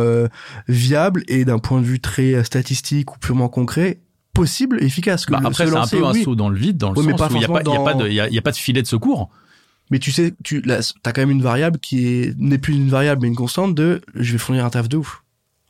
viable 0.70 1.24
et 1.28 1.44
d'un 1.44 1.60
point 1.60 1.82
de 1.82 1.86
vue 1.86 2.00
très 2.00 2.46
statistique 2.46 3.14
ou 3.14 3.20
purement 3.20 3.50
concret, 3.50 4.00
possible 4.34 4.82
efficace. 4.82 5.26
Que 5.26 5.34
bah, 5.34 5.42
après, 5.44 5.68
c'est 5.68 5.76
un 5.76 5.88
peu 5.88 6.06
un 6.06 6.14
saut 6.14 6.36
dans 6.36 6.50
le 6.50 6.58
vide, 6.58 6.78
dans 6.78 6.92
le 6.92 6.96
sens 6.96 7.06
où 7.06 7.36
il 7.36 7.40
n'y 7.40 8.38
a, 8.38 8.42
pas 8.42 8.52
de 8.52 8.58
filet 8.58 8.82
de 8.84 8.88
secours. 8.88 9.30
Mais 9.90 10.00
tu 10.00 10.12
sais, 10.12 10.34
tu 10.44 10.64
as 10.70 11.12
quand 11.12 11.22
même 11.22 11.32
une 11.32 11.42
variable 11.42 11.80
qui 11.80 12.34
n'est 12.38 12.58
plus 12.58 12.74
une 12.74 12.90
variable 12.90 13.22
mais 13.22 13.28
une 13.30 13.36
constante 13.36 13.74
de 13.74 14.02
je 14.16 14.34
vais 14.34 14.38
fournir 14.38 14.66
un 14.66 14.70
taf 14.70 14.90
de 14.90 14.98
ouf. 14.98 15.24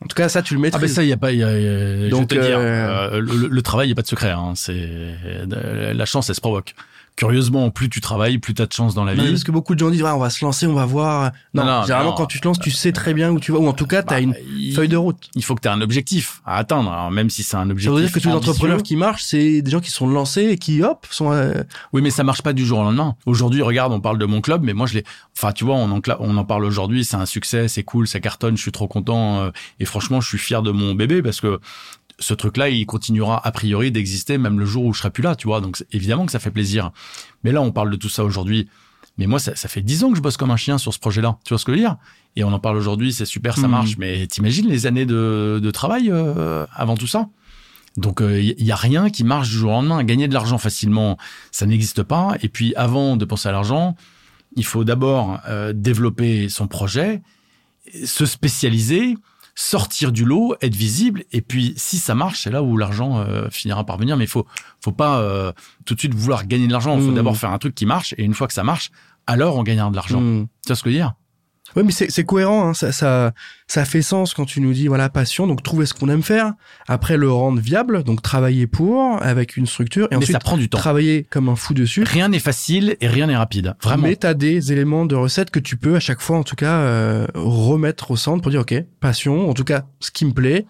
En 0.03 0.08
tout 0.08 0.15
cas, 0.15 0.30
ça, 0.30 0.43
tu 0.43 0.53
le 0.53 0.60
maîtrises. 0.60 0.84
Ah 0.84 0.86
ben 0.86 0.93
ça, 0.93 1.03
il 1.03 1.10
y 1.10 1.13
a 1.13 1.17
pas. 1.17 1.32
Y 1.32 1.43
a, 1.43 2.10
Donc, 2.10 2.32
je 2.32 2.36
te 2.36 2.45
dire, 2.45 2.60
euh, 2.60 3.13
euh, 3.13 3.19
le, 3.19 3.47
le, 3.47 3.62
travail, 3.63 3.88
il 3.88 3.89
n'y 3.89 3.93
a 3.93 3.95
pas 3.95 4.03
de 4.03 4.08
secret. 4.08 4.30
Hein. 4.30 4.53
C'est 4.56 4.88
la 5.49 6.06
chance, 6.06 6.30
elle 6.30 6.36
se 6.36 6.41
provoque 6.41 6.75
curieusement, 7.17 7.69
plus 7.71 7.89
tu 7.89 7.99
travailles, 7.99 8.38
plus 8.38 8.53
tu 8.53 8.62
as 8.62 8.67
de 8.67 8.71
chance 8.71 8.93
dans 8.93 9.03
la 9.03 9.13
vie. 9.13 9.27
parce 9.27 9.43
que 9.43 9.51
beaucoup 9.51 9.73
de 9.73 9.80
gens 9.80 9.89
disent, 9.89 10.03
on 10.03 10.19
va 10.19 10.30
se 10.30 10.45
lancer, 10.45 10.67
on 10.67 10.73
va 10.73 10.86
voir. 10.86 11.32
Non, 11.53 11.82
généralement, 11.82 12.13
quand 12.13 12.27
tu 12.27 12.39
te 12.39 12.47
lances, 12.47 12.60
tu 12.60 12.71
sais 12.71 12.93
très 12.93 13.13
bien 13.13 13.32
où 13.32 13.39
tu 13.39 13.51
vas, 13.51 13.58
ou 13.58 13.67
en 13.67 13.73
tout 13.73 13.88
cas, 13.88 14.03
tu 14.03 14.13
as 14.13 14.17
bah, 14.17 14.21
une 14.21 14.36
feuille 14.73 14.88
de 14.88 14.95
route. 14.95 15.30
Il 15.36 15.43
faut 15.43 15.56
que 15.56 15.62
tu 15.62 15.67
aies 15.67 15.71
un 15.71 15.82
objectif 15.82 16.41
à 16.45 16.58
atteindre, 16.58 16.91
alors 16.91 17.12
même 17.12 17.30
si 17.30 17.43
c'est 17.43 17.58
un 17.58 17.69
objectif. 17.69 17.89
Ça 17.89 17.95
veut 17.95 18.01
dire 18.06 18.12
que 18.13 18.19
tous 18.19 18.30
les 18.30 18.36
entrepreneurs 18.36 18.84
qui 18.84 18.95
marchent, 18.95 19.23
c'est 19.23 19.62
des 19.62 19.71
gens 19.71 19.82
qui 19.82 19.91
sont 19.91 20.08
lancés 20.08 20.43
et 20.43 20.58
qui, 20.58 20.84
hop, 20.84 21.06
sont... 21.10 21.34
Euh, 21.34 21.63
oui, 21.91 22.01
mais 22.01 22.12
ça 22.12 22.23
marche 22.23 22.43
pas 22.43 22.53
du 22.53 22.65
jour 22.65 22.80
au 22.80 22.84
lendemain. 22.84 23.15
Aujourd'hui, 23.25 23.63
regarde, 23.63 23.91
on 23.91 23.99
parle 23.99 24.19
de 24.19 24.25
mon 24.25 24.39
club, 24.39 24.62
mais 24.63 24.73
moi, 24.73 24.86
je 24.86 24.93
l'ai... 24.95 25.03
Enfin, 25.36 25.51
tu 25.51 25.65
vois, 25.65 25.75
on 25.75 25.91
en, 25.91 26.01
on 26.19 26.38
en 26.38 26.45
parle 26.45 26.65
aujourd'hui, 26.65 27.03
c'est 27.03 27.17
un 27.17 27.25
succès, 27.25 27.67
c'est 27.67 27.84
cool, 27.84 28.08
ça 28.08 28.19
cartonne, 28.19 28.58
je 28.58 28.62
suis 28.62 28.71
trop 28.71 28.88
content. 28.88 29.39
Euh, 29.39 29.51
et 29.80 29.86
franchement, 29.86 30.21
je 30.21 30.27
suis 30.27 30.38
fier 30.38 30.62
de 30.62 30.71
mon 30.71 30.93
bébé 30.93 31.23
parce 31.23 31.41
que 31.41 31.60
ce 32.19 32.34
truc-là, 32.34 32.69
il 32.69 32.86
continuera 32.86 33.45
a 33.45 33.51
priori 33.51 33.91
d'exister 33.91 34.38
même 34.38 34.60
le 34.60 34.65
jour 34.65 34.86
où 34.86 34.93
je 34.93 34.99
serai 34.99 35.12
plus 35.12 35.23
là, 35.23 35.36
tu 35.36 35.47
vois. 35.47 35.62
Donc 35.62 35.84
évidemment 35.91 36.25
que 36.25 36.32
ça 36.32 36.39
fait 36.39 36.51
plaisir. 36.51 36.91
Mais 37.43 37.51
là, 37.51 37.62
on 37.62 37.71
parle 37.71 37.91
de 37.91 37.95
tout 37.95 38.10
ça 38.10 38.23
aujourd'hui. 38.23 38.67
Mais 39.17 39.25
moi, 39.25 39.39
ça, 39.39 39.56
ça 39.56 39.67
fait 39.67 39.82
dix 39.82 40.03
ans 40.03 40.12
que 40.12 40.17
je 40.17 40.21
bosse 40.21 40.38
comme 40.38 40.51
un 40.51 40.58
chien 40.58 40.77
sur 40.77 40.93
ce 40.93 40.99
projet-là. 40.99 41.38
Tu 41.43 41.49
vois 41.49 41.60
ce 41.60 41.65
que 41.65 41.71
je 41.71 41.77
veux 41.77 41.82
dire? 41.82 41.97
Et 42.36 42.43
on 42.43 42.53
en 42.53 42.60
parle 42.60 42.77
aujourd'hui, 42.77 43.13
c'est 43.13 43.25
super, 43.25 43.56
ça 43.56 43.67
hmm. 43.67 43.71
marche. 43.71 43.97
Mais 43.97 44.27
t'imagines 44.27 44.67
les 44.67 44.86
années 44.86 45.06
de, 45.06 45.60
de 45.62 45.71
travail 45.71 46.10
euh, 46.12 46.65
avant 46.73 46.95
tout 46.95 47.08
ça? 47.08 47.30
Donc 47.97 48.19
il 48.21 48.25
euh, 48.25 48.53
y 48.58 48.71
a 48.71 48.75
rien 48.75 49.10
qui 49.10 49.23
marche 49.23 49.49
du 49.49 49.56
jour 49.56 49.71
au 49.71 49.73
lendemain. 49.73 50.03
Gagner 50.03 50.27
de 50.27 50.34
l'argent 50.34 50.60
facilement, 50.60 51.17
ça 51.51 51.65
n'existe 51.65 52.03
pas. 52.03 52.36
Et 52.41 52.49
puis 52.49 52.75
avant 52.75 53.17
de 53.17 53.25
penser 53.25 53.49
à 53.49 53.51
l'argent, 53.51 53.95
il 54.56 54.65
faut 54.65 54.84
d'abord 54.84 55.39
euh, 55.49 55.73
développer 55.73 56.47
son 56.47 56.67
projet, 56.67 57.21
se 58.06 58.25
spécialiser, 58.25 59.17
sortir 59.60 60.12
du 60.12 60.24
lot, 60.24 60.56
être 60.62 60.76
visible, 60.76 61.24
et 61.32 61.41
puis 61.41 61.74
si 61.78 61.98
ça 61.98 62.13
marche, 62.13 62.43
c'est 62.43 62.52
là 62.52 62.62
où 62.62 62.78
l'argent 62.78 63.17
euh, 63.17 63.50
finira 63.50 63.84
par 63.84 63.98
venir. 63.98 64.15
Mais 64.15 64.26
il 64.26 64.30
faut, 64.30 64.46
faut 64.82 64.91
pas 64.91 65.20
euh, 65.20 65.52
tout 65.84 65.96
de 65.96 66.00
suite 66.00 66.13
vouloir 66.13 66.46
gagner 66.46 66.67
de 66.67 66.72
l'argent. 66.72 66.96
Il 66.96 67.04
faut 67.04 67.12
mmh. 67.12 67.15
d'abord 67.15 67.38
faire 67.38 67.52
un 67.52 67.58
truc 67.58 67.74
qui 67.74 67.88
marche, 67.88 68.13
et 68.20 68.24
une 68.24 68.36
fois 68.36 68.46
que 68.46 68.54
ça 68.54 68.63
marche, 68.63 68.91
alors 69.26 69.58
on 69.58 69.63
gagnera 69.63 69.89
de 69.89 69.96
l'argent. 69.96 70.22
Mmh. 70.22 70.48
Tu 70.63 70.67
vois 70.67 70.76
ce 70.76 70.84
que 70.84 70.91
je 70.91 70.96
veux 70.96 71.02
dire? 71.02 71.13
Oui, 71.75 71.84
mais 71.86 71.91
c'est 71.91 72.23
cohérent, 72.23 72.69
hein. 72.69 72.73
ça, 72.73 72.91
ça, 72.91 73.34
ça 73.67 73.86
fait 73.86 74.01
sens 74.01 74.34
quand 74.34 74.45
tu 74.45 74.62
nous 74.62 74.73
dis 74.73 74.88
voilà 74.88 75.10
passion, 75.10 75.47
donc 75.47 75.63
trouver 75.63 75.86
ce 75.86 75.93
qu'on 75.93 76.10
aime 76.10 76.23
faire, 76.23 76.53
après 76.88 77.17
le 77.17 77.32
rendre 77.32 77.60
viable, 77.60 78.03
donc 78.03 78.21
travailler 78.21 78.67
pour 78.67 79.21
avec 79.21 79.58
une 79.58 79.67
structure, 79.67 80.06
et 80.06 80.08
mais 80.12 80.17
ensuite 80.17 80.32
ça 80.32 80.39
prend 80.39 80.58
du 80.58 80.69
temps. 80.69 80.77
travailler 80.77 81.23
comme 81.30 81.49
un 81.49 81.56
fou 81.56 81.73
dessus. 81.73 82.03
Rien 82.03 82.30
n'est 82.30 82.39
facile 82.39 82.95
et 83.01 83.08
rien 83.08 83.27
n'est 83.27 83.36
rapide, 83.36 83.75
vraiment. 83.82 84.08
Mais 84.08 84.15
t'as 84.15 84.34
des 84.34 84.71
éléments 84.71 85.06
de 85.06 85.15
recette 85.15 85.51
que 85.51 85.60
tu 85.60 85.77
peux 85.77 85.95
à 85.95 85.99
chaque 85.99 86.21
fois, 86.21 86.38
en 86.38 86.43
tout 86.43 86.56
cas, 86.56 86.80
euh, 86.80 87.27
remettre 87.36 88.12
au 88.12 88.15
centre 88.15 88.41
pour 88.41 88.51
dire 88.51 88.62
ok, 88.62 88.75
passion, 88.99 89.49
en 89.49 89.53
tout 89.53 89.65
cas, 89.65 89.86
ce 89.99 90.12
qui 90.12 90.25
me 90.25 90.34
plaît. 90.34 90.65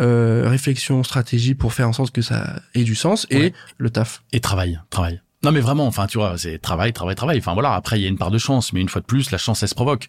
Euh, 0.00 0.48
réflexion, 0.48 1.04
stratégie 1.04 1.54
pour 1.54 1.72
faire 1.72 1.88
en 1.88 1.92
sorte 1.92 2.12
que 2.12 2.20
ça 2.20 2.60
ait 2.74 2.82
du 2.82 2.96
sens 2.96 3.28
et 3.30 3.52
le 3.78 3.90
taf. 3.90 4.24
Et 4.32 4.40
travail, 4.40 4.80
travail. 4.90 5.22
Non 5.44 5.52
mais 5.52 5.60
vraiment, 5.60 5.86
enfin 5.86 6.06
tu 6.06 6.16
vois, 6.16 6.38
c'est 6.38 6.58
travail, 6.58 6.94
travail, 6.94 7.14
travail. 7.14 7.38
Enfin 7.38 7.52
voilà, 7.52 7.74
après 7.74 8.00
il 8.00 8.02
y 8.02 8.06
a 8.06 8.08
une 8.08 8.16
part 8.16 8.30
de 8.30 8.38
chance, 8.38 8.72
mais 8.72 8.80
une 8.80 8.88
fois 8.88 9.02
de 9.02 9.06
plus, 9.06 9.30
la 9.30 9.36
chance 9.36 9.62
elle 9.62 9.68
se 9.68 9.74
provoque. 9.74 10.08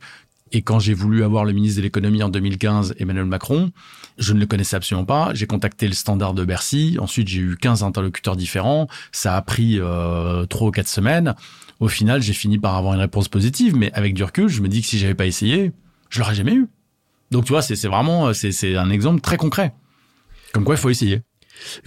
Et 0.54 0.62
quand 0.62 0.80
j'ai 0.80 0.94
voulu 0.94 1.24
avoir 1.26 1.44
le 1.44 1.52
ministre 1.52 1.78
de 1.78 1.84
l'économie 1.84 2.24
en 2.24 2.30
2015, 2.30 2.96
Emmanuel 3.00 3.26
Macron, 3.26 3.72
je 4.18 4.32
ne 4.32 4.40
le 4.40 4.46
connaissais 4.46 4.78
absolument 4.78 5.06
pas. 5.06 5.34
J'ai 5.34 5.48
contacté 5.48 5.88
le 5.88 5.94
standard 5.94 6.34
de 6.34 6.46
Bercy. 6.46 6.98
Ensuite, 7.02 7.28
j'ai 7.28 7.42
eu 7.42 7.58
15 7.58 7.84
interlocuteurs 7.84 8.38
différents. 8.38 8.88
Ça 9.12 9.36
a 9.36 9.42
pris 9.42 9.80
euh, 9.80 10.46
3 10.46 10.68
ou 10.68 10.72
4 10.72 10.88
semaines. 10.88 11.36
Au 11.82 11.90
final, 11.90 12.22
j'ai 12.22 12.32
fini 12.32 12.58
par 12.58 12.76
avoir 12.76 12.94
une 12.94 13.02
réponse 13.02 13.28
positive. 13.28 13.76
Mais 13.76 13.92
avec 13.94 14.14
du 14.14 14.24
recul, 14.24 14.48
je 14.48 14.62
me 14.62 14.70
dis 14.70 14.82
que 14.82 14.88
si 14.88 15.00
j'avais 15.00 15.16
pas 15.16 15.26
essayé, 15.26 15.74
je 16.10 16.20
l'aurais 16.20 16.36
jamais 16.36 16.54
eu. 16.54 16.68
Donc 17.32 17.44
tu 17.46 17.52
vois, 17.52 17.64
c'est 17.64 17.76
vraiment 17.88 18.34
c'est 18.34 18.78
un 18.78 18.90
exemple 18.92 19.20
très 19.20 19.36
concret. 19.36 19.74
Comme 20.54 20.64
quoi, 20.64 20.76
il 20.76 20.78
faut 20.78 20.92
essayer. 20.92 21.24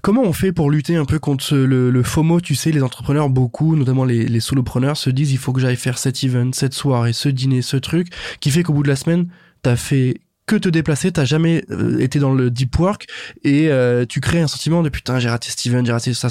Comment 0.03 0.23
on 0.23 0.33
fait 0.33 0.53
pour 0.53 0.71
lutter 0.71 0.97
un 0.97 1.05
peu 1.05 1.19
contre 1.19 1.57
le, 1.57 2.03
FOMO 2.03 2.41
Tu 2.41 2.55
sais, 2.55 2.71
les 2.71 2.83
entrepreneurs, 2.83 3.29
beaucoup, 3.29 3.77
notamment 3.77 4.05
les, 4.05 4.27
les 4.27 4.41
solopreneurs, 4.41 4.97
se 4.97 5.11
disent 5.11 5.33
il 5.33 5.39
faut 5.39 5.53
que 5.53 5.61
j'aille 5.61 5.77
faire 5.77 5.99
cet 5.99 6.23
event, 6.25 6.51
cette 6.53 6.75
soirée, 6.75 7.13
ce 7.13 7.29
dîner, 7.29 7.63
ce 7.63 7.77
truc, 7.77 8.09
qui 8.41 8.51
fait 8.51 8.63
qu'au 8.63 8.73
bout 8.73 8.83
de 8.83 8.89
la 8.89 8.97
semaine, 8.97 9.29
t'as 9.63 9.77
fait 9.77 10.21
que 10.49 10.57
te 10.57 10.69
déplacer, 10.71 11.13
t'as 11.13 11.27
jamais 11.27 11.63
euh, 11.71 12.01
été 12.01 12.19
dans 12.19 12.33
le 12.33 12.51
deep 12.51 12.77
work 12.79 13.07
et 13.45 13.69
euh, 13.69 14.07
tu 14.07 14.21
crées 14.21 14.41
un 14.41 14.49
sentiment 14.49 14.83
de 14.83 14.89
putain 14.89 15.19
j'ai 15.19 15.29
raté 15.29 15.51
Steven, 15.51 15.85
j'ai 15.85 15.93
raté 15.93 16.15
ça. 16.15 16.29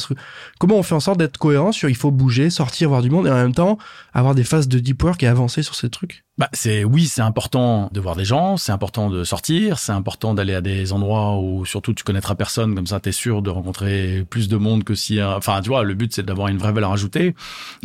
Comment 0.60 0.76
on 0.76 0.84
fait 0.84 0.96
en 0.96 1.00
sorte 1.00 1.20
d'être 1.20 1.38
cohérent 1.38 1.72
sur 1.72 1.88
il 1.88 1.96
faut 1.96 2.10
bouger, 2.10 2.50
sortir, 2.50 2.90
voir 2.90 3.04
du 3.04 3.12
monde 3.12 3.28
et 3.28 3.30
en 3.30 3.36
même 3.36 3.54
temps 3.54 3.78
avoir 4.14 4.34
des 4.34 4.44
phases 4.44 4.68
de 4.68 4.80
deep 4.80 5.04
work 5.04 5.22
et 5.22 5.28
avancer 5.28 5.62
sur 5.62 5.76
ces 5.76 5.90
trucs? 5.92 6.26
Bah 6.40 6.50
c'est 6.54 6.84
oui 6.84 7.06
c'est 7.06 7.22
important 7.22 7.90
de 7.94 8.00
voir 8.00 8.16
des 8.16 8.26
gens, 8.26 8.58
c'est 8.58 8.72
important 8.72 9.12
de 9.12 9.24
sortir, 9.24 9.78
c'est 9.78 9.92
important 9.92 10.34
d'aller 10.34 10.56
à 10.56 10.62
des 10.62 10.94
endroits 10.94 11.38
où 11.38 11.66
surtout 11.66 11.94
tu 11.94 12.04
connaîtras 12.04 12.34
personne 12.34 12.74
comme 12.74 12.88
ça 12.88 13.00
t'es 13.00 13.12
sûr 13.12 13.44
de 13.44 13.52
rencontrer 13.52 14.26
plus 14.28 14.48
de 14.48 14.58
monde 14.58 14.84
que 14.84 14.96
si 14.96 15.22
enfin 15.22 15.62
tu 15.62 15.70
vois 15.70 15.84
le 15.84 15.94
but 15.94 16.14
c'est 16.14 16.26
d'avoir 16.26 16.48
une 16.48 16.58
vraie 16.58 16.74
valeur 16.74 16.92
ajoutée. 16.92 17.36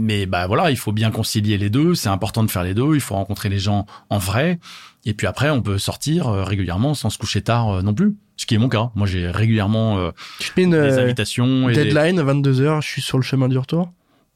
Mais 0.00 0.24
bah 0.24 0.46
voilà 0.46 0.70
il 0.70 0.78
faut 0.78 0.92
bien 0.92 1.10
concilier 1.10 1.58
les 1.58 1.68
deux 1.68 1.94
c'est 1.94 2.08
important 2.08 2.42
de 2.42 2.50
faire 2.50 2.64
les 2.64 2.72
deux 2.74 2.94
il 2.94 3.00
faut 3.00 3.14
rencontrer 3.14 3.50
les 3.50 3.58
gens 3.58 3.84
en 4.08 4.18
vrai 4.18 4.58
et 5.04 5.14
puis 5.14 5.26
après, 5.26 5.50
on 5.50 5.62
peut 5.62 5.78
sortir 5.78 6.28
euh, 6.28 6.44
régulièrement 6.44 6.94
sans 6.94 7.10
se 7.10 7.18
coucher 7.18 7.42
tard 7.42 7.70
euh, 7.70 7.82
non 7.82 7.94
plus. 7.94 8.14
Ce 8.36 8.46
qui 8.46 8.54
est 8.54 8.58
mon 8.58 8.68
cas. 8.68 8.90
Moi, 8.94 9.06
j'ai 9.06 9.30
régulièrement 9.30 9.98
euh, 9.98 10.10
des 10.56 10.98
invitations. 10.98 11.68
Et 11.68 11.74
deadline, 11.74 12.20
22 12.20 12.60
heures, 12.60 12.80
je 12.82 12.88
suis 12.88 13.02
sur 13.02 13.18
le 13.18 13.22
chemin 13.22 13.48
du 13.48 13.58
retour? 13.58 13.92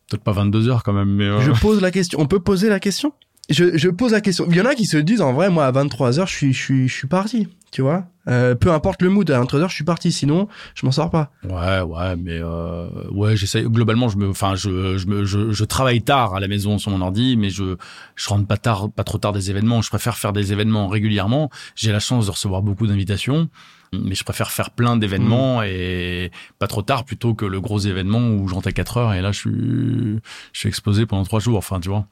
Peut-être 0.08 0.22
pas 0.22 0.32
22 0.32 0.68
heures 0.68 0.82
quand 0.82 0.92
même, 0.92 1.08
mais... 1.08 1.40
Je 1.40 1.50
pose 1.52 1.80
la 1.80 1.90
question. 1.90 2.20
On 2.20 2.26
peut 2.26 2.40
poser 2.40 2.68
la 2.68 2.78
question? 2.78 3.12
Je, 3.50 3.76
je 3.76 3.88
pose 3.88 4.12
la 4.12 4.20
question. 4.20 4.46
Il 4.50 4.56
y 4.56 4.60
en 4.60 4.66
a 4.66 4.74
qui 4.74 4.86
se 4.86 4.96
disent, 4.96 5.20
en 5.20 5.32
vrai, 5.32 5.50
moi, 5.50 5.66
à 5.66 5.70
23 5.70 6.20
heures, 6.20 6.26
je 6.26 6.34
suis, 6.34 6.52
je 6.52 6.62
suis, 6.62 6.88
je 6.88 6.94
suis 6.94 7.08
parti 7.08 7.48
tu 7.76 7.82
vois. 7.82 8.06
Euh, 8.28 8.54
peu 8.54 8.72
importe 8.72 9.02
le 9.02 9.10
mood, 9.10 9.30
à 9.30 9.38
heures, 9.38 9.68
je 9.68 9.74
suis 9.74 9.84
parti. 9.84 10.10
Sinon, 10.10 10.48
je 10.74 10.86
m'en 10.86 10.92
sors 10.92 11.10
pas. 11.10 11.30
Ouais, 11.44 11.80
ouais, 11.82 12.16
mais 12.16 12.38
euh, 12.40 12.88
ouais, 13.10 13.36
j'essaie. 13.36 13.62
Globalement, 13.64 14.08
je 14.08 14.16
me, 14.16 14.30
enfin, 14.30 14.54
je, 14.54 14.96
je 14.96 15.06
me, 15.06 15.24
je, 15.24 15.52
je, 15.52 15.64
travaille 15.64 16.00
tard 16.00 16.34
à 16.34 16.40
la 16.40 16.48
maison 16.48 16.78
sur 16.78 16.90
mon 16.90 17.00
ordi, 17.02 17.36
mais 17.36 17.50
je, 17.50 17.76
je 18.14 18.28
rentre 18.28 18.46
pas 18.46 18.56
tard, 18.56 18.90
pas 18.90 19.04
trop 19.04 19.18
tard 19.18 19.32
des 19.32 19.50
événements. 19.50 19.82
Je 19.82 19.90
préfère 19.90 20.16
faire 20.16 20.32
des 20.32 20.52
événements 20.52 20.88
régulièrement. 20.88 21.50
J'ai 21.74 21.92
la 21.92 22.00
chance 22.00 22.24
de 22.26 22.30
recevoir 22.30 22.62
beaucoup 22.62 22.86
d'invitations, 22.86 23.50
mais 23.92 24.14
je 24.14 24.24
préfère 24.24 24.50
faire 24.50 24.70
plein 24.70 24.96
d'événements 24.96 25.60
mmh. 25.60 25.64
et 25.66 26.30
pas 26.58 26.68
trop 26.68 26.82
tard 26.82 27.04
plutôt 27.04 27.34
que 27.34 27.44
le 27.44 27.60
gros 27.60 27.80
événement 27.80 28.30
où 28.30 28.48
je 28.48 28.54
rentre 28.54 28.68
à 28.68 28.72
4 28.72 28.96
heures 28.96 29.12
et 29.12 29.20
là, 29.20 29.32
je 29.32 29.38
suis, 29.38 30.20
je 30.52 30.58
suis 30.58 30.68
exposé 30.68 31.04
pendant 31.04 31.24
trois 31.24 31.40
jours. 31.40 31.58
Enfin, 31.58 31.78
tu 31.78 31.90
vois. 31.90 32.06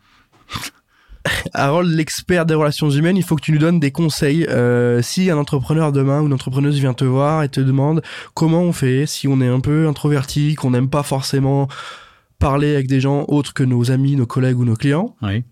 Harold, 1.55 1.91
l'expert 1.91 2.47
des 2.47 2.55
relations 2.55 2.91
humaines, 2.91 3.17
il 3.17 3.23
faut 3.23 3.37
que 3.37 3.43
tu 3.43 3.53
nous 3.53 3.59
donnes 3.59 3.81
des 3.81 3.91
conseils. 3.91 4.47
Euh, 4.49 5.03
si 5.03 5.31
un 5.31 5.39
entrepreneur 5.39 5.93
demain 5.93 6.21
ou 6.21 6.27
une 6.27 6.33
entrepreneuse 6.33 6.79
vient 6.79 6.95
te 6.95 7.05
voir 7.05 7.43
et 7.43 7.49
te 7.49 7.61
demande 7.61 8.03
comment 8.35 8.63
on 8.63 8.73
fait, 8.73 9.07
si 9.07 9.29
on 9.29 9.41
est 9.41 9.49
un 9.49 9.61
peu 9.61 9.89
introverti, 9.89 10.55
qu'on 10.55 10.71
n'aime 10.71 10.91
pas 10.91 11.03
forcément 11.03 11.69
parler 12.39 12.75
avec 12.75 12.89
des 12.89 13.01
gens 13.01 13.25
autres 13.29 13.55
que 13.55 13.63
nos 13.63 13.91
amis, 13.91 14.17
nos 14.17 14.27
collègues 14.27 14.59
ou 14.59 14.65
nos 14.65 14.77
clients. 14.77 15.17
Oui. 15.23 15.45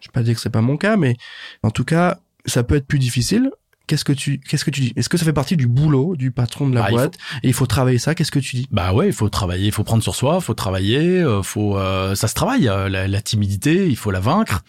Je 0.00 0.08
vais 0.08 0.12
pas 0.12 0.22
dire 0.22 0.34
que 0.34 0.40
c'est 0.40 0.50
pas 0.50 0.62
mon 0.62 0.76
cas, 0.76 0.96
mais 0.96 1.16
en 1.62 1.70
tout 1.70 1.84
cas, 1.84 2.18
ça 2.46 2.62
peut 2.62 2.76
être 2.76 2.86
plus 2.86 2.98
difficile. 2.98 3.50
Qu'est-ce 3.86 4.04
que 4.04 4.12
tu, 4.12 4.38
qu'est-ce 4.38 4.64
que 4.64 4.70
tu 4.70 4.80
dis? 4.82 4.92
Est-ce 4.94 5.08
que 5.08 5.18
ça 5.18 5.24
fait 5.24 5.32
partie 5.32 5.56
du 5.56 5.66
boulot 5.66 6.14
du 6.14 6.30
patron 6.30 6.68
de 6.68 6.74
la 6.76 6.82
bah, 6.82 6.90
boîte 6.90 7.18
et 7.42 7.48
il 7.48 7.54
faut 7.54 7.66
travailler 7.66 7.98
ça? 7.98 8.14
Qu'est-ce 8.14 8.30
que 8.30 8.38
tu 8.38 8.54
dis? 8.54 8.68
Bah 8.70 8.94
ouais, 8.94 9.08
il 9.08 9.12
faut 9.12 9.28
travailler, 9.28 9.66
il 9.66 9.72
faut 9.72 9.82
prendre 9.82 10.02
sur 10.02 10.14
soi, 10.14 10.36
il 10.38 10.44
faut 10.44 10.54
travailler, 10.54 11.18
euh, 11.18 11.42
faut, 11.42 11.76
euh, 11.76 12.14
ça 12.14 12.28
se 12.28 12.34
travaille. 12.34 12.68
Euh, 12.68 12.88
la, 12.88 13.08
la, 13.08 13.20
timidité, 13.20 13.88
il 13.88 13.96
faut 13.96 14.12
la 14.12 14.20
vaincre 14.20 14.62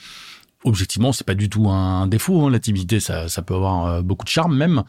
objectivement, 0.63 1.11
c'est 1.11 1.25
pas 1.25 1.33
du 1.33 1.49
tout 1.49 1.69
un 1.69 2.07
défaut. 2.07 2.45
Hein, 2.45 2.51
la 2.51 2.59
timidité, 2.59 2.99
ça, 2.99 3.27
ça 3.29 3.41
peut 3.41 3.55
avoir 3.55 3.85
euh, 3.85 4.01
beaucoup 4.01 4.25
de 4.25 4.29
charme 4.29 4.55
même. 4.55 4.83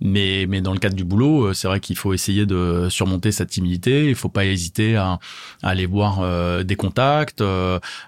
Mais, 0.00 0.46
mais 0.48 0.60
dans 0.60 0.72
le 0.72 0.78
cadre 0.78 0.96
du 0.96 1.04
boulot, 1.04 1.46
euh, 1.46 1.52
c'est 1.52 1.68
vrai 1.68 1.80
qu'il 1.80 1.96
faut 1.96 2.12
essayer 2.12 2.46
de 2.46 2.88
surmonter 2.90 3.32
cette 3.32 3.50
timidité. 3.50 4.08
Il 4.08 4.14
faut 4.14 4.28
pas 4.28 4.44
hésiter 4.44 4.96
à, 4.96 5.18
aller 5.62 5.86
voir 5.86 6.20
euh, 6.20 6.62
des 6.64 6.76
contacts, 6.76 7.42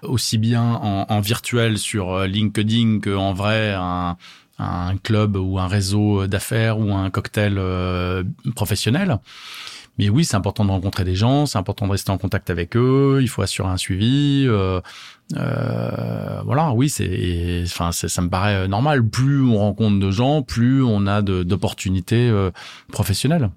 aussi 0.03 0.37
bien 0.37 0.63
en, 0.63 1.05
en, 1.09 1.19
virtuel 1.21 1.77
sur 1.77 2.19
LinkedIn 2.25 2.99
qu'en 2.99 3.33
vrai 3.33 3.73
un, 3.73 4.17
un 4.59 4.97
club 4.97 5.37
ou 5.37 5.59
un 5.59 5.67
réseau 5.67 6.27
d'affaires 6.27 6.79
ou 6.79 6.93
un 6.93 7.09
cocktail 7.09 7.59
professionnel. 8.55 9.19
Mais 9.97 10.09
oui, 10.09 10.25
c'est 10.25 10.35
important 10.35 10.65
de 10.65 10.71
rencontrer 10.71 11.03
des 11.03 11.15
gens, 11.15 11.45
c'est 11.45 11.57
important 11.57 11.85
de 11.87 11.91
rester 11.91 12.11
en 12.11 12.17
contact 12.17 12.49
avec 12.49 12.75
eux, 12.75 13.19
il 13.21 13.29
faut 13.29 13.41
assurer 13.41 13.69
un 13.69 13.77
suivi. 13.77 14.45
Euh, 14.47 14.81
euh, 15.35 16.41
voilà, 16.45 16.73
oui, 16.73 16.89
c'est, 16.89 17.63
enfin, 17.65 17.91
ça 17.91 18.21
me 18.21 18.29
paraît 18.29 18.67
normal. 18.67 19.07
Plus 19.07 19.41
on 19.41 19.57
rencontre 19.57 19.99
de 19.99 20.11
gens, 20.11 20.41
plus 20.41 20.83
on 20.83 21.07
a 21.07 21.21
d'opportunités 21.21 22.29
euh, 22.29 22.51
professionnelles. 22.91 23.49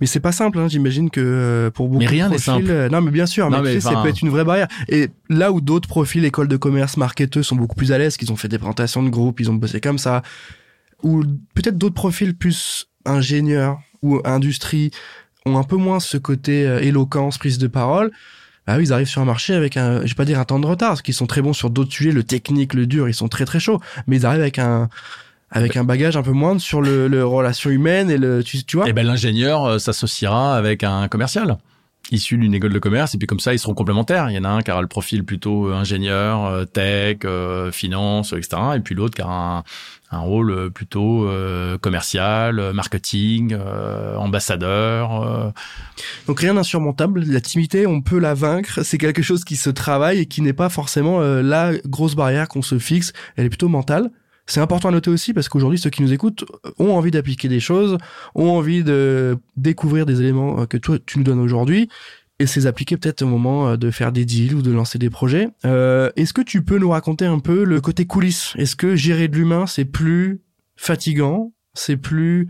Mais 0.00 0.06
c'est 0.06 0.20
pas 0.20 0.32
simple, 0.32 0.58
hein. 0.58 0.68
j'imagine 0.68 1.08
que 1.08 1.20
euh, 1.20 1.70
pour 1.70 1.88
beaucoup 1.88 2.00
mais 2.00 2.06
rien 2.06 2.28
de 2.28 2.34
profils, 2.34 2.66
simple. 2.66 2.88
non 2.90 3.00
mais 3.00 3.10
bien 3.10 3.24
sûr, 3.24 3.48
mais, 3.48 3.58
tu 3.62 3.66
sais, 3.66 3.80
ça 3.80 4.02
peut 4.02 4.08
être 4.08 4.20
une 4.20 4.28
vraie 4.28 4.44
barrière. 4.44 4.68
Et 4.88 5.08
là 5.30 5.50
où 5.50 5.62
d'autres 5.62 5.88
profils 5.88 6.22
école 6.26 6.48
de 6.48 6.58
commerce, 6.58 6.98
marketeux 6.98 7.42
sont 7.42 7.56
beaucoup 7.56 7.76
plus 7.76 7.90
à 7.90 7.96
l'aise, 7.96 8.18
qu'ils 8.18 8.30
ont 8.32 8.36
fait 8.36 8.48
des 8.48 8.58
présentations 8.58 9.02
de 9.02 9.08
groupe, 9.08 9.40
ils 9.40 9.50
ont 9.50 9.54
bossé 9.54 9.80
comme 9.80 9.96
ça, 9.96 10.22
ou 11.02 11.22
peut-être 11.54 11.78
d'autres 11.78 11.94
profils 11.94 12.36
plus 12.36 12.86
ingénieurs 13.06 13.80
ou 14.02 14.20
industrie 14.24 14.90
ont 15.46 15.58
un 15.58 15.64
peu 15.64 15.76
moins 15.76 16.00
ce 16.00 16.16
côté 16.16 16.66
euh, 16.66 16.80
éloquence, 16.80 17.38
prise 17.38 17.58
de 17.58 17.66
parole, 17.66 18.10
bah 18.66 18.80
ils 18.80 18.92
arrivent 18.92 19.08
sur 19.08 19.20
un 19.20 19.24
marché 19.24 19.54
avec 19.54 19.76
un, 19.76 20.02
je 20.02 20.08
vais 20.08 20.14
pas 20.14 20.24
dire 20.24 20.38
un 20.38 20.44
temps 20.44 20.60
de 20.60 20.66
retard, 20.66 20.90
parce 20.90 21.02
qu'ils 21.02 21.14
sont 21.14 21.26
très 21.26 21.42
bons 21.42 21.52
sur 21.52 21.70
d'autres 21.70 21.92
sujets, 21.92 22.12
le 22.12 22.22
technique, 22.22 22.74
le 22.74 22.86
dur, 22.86 23.08
ils 23.08 23.14
sont 23.14 23.28
très 23.28 23.44
très 23.44 23.60
chauds, 23.60 23.80
mais 24.06 24.16
ils 24.16 24.26
arrivent 24.26 24.42
avec 24.42 24.58
un 24.58 24.88
avec 25.54 25.76
un 25.76 25.84
bagage 25.84 26.16
un 26.16 26.22
peu 26.22 26.30
moindre 26.30 26.62
sur 26.62 26.80
le, 26.80 27.08
le 27.08 27.26
relation 27.26 27.68
humaine 27.68 28.10
et 28.10 28.16
le 28.16 28.42
tu, 28.42 28.64
tu 28.64 28.76
vois. 28.76 28.86
Et 28.86 28.90
eh 28.90 28.92
ben 28.94 29.06
l'ingénieur 29.06 29.64
euh, 29.64 29.78
s'associera 29.78 30.56
avec 30.56 30.82
un 30.82 31.08
commercial 31.08 31.58
issu 32.10 32.36
d'une 32.36 32.54
école 32.54 32.72
de 32.72 32.78
commerce 32.78 33.14
et 33.14 33.18
puis 33.18 33.26
comme 33.26 33.40
ça 33.40 33.52
ils 33.54 33.58
seront 33.58 33.74
complémentaires. 33.74 34.30
Il 34.30 34.34
y 34.34 34.38
en 34.38 34.44
a 34.44 34.48
un 34.48 34.62
qui 34.62 34.70
aura 34.70 34.82
le 34.82 34.88
profil 34.88 35.24
plutôt 35.24 35.68
euh, 35.68 35.74
ingénieur, 35.74 36.44
euh, 36.46 36.64
tech, 36.64 37.18
finance, 37.72 38.32
etc. 38.32 38.62
Et 38.76 38.80
puis 38.80 38.94
l'autre 38.94 39.14
qui 39.14 39.22
aura 39.22 39.58
un, 39.58 39.64
un 40.10 40.18
rôle 40.18 40.70
plutôt 40.70 41.26
commercial, 41.80 42.72
marketing, 42.74 43.56
ambassadeur. 44.18 45.54
Donc 46.26 46.40
rien 46.40 46.52
d'insurmontable. 46.52 47.24
La 47.24 47.40
timidité, 47.40 47.86
on 47.86 48.02
peut 48.02 48.18
la 48.18 48.34
vaincre. 48.34 48.82
C'est 48.82 48.98
quelque 48.98 49.22
chose 49.22 49.42
qui 49.44 49.56
se 49.56 49.70
travaille 49.70 50.18
et 50.18 50.26
qui 50.26 50.42
n'est 50.42 50.52
pas 50.52 50.68
forcément 50.68 51.20
la 51.20 51.72
grosse 51.86 52.14
barrière 52.14 52.48
qu'on 52.48 52.60
se 52.60 52.78
fixe. 52.78 53.14
Elle 53.36 53.46
est 53.46 53.48
plutôt 53.48 53.68
mentale. 53.68 54.10
C'est 54.46 54.60
important 54.60 54.88
à 54.88 54.92
noter 54.92 55.10
aussi 55.10 55.32
parce 55.32 55.48
qu'aujourd'hui, 55.48 55.78
ceux 55.78 55.90
qui 55.90 56.02
nous 56.02 56.12
écoutent 56.12 56.44
ont 56.78 56.92
envie 56.94 57.10
d'appliquer 57.12 57.48
des 57.48 57.60
choses, 57.60 57.96
ont 58.34 58.50
envie 58.50 58.82
de 58.82 59.38
découvrir 59.56 60.04
des 60.04 60.20
éléments 60.20 60.60
euh, 60.60 60.66
que 60.66 60.76
toi, 60.76 60.98
tu 61.04 61.18
nous 61.18 61.24
donnes 61.24 61.38
aujourd'hui 61.38 61.88
et 62.42 62.46
c'est 62.46 62.66
appliquer 62.66 62.96
peut-être 62.96 63.22
au 63.22 63.26
moment 63.26 63.68
euh, 63.68 63.76
de 63.76 63.90
faire 63.90 64.12
des 64.12 64.24
deals 64.24 64.54
ou 64.54 64.62
de 64.62 64.72
lancer 64.72 64.98
des 64.98 65.10
projets. 65.10 65.48
Euh, 65.64 66.10
Est-ce 66.16 66.32
que 66.32 66.42
tu 66.42 66.62
peux 66.62 66.78
nous 66.78 66.90
raconter 66.90 67.24
un 67.24 67.38
peu 67.38 67.64
le 67.64 67.80
côté 67.80 68.04
coulisses? 68.04 68.54
Est-ce 68.56 68.74
que 68.74 68.96
gérer 68.96 69.28
de 69.28 69.36
l'humain, 69.36 69.66
c'est 69.66 69.84
plus 69.84 70.40
fatigant, 70.76 71.52
c'est 71.74 71.96
plus 71.96 72.48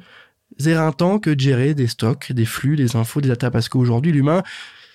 éreintant 0.64 1.18
que 1.18 1.30
de 1.30 1.40
gérer 1.40 1.74
des 1.74 1.88
stocks, 1.88 2.32
des 2.32 2.46
flux, 2.46 2.76
des 2.76 2.96
infos, 2.96 3.20
des 3.20 3.28
data? 3.28 3.50
Parce 3.50 3.68
qu'aujourd'hui, 3.68 4.12
l'humain, 4.12 4.42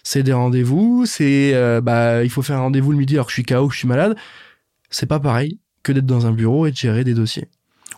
c'est 0.04 0.24
des 0.24 0.34
rendez-vous, 0.34 1.06
c'est 1.06 1.54
euh, 1.54 1.80
bah 1.82 2.24
il 2.24 2.30
faut 2.30 2.42
faire 2.42 2.58
un 2.58 2.62
rendez-vous 2.62 2.92
le 2.92 2.98
midi 2.98 3.16
alors 3.16 3.28
que 3.28 3.32
je 3.32 3.36
suis 3.36 3.44
KO, 3.44 3.68
que 3.68 3.74
je 3.74 3.80
suis 3.80 3.88
malade. 3.88 4.16
C'est 4.90 5.06
pas 5.06 5.20
pareil 5.20 5.60
que 5.88 5.94
d'être 5.94 6.06
dans 6.06 6.26
un 6.26 6.32
bureau 6.32 6.66
et 6.66 6.72
de 6.72 6.76
gérer 6.76 7.04
des 7.04 7.14
dossiers. 7.14 7.48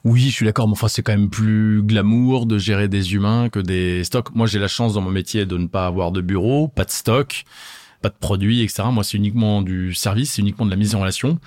Oui, 0.06 0.21
je 0.21 0.34
suis 0.34 0.45
d'accord, 0.45 0.67
mais 0.67 0.73
enfin, 0.73 0.88
c'est 0.88 1.02
quand 1.02 1.12
même 1.12 1.30
plus 1.30 1.82
glamour 1.84 2.45
de 2.45 2.58
gérer 2.58 2.88
des 2.88 3.13
humains 3.15 3.49
que 3.49 3.60
des 3.60 4.04
stocks. 4.04 4.34
Moi, 4.34 4.47
j'ai 4.47 4.60
la 4.60 4.67
chance 4.67 4.93
dans 4.93 5.02
mon 5.02 5.12
métier 5.12 5.45
de 5.45 5.58
ne 5.58 5.67
pas 5.67 5.88
avoir 5.88 6.12
de 6.12 6.21
bureau, 6.21 6.67
pas 6.67 6.86
de 6.86 6.91
stock, 6.91 7.43
pas 8.02 8.10
de 8.10 8.15
produits, 8.17 8.62
etc. 8.62 8.84
Moi, 8.91 9.04
c'est 9.04 9.17
uniquement 9.17 9.62
du 9.62 9.93
service, 9.93 10.34
c'est 10.34 10.41
uniquement 10.41 10.65
de 10.65 10.71
la 10.71 10.78
mise 10.78 10.95
en 10.95 11.02
relation. 11.02 11.39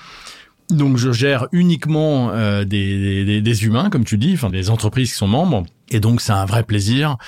Donc, 0.72 0.96
je 0.96 1.12
gère 1.12 1.48
uniquement 1.52 2.30
euh, 2.30 2.64
des, 2.64 3.24
des, 3.24 3.40
des, 3.42 3.64
humains, 3.64 3.90
comme 3.90 4.04
tu 4.04 4.16
dis, 4.16 4.32
enfin, 4.34 4.48
des 4.48 4.70
entreprises 4.70 5.10
qui 5.10 5.16
sont 5.16 5.28
membres. 5.28 5.64
Et 5.90 6.00
donc, 6.00 6.20
c'est 6.20 6.32
un 6.32 6.46
vrai 6.46 6.62
plaisir 6.62 7.18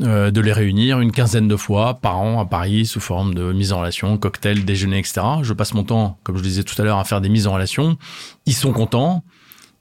euh, 0.00 0.30
de 0.30 0.40
les 0.40 0.52
réunir 0.52 1.00
une 1.00 1.10
quinzaine 1.10 1.48
de 1.48 1.56
fois 1.56 1.94
par 1.94 2.18
an 2.18 2.40
à 2.40 2.46
Paris 2.46 2.86
sous 2.86 3.00
forme 3.00 3.34
de 3.34 3.52
mise 3.52 3.72
en 3.72 3.80
relation, 3.80 4.16
cocktail, 4.18 4.64
déjeuner, 4.64 4.98
etc. 4.98 5.20
Je 5.42 5.52
passe 5.52 5.74
mon 5.74 5.82
temps, 5.82 6.18
comme 6.22 6.36
je 6.36 6.42
disais 6.42 6.62
tout 6.62 6.80
à 6.80 6.84
l'heure, 6.84 6.98
à 6.98 7.04
faire 7.04 7.20
des 7.20 7.28
mises 7.28 7.48
en 7.48 7.52
relation. 7.54 7.98
Ils 8.46 8.54
sont 8.54 8.72
contents, 8.72 9.24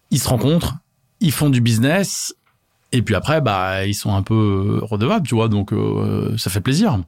ils 0.10 0.20
se 0.20 0.28
rencontrent, 0.28 0.78
ils 1.20 1.32
font 1.32 1.52
du 1.52 1.62
business, 1.62 2.34
et 2.92 3.02
puis 3.04 3.16
après, 3.16 3.40
bah, 3.40 3.86
ils 3.86 3.94
sont 3.94 4.16
un 4.16 4.24
peu 4.24 4.80
redevables, 4.82 5.28
tu 5.28 5.36
vois. 5.36 5.48
Donc, 5.48 5.72
euh, 5.72 6.36
ça 6.38 6.50
fait 6.50 6.62
plaisir. 6.62 7.00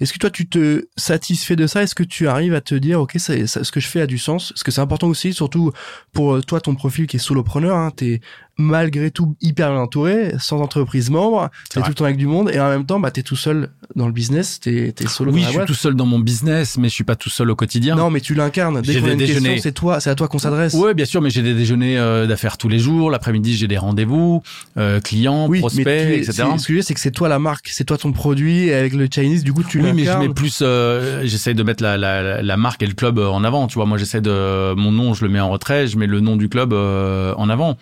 Est-ce 0.00 0.12
que 0.12 0.18
toi, 0.18 0.30
tu 0.30 0.48
te 0.48 0.86
satisfais 0.96 1.56
de 1.56 1.66
ça? 1.66 1.82
Est-ce 1.82 1.94
que 1.94 2.02
tu 2.02 2.28
arrives 2.28 2.54
à 2.54 2.60
te 2.60 2.74
dire, 2.74 3.00
ok, 3.00 3.12
ça, 3.18 3.46
ce 3.46 3.70
que 3.72 3.80
je 3.80 3.88
fais 3.88 4.00
a 4.00 4.06
du 4.06 4.18
sens? 4.18 4.52
Parce 4.52 4.62
que 4.62 4.70
c'est 4.70 4.80
important 4.80 5.08
aussi, 5.08 5.32
surtout 5.32 5.72
pour 6.12 6.44
toi, 6.44 6.60
ton 6.60 6.74
profil 6.74 7.06
qui 7.06 7.16
est 7.16 7.20
solopreneur. 7.20 7.76
Hein, 7.76 7.90
t'es 7.94 8.20
malgré 8.56 9.10
tout 9.10 9.36
hyper 9.40 9.70
bien 9.70 9.80
entouré, 9.80 10.34
sans 10.38 10.60
entreprise 10.60 11.10
membre, 11.10 11.50
t'es 11.70 11.80
tout 11.80 11.88
le 11.88 11.94
temps 11.94 12.04
avec 12.04 12.16
du 12.16 12.26
monde, 12.26 12.50
et 12.50 12.60
en 12.60 12.68
même 12.68 12.86
temps, 12.86 13.00
bah, 13.00 13.10
t'es 13.10 13.22
tout 13.22 13.36
seul 13.36 13.70
dans 13.96 14.06
le 14.06 14.12
business, 14.12 14.60
t'es 14.60 14.94
es 14.98 15.06
solo 15.06 15.32
oui, 15.32 15.42
je 15.42 15.50
suis 15.50 15.64
tout 15.66 15.74
seul 15.74 15.94
dans 15.94 16.06
mon 16.06 16.18
business, 16.18 16.78
mais 16.78 16.88
je 16.88 16.94
suis 16.94 17.04
pas 17.04 17.16
tout 17.16 17.30
seul 17.30 17.50
au 17.50 17.56
quotidien. 17.56 17.96
Non, 17.96 18.10
mais 18.10 18.20
tu 18.20 18.34
l'incarnes. 18.34 18.80
Dès 18.80 19.00
qu'on 19.00 19.08
a 19.08 19.12
une 19.12 19.18
question, 19.18 19.54
c'est 19.60 19.72
toi, 19.72 20.00
c'est 20.00 20.10
à 20.10 20.14
toi 20.14 20.28
qu'on 20.28 20.38
s'adresse. 20.38 20.74
Oui, 20.74 20.94
bien 20.94 21.04
sûr, 21.04 21.20
mais 21.20 21.30
j'ai 21.30 21.42
des 21.42 21.54
déjeuners 21.54 21.98
euh, 21.98 22.26
d'affaires 22.26 22.58
tous 22.58 22.68
les 22.68 22.78
jours. 22.78 23.10
L'après-midi, 23.10 23.56
j'ai 23.56 23.66
des 23.66 23.78
rendez-vous, 23.78 24.42
euh, 24.76 25.00
clients, 25.00 25.48
prospects, 25.48 25.86
etc. 25.86 26.44
Ce 26.58 26.68
que 26.68 26.82
c'est 26.82 26.94
que 26.94 27.00
c'est 27.00 27.10
toi 27.10 27.28
la 27.28 27.38
marque, 27.38 27.68
c'est 27.70 27.84
toi 27.84 27.98
ton 27.98 28.12
produit, 28.12 28.68
et 28.68 28.74
avec 28.74 28.94
le 28.94 29.08
Chinese, 29.12 29.44
du 29.44 29.52
coup, 29.52 29.64
tu 29.64 29.80
oui, 29.82 29.92
mais 29.92 30.04
je 30.04 30.12
mets 30.18 30.28
plus, 30.28 30.60
euh, 30.62 31.22
j'essaie 31.24 31.54
de 31.54 31.62
mettre 31.62 31.82
la, 31.82 31.96
la, 31.96 32.42
la, 32.42 32.56
marque 32.56 32.82
et 32.82 32.86
le 32.86 32.94
club 32.94 33.18
en 33.18 33.42
avant. 33.44 33.66
Tu 33.66 33.74
vois, 33.74 33.86
moi, 33.86 33.98
j'essaie 33.98 34.20
de, 34.20 34.74
mon 34.74 34.92
nom, 34.92 35.14
je 35.14 35.24
le 35.24 35.30
mets 35.30 35.40
en 35.40 35.50
retrait, 35.50 35.86
je 35.86 35.98
mets 35.98 36.06
le 36.06 36.20
nom 36.20 36.36
du 36.36 36.48
club 36.48 36.72
en 36.72 37.48
avant 37.48 37.76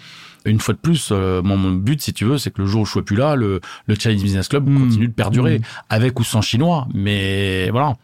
une 0.44 0.61
fois 0.61 0.74
de 0.74 0.78
plus, 0.78 1.11
euh, 1.12 1.42
mon, 1.42 1.72
but, 1.72 2.00
si 2.02 2.12
tu 2.12 2.24
veux, 2.24 2.38
c'est 2.38 2.50
que 2.50 2.61
le 2.61 2.66
jour 2.66 2.83
où 2.83 2.85
je 2.85 2.92
sois 2.92 3.05
plus 3.05 3.16
là, 3.16 3.37
le, 3.37 3.61
le 3.87 3.94
Chinese 3.94 4.22
Business 4.22 4.48
Club 4.48 4.68
hmm. 4.68 4.78
continue 4.78 5.09
de 5.09 5.12
perdurer, 5.12 5.59
hmm. 5.59 5.62
avec 5.88 6.18
ou 6.18 6.24
sans 6.24 6.42
chinois. 6.42 6.88
Mais 6.94 7.70
voilà, 7.70 7.94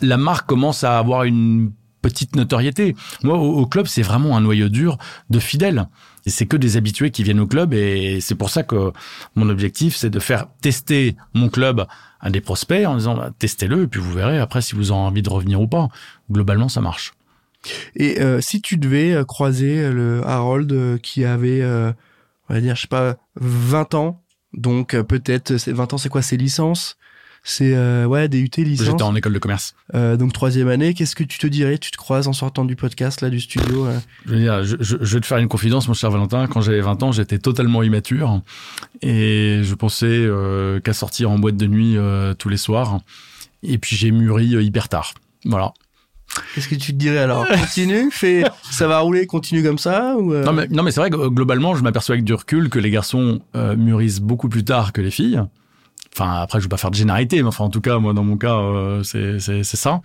la 0.00 0.16
marque 0.16 0.46
commence 0.46 0.84
à 0.84 0.98
avoir 0.98 1.24
une 1.24 1.70
petite 2.02 2.34
notoriété. 2.36 2.94
Moi, 3.22 3.38
au, 3.38 3.64
club, 3.66 3.86
c'est 3.86 4.02
vraiment 4.02 4.36
un 4.36 4.40
noyau 4.40 4.68
dur 4.68 4.98
de 5.30 5.38
fidèles. 5.38 5.88
Et 6.26 6.30
c'est 6.30 6.46
que 6.46 6.56
des 6.56 6.76
habitués 6.76 7.10
qui 7.10 7.22
viennent 7.22 7.40
au 7.40 7.46
club 7.46 7.72
et 7.74 8.20
c'est 8.20 8.34
pour 8.34 8.50
ça 8.50 8.62
que 8.62 8.92
mon 9.34 9.48
objectif, 9.48 9.96
c'est 9.96 10.10
de 10.10 10.20
faire 10.20 10.46
tester 10.60 11.16
mon 11.34 11.48
club 11.48 11.86
à 12.20 12.30
des 12.30 12.40
prospects 12.40 12.86
en 12.86 12.96
disant, 12.96 13.16
bah, 13.16 13.30
testez-le 13.38 13.84
et 13.84 13.86
puis 13.86 14.00
vous 14.00 14.12
verrez 14.12 14.38
après 14.38 14.62
si 14.62 14.74
vous 14.74 14.92
avez 14.92 15.00
envie 15.00 15.22
de 15.22 15.30
revenir 15.30 15.60
ou 15.60 15.66
pas. 15.66 15.88
Globalement, 16.30 16.68
ça 16.68 16.80
marche. 16.80 17.12
Et 17.96 18.20
euh, 18.20 18.40
si 18.40 18.60
tu 18.60 18.76
devais 18.76 19.12
euh, 19.12 19.24
croiser 19.24 19.78
euh, 19.78 19.92
le 19.92 20.26
Harold 20.26 21.00
qui 21.02 21.24
avait, 21.24 21.64
on 21.64 22.54
va 22.54 22.60
dire, 22.60 22.76
je 22.76 22.82
sais 22.82 22.88
pas, 22.88 23.16
20 23.36 23.94
ans, 23.94 24.22
donc 24.52 24.96
peut-être, 25.02 25.52
20 25.52 25.94
ans, 25.94 25.98
c'est 25.98 26.08
quoi, 26.08 26.22
ses 26.22 26.36
licences? 26.36 26.96
C'est 27.44 27.76
ouais 28.04 28.28
des 28.28 28.38
UT 28.38 28.50
licences. 28.58 28.86
J'étais 28.86 29.02
en 29.02 29.16
école 29.16 29.32
de 29.32 29.40
commerce. 29.40 29.74
donc 29.92 30.32
troisième 30.32 30.68
année, 30.68 30.94
qu'est-ce 30.94 31.16
que 31.16 31.24
tu 31.24 31.38
te 31.38 31.46
dirais? 31.48 31.76
Tu 31.76 31.90
te 31.90 31.96
croises 31.96 32.28
en 32.28 32.32
sortant 32.32 32.64
du 32.64 32.76
podcast 32.76 33.20
là 33.20 33.30
du 33.30 33.40
studio 33.40 33.88
je, 34.26 34.30
veux 34.30 34.38
dire, 34.38 34.62
je, 34.62 34.76
je, 34.78 34.94
vais 34.94 35.20
te 35.20 35.26
faire 35.26 35.38
une 35.38 35.48
confidence, 35.48 35.88
mon 35.88 35.94
cher 35.94 36.12
Valentin. 36.12 36.46
Quand 36.46 36.60
j'avais 36.60 36.80
20 36.80 37.02
ans, 37.02 37.10
j'étais 37.10 37.40
totalement 37.40 37.82
immature 37.82 38.42
et 39.00 39.62
je 39.64 39.74
pensais 39.74 40.28
qu'à 40.84 40.92
sortir 40.92 41.32
en 41.32 41.38
boîte 41.40 41.56
de 41.56 41.66
nuit 41.66 41.96
tous 42.38 42.48
les 42.48 42.56
soirs. 42.56 43.00
Et 43.64 43.78
puis 43.78 43.96
j'ai 43.96 44.12
mûri 44.12 44.46
hyper 44.46 44.88
tard. 44.88 45.14
Voilà. 45.44 45.72
Qu'est-ce 46.54 46.68
que 46.68 46.74
tu 46.74 46.92
te 46.92 46.98
dirais 46.98 47.18
alors? 47.18 47.46
Continue, 47.46 48.10
ça 48.70 48.86
va 48.86 49.00
rouler, 49.00 49.26
continue 49.26 49.62
comme 49.62 49.78
ça 49.78 50.16
euh? 50.16 50.44
Non 50.44 50.52
mais 50.52 50.66
non 50.68 50.82
mais 50.82 50.90
c'est 50.90 51.00
vrai 51.00 51.10
que 51.10 51.16
euh, 51.16 51.30
globalement, 51.30 51.74
je 51.74 51.82
m'aperçois 51.82 52.14
avec 52.14 52.24
du 52.24 52.34
recul 52.34 52.68
que 52.68 52.78
les 52.78 52.90
garçons 52.90 53.40
euh, 53.54 53.76
mûrissent 53.76 54.20
beaucoup 54.20 54.48
plus 54.48 54.64
tard 54.64 54.92
que 54.92 55.00
les 55.00 55.10
filles. 55.10 55.42
Enfin 56.14 56.42
après, 56.42 56.58
je 56.58 56.64
vais 56.64 56.68
pas 56.68 56.76
faire 56.76 56.90
de 56.90 56.96
généralité, 56.96 57.40
mais 57.40 57.48
enfin 57.48 57.64
en 57.64 57.70
tout 57.70 57.80
cas, 57.80 57.98
moi 57.98 58.12
dans 58.12 58.24
mon 58.24 58.36
cas, 58.36 58.58
c'est 59.02 59.38
c'est 59.40 59.64
ça. 59.64 60.02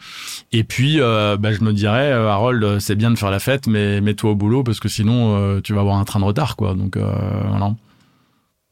Et 0.53 0.63
puis, 0.63 0.99
bah, 0.99 1.51
je 1.51 1.61
me 1.61 1.73
dirais, 1.73 2.13
Harold, 2.13 2.79
c'est 2.79 2.95
bien 2.95 3.11
de 3.11 3.17
faire 3.17 3.29
la 3.29 3.39
fête, 3.39 3.67
mais 3.67 3.99
mets-toi 3.99 4.31
au 4.31 4.35
boulot 4.35 4.63
parce 4.63 4.79
que 4.79 4.87
sinon, 4.87 5.59
tu 5.59 5.73
vas 5.73 5.81
avoir 5.81 5.97
un 5.97 6.05
train 6.05 6.21
de 6.21 6.25
retard, 6.25 6.55
quoi. 6.55 6.75
Donc 6.75 6.97
voilà. 6.97 7.75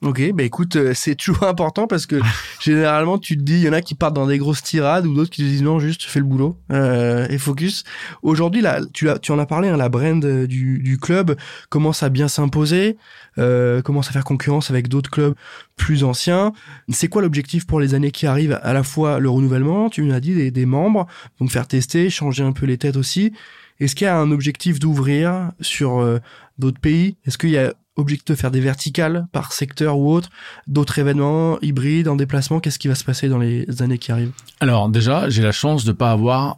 Ok, 0.03 0.33
bah 0.33 0.43
écoute, 0.43 0.75
euh, 0.75 0.93
c'est 0.93 1.15
toujours 1.15 1.43
important 1.47 1.87
parce 1.87 2.05
que 2.05 2.19
généralement 2.61 3.17
tu 3.17 3.37
te 3.37 3.41
dis, 3.41 3.53
il 3.53 3.61
y 3.61 3.69
en 3.69 3.73
a 3.73 3.81
qui 3.81 3.95
partent 3.95 4.13
dans 4.13 4.27
des 4.27 4.37
grosses 4.37 4.61
tirades 4.61 5.05
ou 5.05 5.13
d'autres 5.13 5.31
qui 5.31 5.41
te 5.41 5.47
disent 5.47 5.63
non, 5.63 5.79
juste 5.79 6.03
fais 6.03 6.19
le 6.19 6.25
boulot 6.25 6.59
euh, 6.71 7.25
et 7.29 7.37
focus. 7.37 7.85
Aujourd'hui, 8.21 8.61
là, 8.61 8.81
tu, 8.93 9.09
as, 9.09 9.19
tu 9.19 9.31
en 9.31 9.39
as 9.39 9.45
parlé, 9.45 9.69
hein, 9.69 9.77
la 9.77 9.87
brand 9.87 10.23
du, 10.47 10.79
du 10.79 10.97
club 10.97 11.37
commence 11.69 12.03
à 12.03 12.09
bien 12.09 12.27
s'imposer, 12.27 12.97
euh, 13.37 13.81
commence 13.81 14.09
à 14.09 14.11
faire 14.11 14.25
concurrence 14.25 14.69
avec 14.69 14.89
d'autres 14.89 15.09
clubs 15.09 15.33
plus 15.77 16.03
anciens. 16.03 16.51
C'est 16.89 17.07
quoi 17.07 17.21
l'objectif 17.21 17.65
pour 17.65 17.79
les 17.79 17.93
années 17.93 18.11
qui 18.11 18.27
arrivent? 18.27 18.59
À 18.63 18.73
la 18.73 18.83
fois 18.83 19.19
le 19.19 19.29
renouvellement, 19.29 19.89
tu 19.89 20.03
m'as 20.03 20.19
dit, 20.19 20.35
des, 20.35 20.51
des 20.51 20.65
membres, 20.65 21.07
donc 21.39 21.51
faire 21.51 21.67
tester, 21.67 22.09
changer 22.09 22.43
un 22.43 22.51
peu 22.51 22.65
les 22.65 22.77
têtes 22.77 22.97
aussi. 22.97 23.31
Est-ce 23.79 23.95
qu'il 23.95 24.05
y 24.05 24.09
a 24.09 24.17
un 24.17 24.31
objectif 24.31 24.79
d'ouvrir 24.79 25.51
sur 25.59 25.99
euh, 25.99 26.19
d'autres 26.57 26.79
pays? 26.79 27.17
Est-ce 27.25 27.37
qu'il 27.37 27.49
y 27.49 27.57
a 27.57 27.73
objectif 27.95 28.25
de 28.25 28.35
faire 28.35 28.51
des 28.51 28.59
verticales 28.59 29.27
par 29.31 29.53
secteur 29.53 29.97
ou 29.97 30.11
autre, 30.11 30.29
d'autres 30.67 30.99
événements 30.99 31.59
hybrides 31.61 32.07
en 32.07 32.15
déplacement 32.15 32.59
Qu'est-ce 32.59 32.79
qui 32.79 32.87
va 32.87 32.95
se 32.95 33.03
passer 33.03 33.29
dans 33.29 33.37
les 33.37 33.81
années 33.81 33.97
qui 33.97 34.11
arrivent? 34.11 34.31
Alors 34.59 34.89
déjà, 34.89 35.29
j'ai 35.29 35.41
la 35.41 35.51
chance 35.51 35.85
de 35.85 35.91
pas 35.91 36.11
avoir 36.11 36.57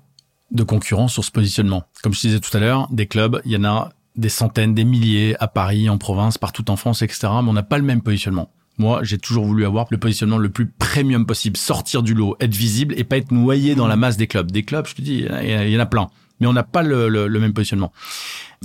de 0.52 0.64
concurrence 0.64 1.14
sur 1.14 1.24
ce 1.24 1.32
positionnement. 1.32 1.84
Comme 2.02 2.14
je 2.14 2.22
disais 2.22 2.40
tout 2.40 2.56
à 2.56 2.60
l'heure, 2.60 2.88
des 2.92 3.06
clubs, 3.06 3.42
il 3.46 3.52
y 3.52 3.58
en 3.58 3.66
a 3.66 3.92
des 4.16 4.30
centaines, 4.30 4.74
des 4.74 4.86
milliers 4.86 5.36
à 5.40 5.48
Paris, 5.48 5.90
en 5.90 5.98
province, 5.98 6.38
partout 6.38 6.70
en 6.72 6.76
France, 6.76 7.02
etc. 7.02 7.28
Mais 7.44 7.50
on 7.50 7.54
n'a 7.54 7.64
pas 7.64 7.78
le 7.78 7.84
même 7.84 8.02
positionnement. 8.02 8.50
Moi, 8.80 9.04
j'ai 9.04 9.18
toujours 9.18 9.46
voulu 9.46 9.66
avoir 9.66 9.88
le 9.90 9.98
positionnement 9.98 10.38
le 10.38 10.50
plus 10.50 10.68
premium 10.68 11.26
possible, 11.26 11.58
sortir 11.58 12.04
du 12.04 12.14
lot, 12.14 12.38
être 12.40 12.54
visible 12.54 12.94
et 12.98 13.04
pas 13.04 13.18
être 13.18 13.32
noyé 13.32 13.76
dans 13.76 13.88
la 13.88 13.96
masse 13.96 14.18
des 14.18 14.28
clubs. 14.28 14.52
Des 14.52 14.64
clubs, 14.64 14.88
je 14.88 14.96
te 14.96 15.02
dis, 15.02 15.26
il 15.44 15.70
y 15.70 15.78
en 15.78 15.80
a 15.80 15.86
plein 15.86 16.10
mais 16.40 16.48
on 16.48 16.54
n'a 16.54 16.64
pas 16.64 16.84
le, 16.84 17.08
le, 17.10 17.40
même 17.40 17.54
positionnement. 17.54 17.92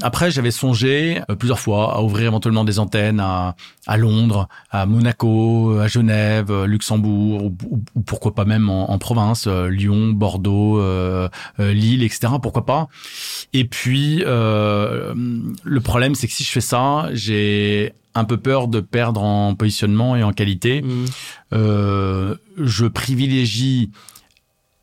Après, 0.01 0.31
j'avais 0.31 0.51
songé 0.51 1.21
euh, 1.29 1.35
plusieurs 1.35 1.59
fois 1.59 1.95
à 1.97 2.01
ouvrir 2.03 2.29
éventuellement 2.29 2.65
des 2.65 2.79
antennes 2.79 3.21
à, 3.21 3.57
à 3.87 3.97
Londres, 3.97 4.49
à 4.71 4.87
Monaco, 4.87 5.79
à 5.79 5.87
Genève, 5.87 6.51
euh, 6.51 6.67
Luxembourg, 6.67 7.45
ou, 7.45 7.83
pourquoi 8.07 8.35
pas 8.35 8.45
même 8.45 8.71
en, 8.71 8.99
province, 8.99 9.47
euh, 9.47 9.69
Lyon, 9.69 10.13
Bordeaux, 10.13 10.81
Lille, 11.59 12.03
etc. 12.03 12.35
Pourquoi 12.43 12.65
pas? 12.65 12.89
Et 13.53 13.65
puis, 13.65 14.23
le 14.25 15.81
problème, 15.83 16.15
c'est 16.15 16.27
que 16.27 16.33
si 16.33 16.45
je 16.45 16.51
fais 16.51 16.61
ça, 16.61 17.09
j'ai 17.13 17.95
un 18.15 18.25
peu 18.25 18.37
peur 18.37 18.69
de 18.69 18.81
perdre 18.81 19.23
en 19.23 19.55
positionnement 19.55 20.17
et 20.17 20.23
en 20.23 20.33
qualité. 20.33 20.83
Mmh. 20.83 21.05
Euh, 21.55 22.35
je 22.59 22.87
privilégie 22.87 23.91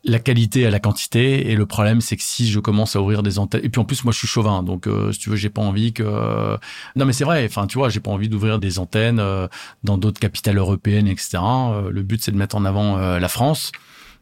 la 0.04 0.18
qualité 0.18 0.66
à 0.66 0.70
la 0.70 0.80
quantité 0.80 1.50
et 1.50 1.56
le 1.56 1.66
problème 1.66 2.00
c'est 2.00 2.16
que 2.16 2.22
si 2.22 2.48
je 2.48 2.58
commence 2.58 2.96
à 2.96 3.02
ouvrir 3.02 3.22
des 3.22 3.38
antennes 3.38 3.60
et 3.62 3.68
puis 3.68 3.80
en 3.80 3.84
plus 3.84 4.04
moi 4.04 4.12
je 4.12 4.18
suis 4.18 4.26
chauvin 4.26 4.62
donc 4.62 4.86
euh, 4.86 5.12
si 5.12 5.18
tu 5.18 5.28
veux 5.28 5.36
j'ai 5.36 5.50
pas 5.50 5.60
envie 5.60 5.92
que 5.92 6.58
non 6.96 7.04
mais 7.04 7.12
c'est 7.12 7.24
vrai 7.24 7.44
enfin 7.44 7.66
tu 7.66 7.76
vois 7.76 7.90
j'ai 7.90 8.00
pas 8.00 8.10
envie 8.10 8.28
d'ouvrir 8.28 8.58
des 8.58 8.78
antennes 8.78 9.20
euh, 9.20 9.46
dans 9.84 9.98
d'autres 9.98 10.20
capitales 10.20 10.56
européennes 10.56 11.06
etc 11.06 11.38
euh, 11.38 11.90
le 11.90 12.02
but 12.02 12.22
c'est 12.22 12.32
de 12.32 12.36
mettre 12.36 12.56
en 12.56 12.64
avant 12.64 12.96
la 12.96 13.28
France 13.28 13.72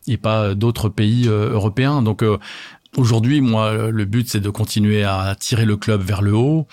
et 0.09 0.17
pas 0.17 0.55
d'autres 0.55 0.89
pays 0.89 1.29
européens 1.29 2.03
donc 2.03 2.25
aujourd'hui 2.97 3.41
moi 3.41 3.91
le 3.91 4.05
but 4.05 4.29
c'est 4.29 4.41
de 4.41 4.51
continuer 4.51 5.05
à 5.05 5.37
tirer 5.39 5.65
le 5.65 5.77
club 5.77 6.03
vers 6.03 6.23
le 6.23 6.33
haut 6.33 6.67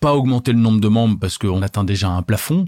pas 0.00 0.14
augmenter 0.14 0.52
le 0.52 0.58
nombre 0.58 0.80
de 0.80 0.88
membres 0.88 1.18
parce 1.20 1.36
qu'on 1.38 1.62
atteint 1.62 1.84
déjà 1.84 2.08
un 2.08 2.22
plafond 2.22 2.66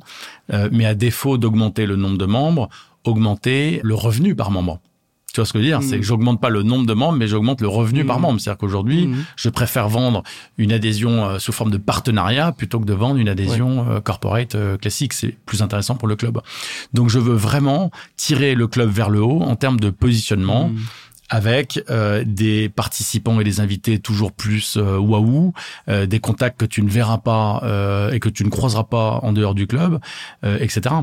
mais 0.70 0.86
à 0.86 0.94
défaut 0.94 1.38
d'augmenter 1.38 1.86
le 1.86 1.96
nombre 1.96 2.18
de 2.18 2.26
membres 2.26 2.68
augmenter 3.04 3.80
le 3.82 3.94
revenu 3.94 4.34
par 4.34 4.50
membre 4.50 4.80
tu 5.32 5.40
vois 5.40 5.46
ce 5.46 5.52
que 5.52 5.58
je 5.58 5.64
veux 5.64 5.68
dire? 5.68 5.82
C'est 5.82 5.96
que 5.96 6.00
mm. 6.00 6.04
j'augmente 6.04 6.40
pas 6.40 6.48
le 6.48 6.62
nombre 6.62 6.86
de 6.86 6.94
membres, 6.94 7.18
mais 7.18 7.28
j'augmente 7.28 7.60
le 7.60 7.68
revenu 7.68 8.04
par 8.04 8.18
mm. 8.18 8.22
membre. 8.22 8.40
C'est-à-dire 8.40 8.58
qu'aujourd'hui, 8.58 9.08
mm. 9.08 9.24
je 9.36 9.48
préfère 9.50 9.88
vendre 9.88 10.22
une 10.56 10.72
adhésion 10.72 11.26
euh, 11.26 11.38
sous 11.38 11.52
forme 11.52 11.70
de 11.70 11.76
partenariat 11.76 12.52
plutôt 12.52 12.80
que 12.80 12.86
de 12.86 12.94
vendre 12.94 13.16
une 13.16 13.28
adhésion 13.28 13.86
euh, 13.90 14.00
corporate 14.00 14.54
euh, 14.54 14.78
classique. 14.78 15.12
C'est 15.12 15.36
plus 15.44 15.62
intéressant 15.62 15.96
pour 15.96 16.08
le 16.08 16.16
club. 16.16 16.40
Donc, 16.94 17.10
je 17.10 17.18
veux 17.18 17.34
vraiment 17.34 17.90
tirer 18.16 18.54
le 18.54 18.66
club 18.66 18.90
vers 18.90 19.10
le 19.10 19.20
haut 19.20 19.42
en 19.42 19.54
termes 19.54 19.80
de 19.80 19.90
positionnement 19.90 20.70
avec 21.28 21.82
euh, 21.90 22.24
des 22.26 22.68
participants 22.68 23.40
et 23.40 23.44
des 23.44 23.60
invités 23.60 23.98
toujours 23.98 24.32
plus 24.32 24.76
euh, 24.76 24.98
waouh, 24.98 25.52
euh, 25.88 26.06
des 26.06 26.20
contacts 26.20 26.58
que 26.58 26.64
tu 26.64 26.82
ne 26.82 26.88
verras 26.88 27.18
pas 27.18 27.60
euh, 27.64 28.10
et 28.12 28.20
que 28.20 28.28
tu 28.28 28.44
ne 28.44 28.50
croiseras 28.50 28.84
pas 28.84 29.20
en 29.22 29.32
dehors 29.32 29.54
du 29.54 29.66
club, 29.66 30.00
etc. 30.42 30.94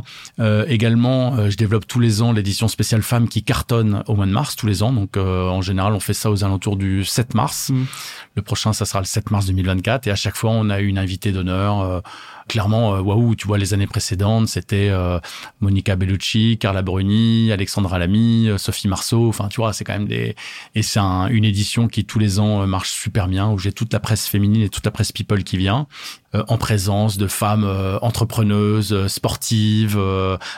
également, 0.68 1.50
je 1.50 1.58
développe 1.58 1.88
tous 1.88 2.00
les 2.00 2.22
ans 2.22 2.32
l'édition 2.32 2.68
spéciale 2.68 3.02
femmes 3.02 3.28
qui 3.28 3.44
cartonne 3.44 4.04
au 4.08 4.16
mois 4.16 4.26
de 4.26 4.32
mars 4.32 4.56
tous 4.56 4.68
les 4.68 4.84
ans. 4.84 4.92
Donc 4.92 5.18
en 5.18 5.62
général, 5.62 5.94
on 5.94 6.00
fait 6.00 6.14
ça 6.14 6.32
aux 6.32 6.44
alentours 6.44 6.78
du 6.78 7.04
7 7.04 7.34
mars. 7.34 7.70
Mm. 7.70 7.84
Le 8.36 8.42
prochain, 8.42 8.74
ça 8.74 8.86
sera 8.86 9.00
le 9.00 9.06
7 9.06 9.32
mars 9.32 9.46
2024 9.48 10.08
et 10.08 10.12
à 10.12 10.16
chaque 10.16 10.36
fois, 10.36 10.52
on 10.52 10.70
a 10.70 10.80
une 10.80 10.98
invitée 10.98 11.32
d'honneur 11.32 12.02
clairement, 12.48 12.96
euh, 12.96 13.02
waouh, 13.02 13.36
tu 13.36 13.48
vois, 13.48 13.58
les 13.58 13.74
années 13.74 13.88
précédentes, 13.88 14.48
c'était 14.48 14.90
euh, 14.90 15.20
Monica 15.60 15.96
Bellucci, 15.96 16.58
Carla 16.60 16.82
Bruni, 16.82 17.52
Alexandra 17.52 18.00
Lamy, 18.00 18.50
euh, 18.50 18.58
Sophie 18.58 18.88
Marceau. 18.88 19.28
Enfin, 19.28 19.48
tu 19.48 19.58
vois, 19.62 19.74
c'est 19.74 19.84
quand 19.84 19.94
même 19.94 20.08
des... 20.08 20.36
Et 20.76 20.82
c'est 20.82 21.00
une 21.00 21.46
édition 21.46 21.88
qui, 21.88 22.06
tous 22.06 22.20
les 22.20 22.40
ans, 22.40 22.66
marche 22.68 22.92
super 22.92 23.28
bien, 23.28 23.50
où 23.50 23.58
j'ai 23.58 23.72
toute 23.72 23.92
la 23.94 24.00
presse 24.00 24.28
féminine 24.28 24.62
et 24.62 24.70
toute 24.70 24.86
la 24.86 24.92
presse 24.92 25.12
people 25.12 25.44
qui 25.44 25.58
vient. 25.58 25.88
Euh, 26.36 26.44
en 26.48 26.58
présence 26.58 27.18
de 27.18 27.28
femmes 27.28 27.64
euh, 27.64 27.98
entrepreneuses, 28.02 28.94
euh, 28.94 29.08
sportives, 29.08 30.00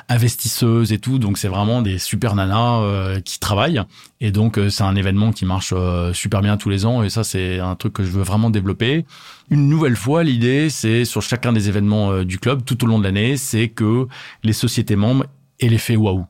investisseuses 0.09 0.91
et 0.91 0.99
tout. 0.99 1.19
Donc 1.19 1.37
c'est 1.37 1.47
vraiment 1.47 1.81
des 1.81 1.99
super 1.99 2.35
nanas 2.35 3.21
qui 3.23 3.39
travaillent. 3.39 3.81
Et 4.21 4.31
donc 4.31 4.59
c'est 4.69 4.83
un 4.83 4.95
événement 4.95 5.31
qui 5.31 5.45
marche 5.45 5.73
super 6.13 6.41
bien 6.41 6.57
tous 6.57 6.69
les 6.69 6.85
ans. 6.85 7.03
Et 7.03 7.09
ça 7.09 7.23
c'est 7.23 7.59
un 7.59 7.75
truc 7.75 7.93
que 7.93 8.03
je 8.03 8.09
veux 8.09 8.23
vraiment 8.23 8.49
développer. 8.49 9.05
Une 9.49 9.69
nouvelle 9.69 9.95
fois, 9.95 10.23
l'idée 10.23 10.69
c'est 10.69 11.05
sur 11.05 11.21
chacun 11.21 11.53
des 11.53 11.69
événements 11.69 12.23
du 12.23 12.39
club 12.39 12.63
tout 12.65 12.83
au 12.83 12.87
long 12.87 12.99
de 12.99 13.03
l'année, 13.03 13.37
c'est 13.37 13.69
que 13.69 14.07
les 14.43 14.53
sociétés 14.53 14.95
membres 14.95 15.25
aient 15.59 15.69
l'effet 15.69 15.95
waouh. 15.95 16.25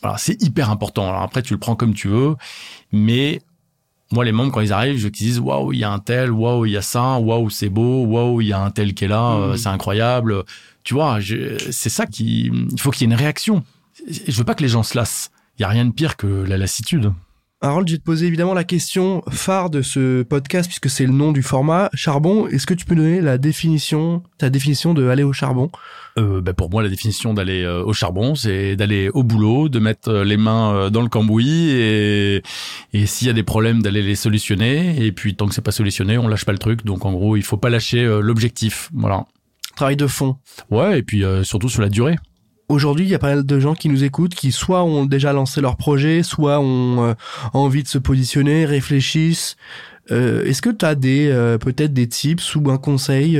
Voilà, 0.00 0.18
c'est 0.18 0.42
hyper 0.42 0.70
important. 0.70 1.08
Alors 1.08 1.22
après, 1.22 1.42
tu 1.42 1.54
le 1.54 1.60
prends 1.60 1.76
comme 1.76 1.94
tu 1.94 2.08
veux, 2.08 2.34
mais 2.90 3.40
moi, 4.12 4.24
les 4.26 4.32
membres, 4.32 4.52
quand 4.52 4.60
ils 4.60 4.72
arrivent, 4.72 4.98
je 4.98 5.08
disent 5.08 5.38
waouh, 5.38 5.72
il 5.72 5.78
y 5.78 5.84
a 5.84 5.90
un 5.90 5.98
tel, 5.98 6.30
waouh, 6.30 6.66
il 6.66 6.72
y 6.72 6.76
a 6.76 6.82
ça, 6.82 7.18
waouh, 7.18 7.48
c'est 7.48 7.70
beau, 7.70 8.04
waouh, 8.04 8.42
il 8.42 8.48
y 8.48 8.52
a 8.52 8.60
un 8.60 8.70
tel 8.70 8.92
qui 8.92 9.04
est 9.04 9.08
là, 9.08 9.32
euh, 9.32 9.54
mmh. 9.54 9.56
c'est 9.56 9.68
incroyable. 9.68 10.44
Tu 10.84 10.94
vois, 10.94 11.18
c'est 11.70 11.88
ça 11.88 12.06
qui, 12.06 12.50
il 12.52 12.80
faut 12.80 12.90
qu'il 12.90 13.02
y 13.02 13.10
ait 13.10 13.14
une 13.14 13.18
réaction. 13.18 13.64
Je 14.06 14.36
veux 14.36 14.44
pas 14.44 14.54
que 14.54 14.62
les 14.62 14.68
gens 14.68 14.82
se 14.82 14.98
lassent. 14.98 15.30
Il 15.58 15.62
y 15.62 15.64
a 15.64 15.68
rien 15.68 15.84
de 15.84 15.92
pire 15.92 16.16
que 16.16 16.26
la 16.26 16.58
lassitude. 16.58 17.12
Harold, 17.64 17.86
je 17.86 17.94
vais 17.94 17.98
te 17.98 18.04
poser 18.04 18.26
évidemment 18.26 18.54
la 18.54 18.64
question 18.64 19.22
phare 19.30 19.70
de 19.70 19.82
ce 19.82 20.24
podcast 20.24 20.68
puisque 20.68 20.90
c'est 20.90 21.06
le 21.06 21.12
nom 21.12 21.30
du 21.30 21.44
format 21.44 21.90
charbon. 21.94 22.48
Est-ce 22.48 22.66
que 22.66 22.74
tu 22.74 22.84
peux 22.84 22.96
donner 22.96 23.20
la 23.20 23.38
définition, 23.38 24.24
ta 24.38 24.50
définition 24.50 24.94
de 24.94 25.06
aller 25.06 25.22
au 25.22 25.32
charbon? 25.32 25.70
Euh, 26.18 26.40
ben 26.40 26.54
pour 26.54 26.70
moi, 26.70 26.82
la 26.82 26.88
définition 26.88 27.34
d'aller 27.34 27.62
euh, 27.62 27.84
au 27.84 27.92
charbon, 27.92 28.34
c'est 28.34 28.74
d'aller 28.74 29.10
au 29.10 29.22
boulot, 29.22 29.68
de 29.68 29.78
mettre 29.78 30.08
euh, 30.08 30.24
les 30.24 30.36
mains 30.36 30.74
euh, 30.74 30.90
dans 30.90 31.02
le 31.02 31.08
cambouis 31.08 31.70
et, 31.70 32.42
et 32.94 33.06
s'il 33.06 33.28
y 33.28 33.30
a 33.30 33.32
des 33.32 33.44
problèmes, 33.44 33.80
d'aller 33.80 34.02
les 34.02 34.16
solutionner. 34.16 35.00
Et 35.00 35.12
puis 35.12 35.36
tant 35.36 35.46
que 35.46 35.54
c'est 35.54 35.62
pas 35.62 35.70
solutionné, 35.70 36.18
on 36.18 36.26
lâche 36.26 36.44
pas 36.44 36.52
le 36.52 36.58
truc. 36.58 36.84
Donc 36.84 37.06
en 37.06 37.12
gros, 37.12 37.36
il 37.36 37.44
faut 37.44 37.58
pas 37.58 37.70
lâcher 37.70 38.04
l'objectif. 38.20 38.90
Voilà. 38.92 39.24
Travail 39.76 39.94
de 39.94 40.08
fond. 40.08 40.36
Ouais, 40.72 40.98
et 40.98 41.02
puis 41.04 41.22
surtout 41.44 41.68
sur 41.68 41.80
la 41.80 41.88
durée. 41.88 42.16
Aujourd'hui, 42.72 43.04
il 43.04 43.10
y 43.10 43.14
a 43.14 43.18
pas 43.18 43.34
mal 43.34 43.44
de 43.44 43.60
gens 43.60 43.74
qui 43.74 43.88
nous 43.90 44.02
écoutent, 44.02 44.34
qui 44.34 44.50
soit 44.50 44.82
ont 44.82 45.04
déjà 45.04 45.32
lancé 45.32 45.60
leur 45.60 45.76
projet, 45.76 46.22
soit 46.22 46.58
ont 46.58 47.14
envie 47.52 47.82
de 47.82 47.88
se 47.88 47.98
positionner, 47.98 48.64
réfléchissent. 48.64 49.56
Euh, 50.10 50.42
Est-ce 50.44 50.62
que 50.62 50.70
tu 50.70 50.84
as 50.84 50.94
des 50.94 51.56
peut-être 51.60 51.92
des 51.92 52.08
tips 52.08 52.56
ou 52.56 52.70
un 52.70 52.78
conseil 52.78 53.38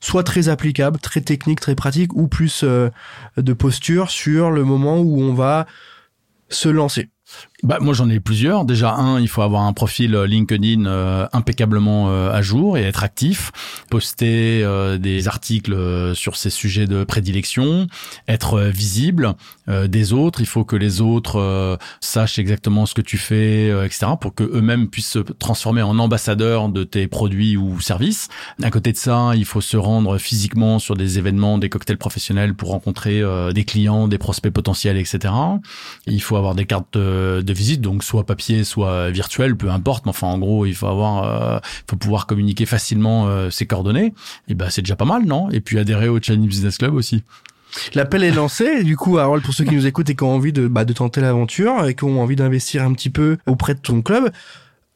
soit 0.00 0.22
très 0.22 0.48
applicable, 0.48 0.98
très 0.98 1.20
technique, 1.20 1.60
très 1.60 1.74
pratique, 1.74 2.14
ou 2.14 2.28
plus 2.28 2.62
euh, 2.62 2.90
de 3.36 3.52
posture 3.52 4.10
sur 4.10 4.50
le 4.50 4.64
moment 4.64 4.98
où 4.98 5.20
on 5.20 5.34
va 5.34 5.66
se 6.48 6.68
lancer? 6.68 7.08
Bah, 7.64 7.78
moi 7.80 7.92
j'en 7.92 8.08
ai 8.08 8.20
plusieurs. 8.20 8.64
Déjà 8.64 8.94
un, 8.94 9.18
il 9.18 9.26
faut 9.26 9.42
avoir 9.42 9.62
un 9.62 9.72
profil 9.72 10.14
euh, 10.14 10.26
LinkedIn 10.26 10.86
euh, 10.86 11.26
impeccablement 11.32 12.08
euh, 12.08 12.30
à 12.30 12.40
jour 12.40 12.78
et 12.78 12.82
être 12.82 13.02
actif, 13.02 13.50
poster 13.90 14.64
des 14.98 15.28
articles 15.28 16.14
sur 16.14 16.36
ces 16.36 16.50
sujets 16.50 16.86
de 16.86 17.04
prédilection, 17.04 17.86
être 18.28 18.60
visible 18.60 19.34
des 19.66 20.12
autres. 20.12 20.40
Il 20.40 20.46
faut 20.46 20.64
que 20.64 20.76
les 20.76 21.00
autres 21.00 21.78
sachent 22.00 22.38
exactement 22.38 22.86
ce 22.86 22.94
que 22.94 23.00
tu 23.00 23.18
fais, 23.18 23.68
etc. 23.84 24.12
pour 24.20 24.34
que 24.34 24.44
eux-mêmes 24.44 24.88
puissent 24.88 25.10
se 25.10 25.18
transformer 25.18 25.82
en 25.82 25.98
ambassadeurs 25.98 26.68
de 26.68 26.84
tes 26.84 27.06
produits 27.06 27.56
ou 27.56 27.80
services. 27.80 28.28
À 28.62 28.70
côté 28.70 28.92
de 28.92 28.96
ça, 28.96 29.32
il 29.34 29.44
faut 29.44 29.60
se 29.60 29.76
rendre 29.76 30.18
physiquement 30.18 30.78
sur 30.78 30.96
des 30.96 31.18
événements, 31.18 31.58
des 31.58 31.68
cocktails 31.68 31.98
professionnels 31.98 32.54
pour 32.54 32.70
rencontrer 32.70 33.22
des 33.54 33.64
clients, 33.64 34.08
des 34.08 34.18
prospects 34.18 34.52
potentiels, 34.52 34.96
etc. 34.96 35.32
Il 36.06 36.22
faut 36.22 36.36
avoir 36.36 36.54
des 36.54 36.66
cartes 36.66 36.98
de 37.48 37.52
visite, 37.52 37.80
donc 37.80 38.04
soit 38.04 38.24
papier, 38.24 38.64
soit 38.64 39.10
virtuel, 39.10 39.56
peu 39.56 39.70
importe. 39.70 40.06
Mais 40.06 40.10
enfin, 40.10 40.28
en 40.28 40.38
gros, 40.38 40.66
il 40.66 40.74
faut 40.74 40.86
avoir, 40.86 41.24
euh, 41.24 41.58
faut 41.88 41.96
pouvoir 41.96 42.26
communiquer 42.26 42.66
facilement 42.66 43.26
euh, 43.26 43.50
ses 43.50 43.66
coordonnées. 43.66 44.14
Et 44.48 44.54
ben, 44.54 44.70
c'est 44.70 44.82
déjà 44.82 44.96
pas 44.96 45.04
mal, 45.04 45.24
non? 45.24 45.50
Et 45.50 45.60
puis 45.60 45.78
adhérer 45.78 46.08
au 46.08 46.20
Chinese 46.20 46.48
Business 46.48 46.78
Club 46.78 46.94
aussi. 46.94 47.24
L'appel 47.94 48.24
est 48.24 48.30
lancé. 48.30 48.82
Du 48.84 48.96
coup, 48.96 49.18
Harold, 49.18 49.44
pour 49.44 49.54
ceux 49.54 49.64
qui 49.64 49.74
nous 49.74 49.86
écoutent 49.86 50.10
et 50.10 50.14
qui 50.14 50.24
ont 50.24 50.34
envie 50.34 50.52
de, 50.52 50.68
bah, 50.68 50.84
de 50.84 50.92
tenter 50.92 51.20
l'aventure 51.20 51.86
et 51.86 51.94
qui 51.94 52.04
ont 52.04 52.22
envie 52.22 52.36
d'investir 52.36 52.82
un 52.82 52.92
petit 52.92 53.10
peu 53.10 53.38
auprès 53.46 53.74
de 53.74 53.80
ton 53.80 54.02
club, 54.02 54.30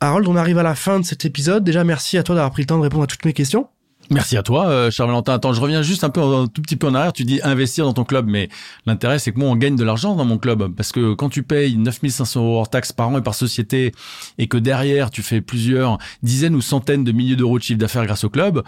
Harold, 0.01 0.27
on 0.27 0.37
arrive 0.37 0.59
à 0.59 0.63
la 0.63 0.75
fin 0.75 0.99
de 1.01 1.05
cet 1.05 1.25
épisode. 1.25 1.65
Déjà, 1.65 1.85
merci 1.85 2.19
à 2.19 2.23
toi 2.23 2.35
d'avoir 2.35 2.51
pris 2.51 2.63
le 2.63 2.67
temps 2.67 2.79
de 2.79 2.83
répondre 2.83 3.05
à 3.05 3.07
toutes 3.07 3.25
mes 3.25 3.33
questions. 3.33 3.69
Merci 4.13 4.37
à 4.37 4.43
toi, 4.43 4.67
euh, 4.69 4.91
Charles 4.91 5.11
Valentin. 5.11 5.35
Attends, 5.35 5.53
je 5.53 5.61
reviens 5.61 5.83
juste 5.83 6.05
un 6.05 6.11
peu, 6.11 6.21
un 6.21 6.47
tout 6.47 6.61
petit 6.61 6.77
peu 6.77 6.87
en 6.87 6.95
arrière. 6.95 7.13
Tu 7.13 7.25
dis 7.25 7.41
investir 7.43 7.87
dans 7.87 7.95
ton 7.95 8.05
club, 8.05 8.27
mais 8.29 8.49
l'intérêt, 8.87 9.19
c'est 9.19 9.33
que 9.33 9.39
moi, 9.39 9.49
on 9.49 9.57
gagne 9.57 9.77
de 9.77 9.85
l'argent 9.85 10.15
dans 10.15 10.25
mon 10.25 10.39
club. 10.39 10.75
Parce 10.77 10.93
que 10.93 11.15
quand 11.15 11.29
tu 11.29 11.43
payes 11.43 11.77
9500 11.77 12.41
euros 12.41 12.59
hors 12.59 12.69
taxes 12.69 12.93
par 12.93 13.09
an 13.09 13.19
et 13.19 13.23
par 13.23 13.35
société, 13.35 13.93
et 14.39 14.49
que 14.49 14.59
derrière, 14.59 15.11
tu 15.11 15.23
fais 15.23 15.41
plusieurs 15.41 15.99
dizaines 16.23 16.55
ou 16.55 16.61
centaines 16.61 17.05
de 17.05 17.13
milliers 17.13 17.37
d'euros 17.37 17.59
de 17.59 17.65
chiffre 17.65 17.79
d'affaires 17.79 18.05
grâce 18.05 18.25
au 18.25 18.29
club, 18.29 18.63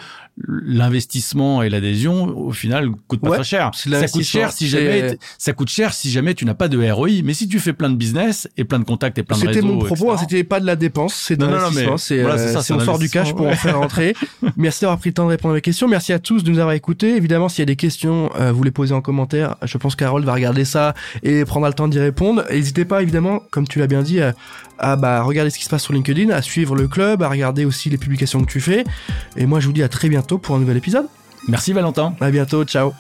l'investissement 0.47 1.63
et 1.63 1.69
l'adhésion, 1.69 2.37
au 2.37 2.53
final, 2.53 2.91
coûte 3.07 3.21
pas 3.21 3.31
très 3.31 3.45
cher. 3.45 3.71
Ça 3.75 4.09
coûte 4.09 4.23
cher 4.23 4.53
si 4.53 4.69
jamais, 4.69 5.19
ça 5.39 5.53
coûte 5.53 5.69
cher 5.69 5.93
si 5.93 6.11
jamais 6.11 6.35
tu 6.35 6.45
n'as 6.45 6.55
pas 6.55 6.69
de 6.69 6.91
ROI. 6.91 7.23
Mais 7.23 7.35
si 7.35 7.49
tu 7.49 7.61
fais 7.61 7.73
plein 7.73 7.91
de 7.91 7.97
business 7.97 8.49
et 8.57 8.65
plein 8.65 8.79
de 8.79 8.85
contacts 8.85 9.19
et 9.19 9.23
plein 9.23 9.37
de 9.37 9.47
réseaux. 9.47 9.53
C'était 9.53 9.67
mon 9.67 9.79
propos, 9.79 10.13
hein, 10.13 10.17
c'était 10.19 10.45
pas 10.45 10.61
de 10.61 10.67
la 10.67 10.77
dépense, 10.77 11.15
c'est 11.15 11.37
de 11.37 11.45
l'investissement. 11.45 11.99
C'est, 11.99 12.23
voilà, 12.23 12.41
euh, 12.41 12.63
on 12.71 12.81
sort 12.81 12.99
du 12.99 13.11
cash 13.11 13.35
pour 13.35 13.47
en 13.47 13.57
faire 13.57 13.79
rentrer. 13.79 14.15
Merci 14.57 14.83
d'avoir 14.83 14.99
pris 14.99 15.11
le 15.11 15.15
temps 15.15 15.29
de 15.29 15.34
répondre 15.35 15.53
à 15.53 15.57
mes 15.57 15.61
questions. 15.61 15.89
Merci 15.89 16.13
à 16.13 16.19
tous 16.19 16.45
de 16.45 16.51
nous 16.51 16.59
avoir 16.59 16.75
écoutés. 16.75 17.17
Évidemment, 17.17 17.49
s'il 17.49 17.61
y 17.61 17.63
a 17.63 17.67
des 17.67 17.77
questions, 17.77 18.31
euh, 18.39 18.53
vous 18.53 18.63
les 18.63 18.71
posez 18.71 18.95
en 18.95 19.01
commentaire. 19.01 19.57
Je 19.63 19.79
pense 19.79 19.97
qu'Harold 19.97 20.25
va 20.25 20.33
regarder 20.33 20.65
ça 20.65 20.95
et 21.23 21.45
prendra 21.45 21.69
le 21.69 21.75
temps 21.75 21.89
d'y 21.89 21.99
répondre. 21.99 22.45
N'hésitez 22.51 22.85
pas, 22.85 23.03
évidemment, 23.03 23.43
comme 23.51 23.67
tu 23.69 23.79
l'as 23.79 23.87
bien 23.87 24.03
dit, 24.03 24.21
à, 24.79 24.97
bah, 24.97 25.23
regarder 25.23 25.51
ce 25.51 25.59
qui 25.59 25.65
se 25.65 25.71
passe 25.71 25.83
sur 25.83 25.93
LinkedIn, 25.93 26.31
à 26.31 26.43
suivre 26.43 26.75
le 26.75 26.89
club, 26.89 27.23
à 27.23 27.29
regarder 27.29 27.65
aussi 27.65 27.91
les 27.91 27.99
publications 27.99 28.43
que 28.43 28.51
tu 28.51 28.61
fais. 28.61 28.85
Et 29.37 29.47
moi, 29.47 29.61
je 29.61 29.67
vous 29.67 29.73
dis 29.73 29.83
à 29.83 29.89
très 29.89 30.09
bientôt 30.09 30.39
pour 30.39 30.57
un 30.57 30.59
nouvel 30.59 30.77
épisode. 30.77 31.07
Merci 31.49 31.73
Valentin. 31.73 32.15
À 32.21 32.31
bientôt. 32.31 32.65
Ciao. 32.65 32.95